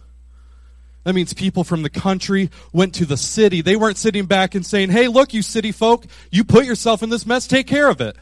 That 1.05 1.15
means 1.15 1.33
people 1.33 1.65
from 1.65 1.83
the 1.83 1.91
country 1.91 2.51
went 2.73 2.95
to 2.97 3.07
the 3.07 3.17
city. 3.17 3.63
They 3.63 3.77
weren't 3.77 3.97
sitting 3.97 4.27
back 4.27 4.55
and 4.55 4.67
saying, 4.67 4.91
Hey, 4.91 5.09
look, 5.09 5.33
you 5.33 5.43
city 5.43 5.73
folk, 5.73 6.05
you 6.31 6.45
put 6.45 6.67
yourself 6.67 7.03
in 7.03 7.11
this 7.11 7.25
mess, 7.25 7.47
take 7.47 7.67
care 7.67 7.89
of 7.89 8.01
it. 8.01 8.17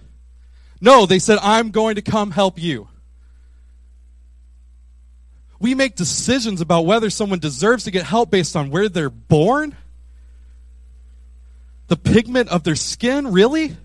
No, 0.81 1.07
they 1.07 1.18
said, 1.18 1.39
I'm 1.43 1.70
going 1.70 1.97
to 1.97 2.03
come 2.03 2.31
help 2.31 2.61
you. 2.61 2.89
We 5.59 5.74
make 5.74 5.97
decisions 5.97 6.61
about 6.61 6.83
whether 6.83 7.09
someone 7.09 7.39
deserves 7.39 7.85
to 7.85 7.91
get 7.91 8.05
help 8.05 8.31
based 8.31 8.57
on 8.57 8.70
where 8.70 8.89
they're 8.89 9.09
born, 9.09 9.74
the 11.89 11.97
pigment 11.97 12.51
of 12.51 12.62
their 12.62 12.77
skin, 12.77 13.33
really? 13.33 13.77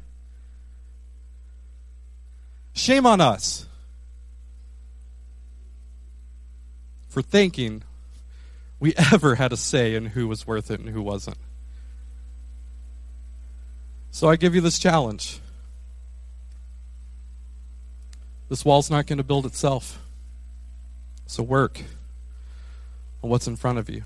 Shame 2.73 3.05
on 3.05 3.21
us 3.21 3.65
for 7.07 7.21
thinking 7.21 7.83
we 8.81 8.93
ever 9.13 9.35
had 9.35 9.53
a 9.53 9.57
say 9.57 9.95
in 9.95 10.07
who 10.07 10.27
was 10.27 10.45
worth 10.45 10.69
it 10.69 10.81
and 10.81 10.89
who 10.89 11.01
wasn't. 11.01 11.37
So 14.09 14.27
I 14.27 14.35
give 14.35 14.53
you 14.53 14.59
this 14.59 14.77
challenge. 14.77 15.39
This 18.49 18.65
wall's 18.65 18.91
not 18.91 19.07
going 19.07 19.17
to 19.17 19.23
build 19.23 19.45
itself. 19.45 20.01
So 21.25 21.41
work 21.41 21.81
on 23.23 23.29
what's 23.29 23.47
in 23.47 23.55
front 23.55 23.77
of 23.77 23.89
you. 23.89 24.03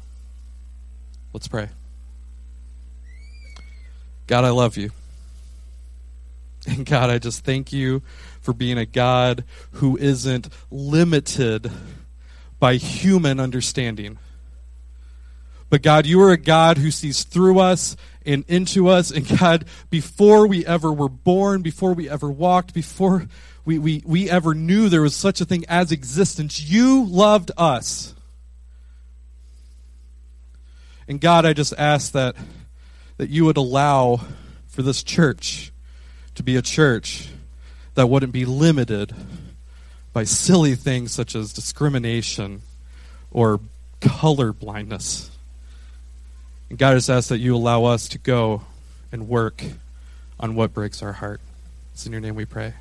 Let's 1.33 1.47
pray. 1.47 1.69
God, 4.27 4.45
I 4.45 4.51
love 4.51 4.77
you. 4.77 4.91
And 6.67 6.83
God, 6.83 7.11
I 7.11 7.19
just 7.19 7.43
thank 7.43 7.71
you 7.71 8.01
for 8.41 8.51
being 8.51 8.79
a 8.79 8.87
God 8.87 9.43
who 9.73 9.97
isn't 9.97 10.49
limited 10.71 11.71
by 12.57 12.77
human 12.77 13.39
understanding. 13.39 14.17
But 15.69 15.81
God, 15.81 16.05
you 16.05 16.21
are 16.21 16.31
a 16.31 16.37
God 16.37 16.77
who 16.77 16.91
sees 16.91 17.23
through 17.23 17.59
us 17.59 17.95
and 18.25 18.45
into 18.47 18.87
us. 18.87 19.11
And 19.11 19.27
God, 19.39 19.65
before 19.89 20.47
we 20.47 20.65
ever 20.65 20.91
were 20.91 21.09
born, 21.09 21.61
before 21.61 21.93
we 21.93 22.09
ever 22.09 22.29
walked, 22.29 22.73
before 22.73 23.27
we, 23.65 23.79
we, 23.79 24.03
we 24.05 24.29
ever 24.29 24.53
knew 24.53 24.89
there 24.89 25.01
was 25.01 25.15
such 25.15 25.41
a 25.41 25.45
thing 25.45 25.65
as 25.67 25.91
existence, 25.91 26.61
you 26.61 27.05
loved 27.05 27.51
us. 27.57 28.13
And 31.07 31.19
God, 31.19 31.45
I 31.45 31.53
just 31.53 31.73
ask 31.77 32.11
that, 32.13 32.35
that 33.17 33.29
you 33.29 33.45
would 33.45 33.57
allow 33.57 34.21
for 34.67 34.81
this 34.81 35.03
church 35.03 35.71
to 36.35 36.43
be 36.43 36.55
a 36.55 36.61
church 36.61 37.29
that 37.95 38.07
wouldn't 38.07 38.33
be 38.33 38.45
limited 38.45 39.15
by 40.13 40.23
silly 40.23 40.75
things 40.75 41.11
such 41.11 41.35
as 41.35 41.53
discrimination 41.53 42.61
or 43.31 43.59
color 44.01 44.53
blindness. 44.53 45.31
And 46.69 46.77
God 46.77 46.93
has 46.93 47.09
asked 47.09 47.29
that 47.29 47.39
you 47.39 47.55
allow 47.55 47.85
us 47.85 48.07
to 48.09 48.17
go 48.17 48.61
and 49.11 49.27
work 49.27 49.63
on 50.39 50.55
what 50.55 50.73
breaks 50.73 51.01
our 51.01 51.13
heart. 51.13 51.41
It's 51.93 52.05
in 52.05 52.11
your 52.11 52.21
name 52.21 52.35
we 52.35 52.45
pray. 52.45 52.73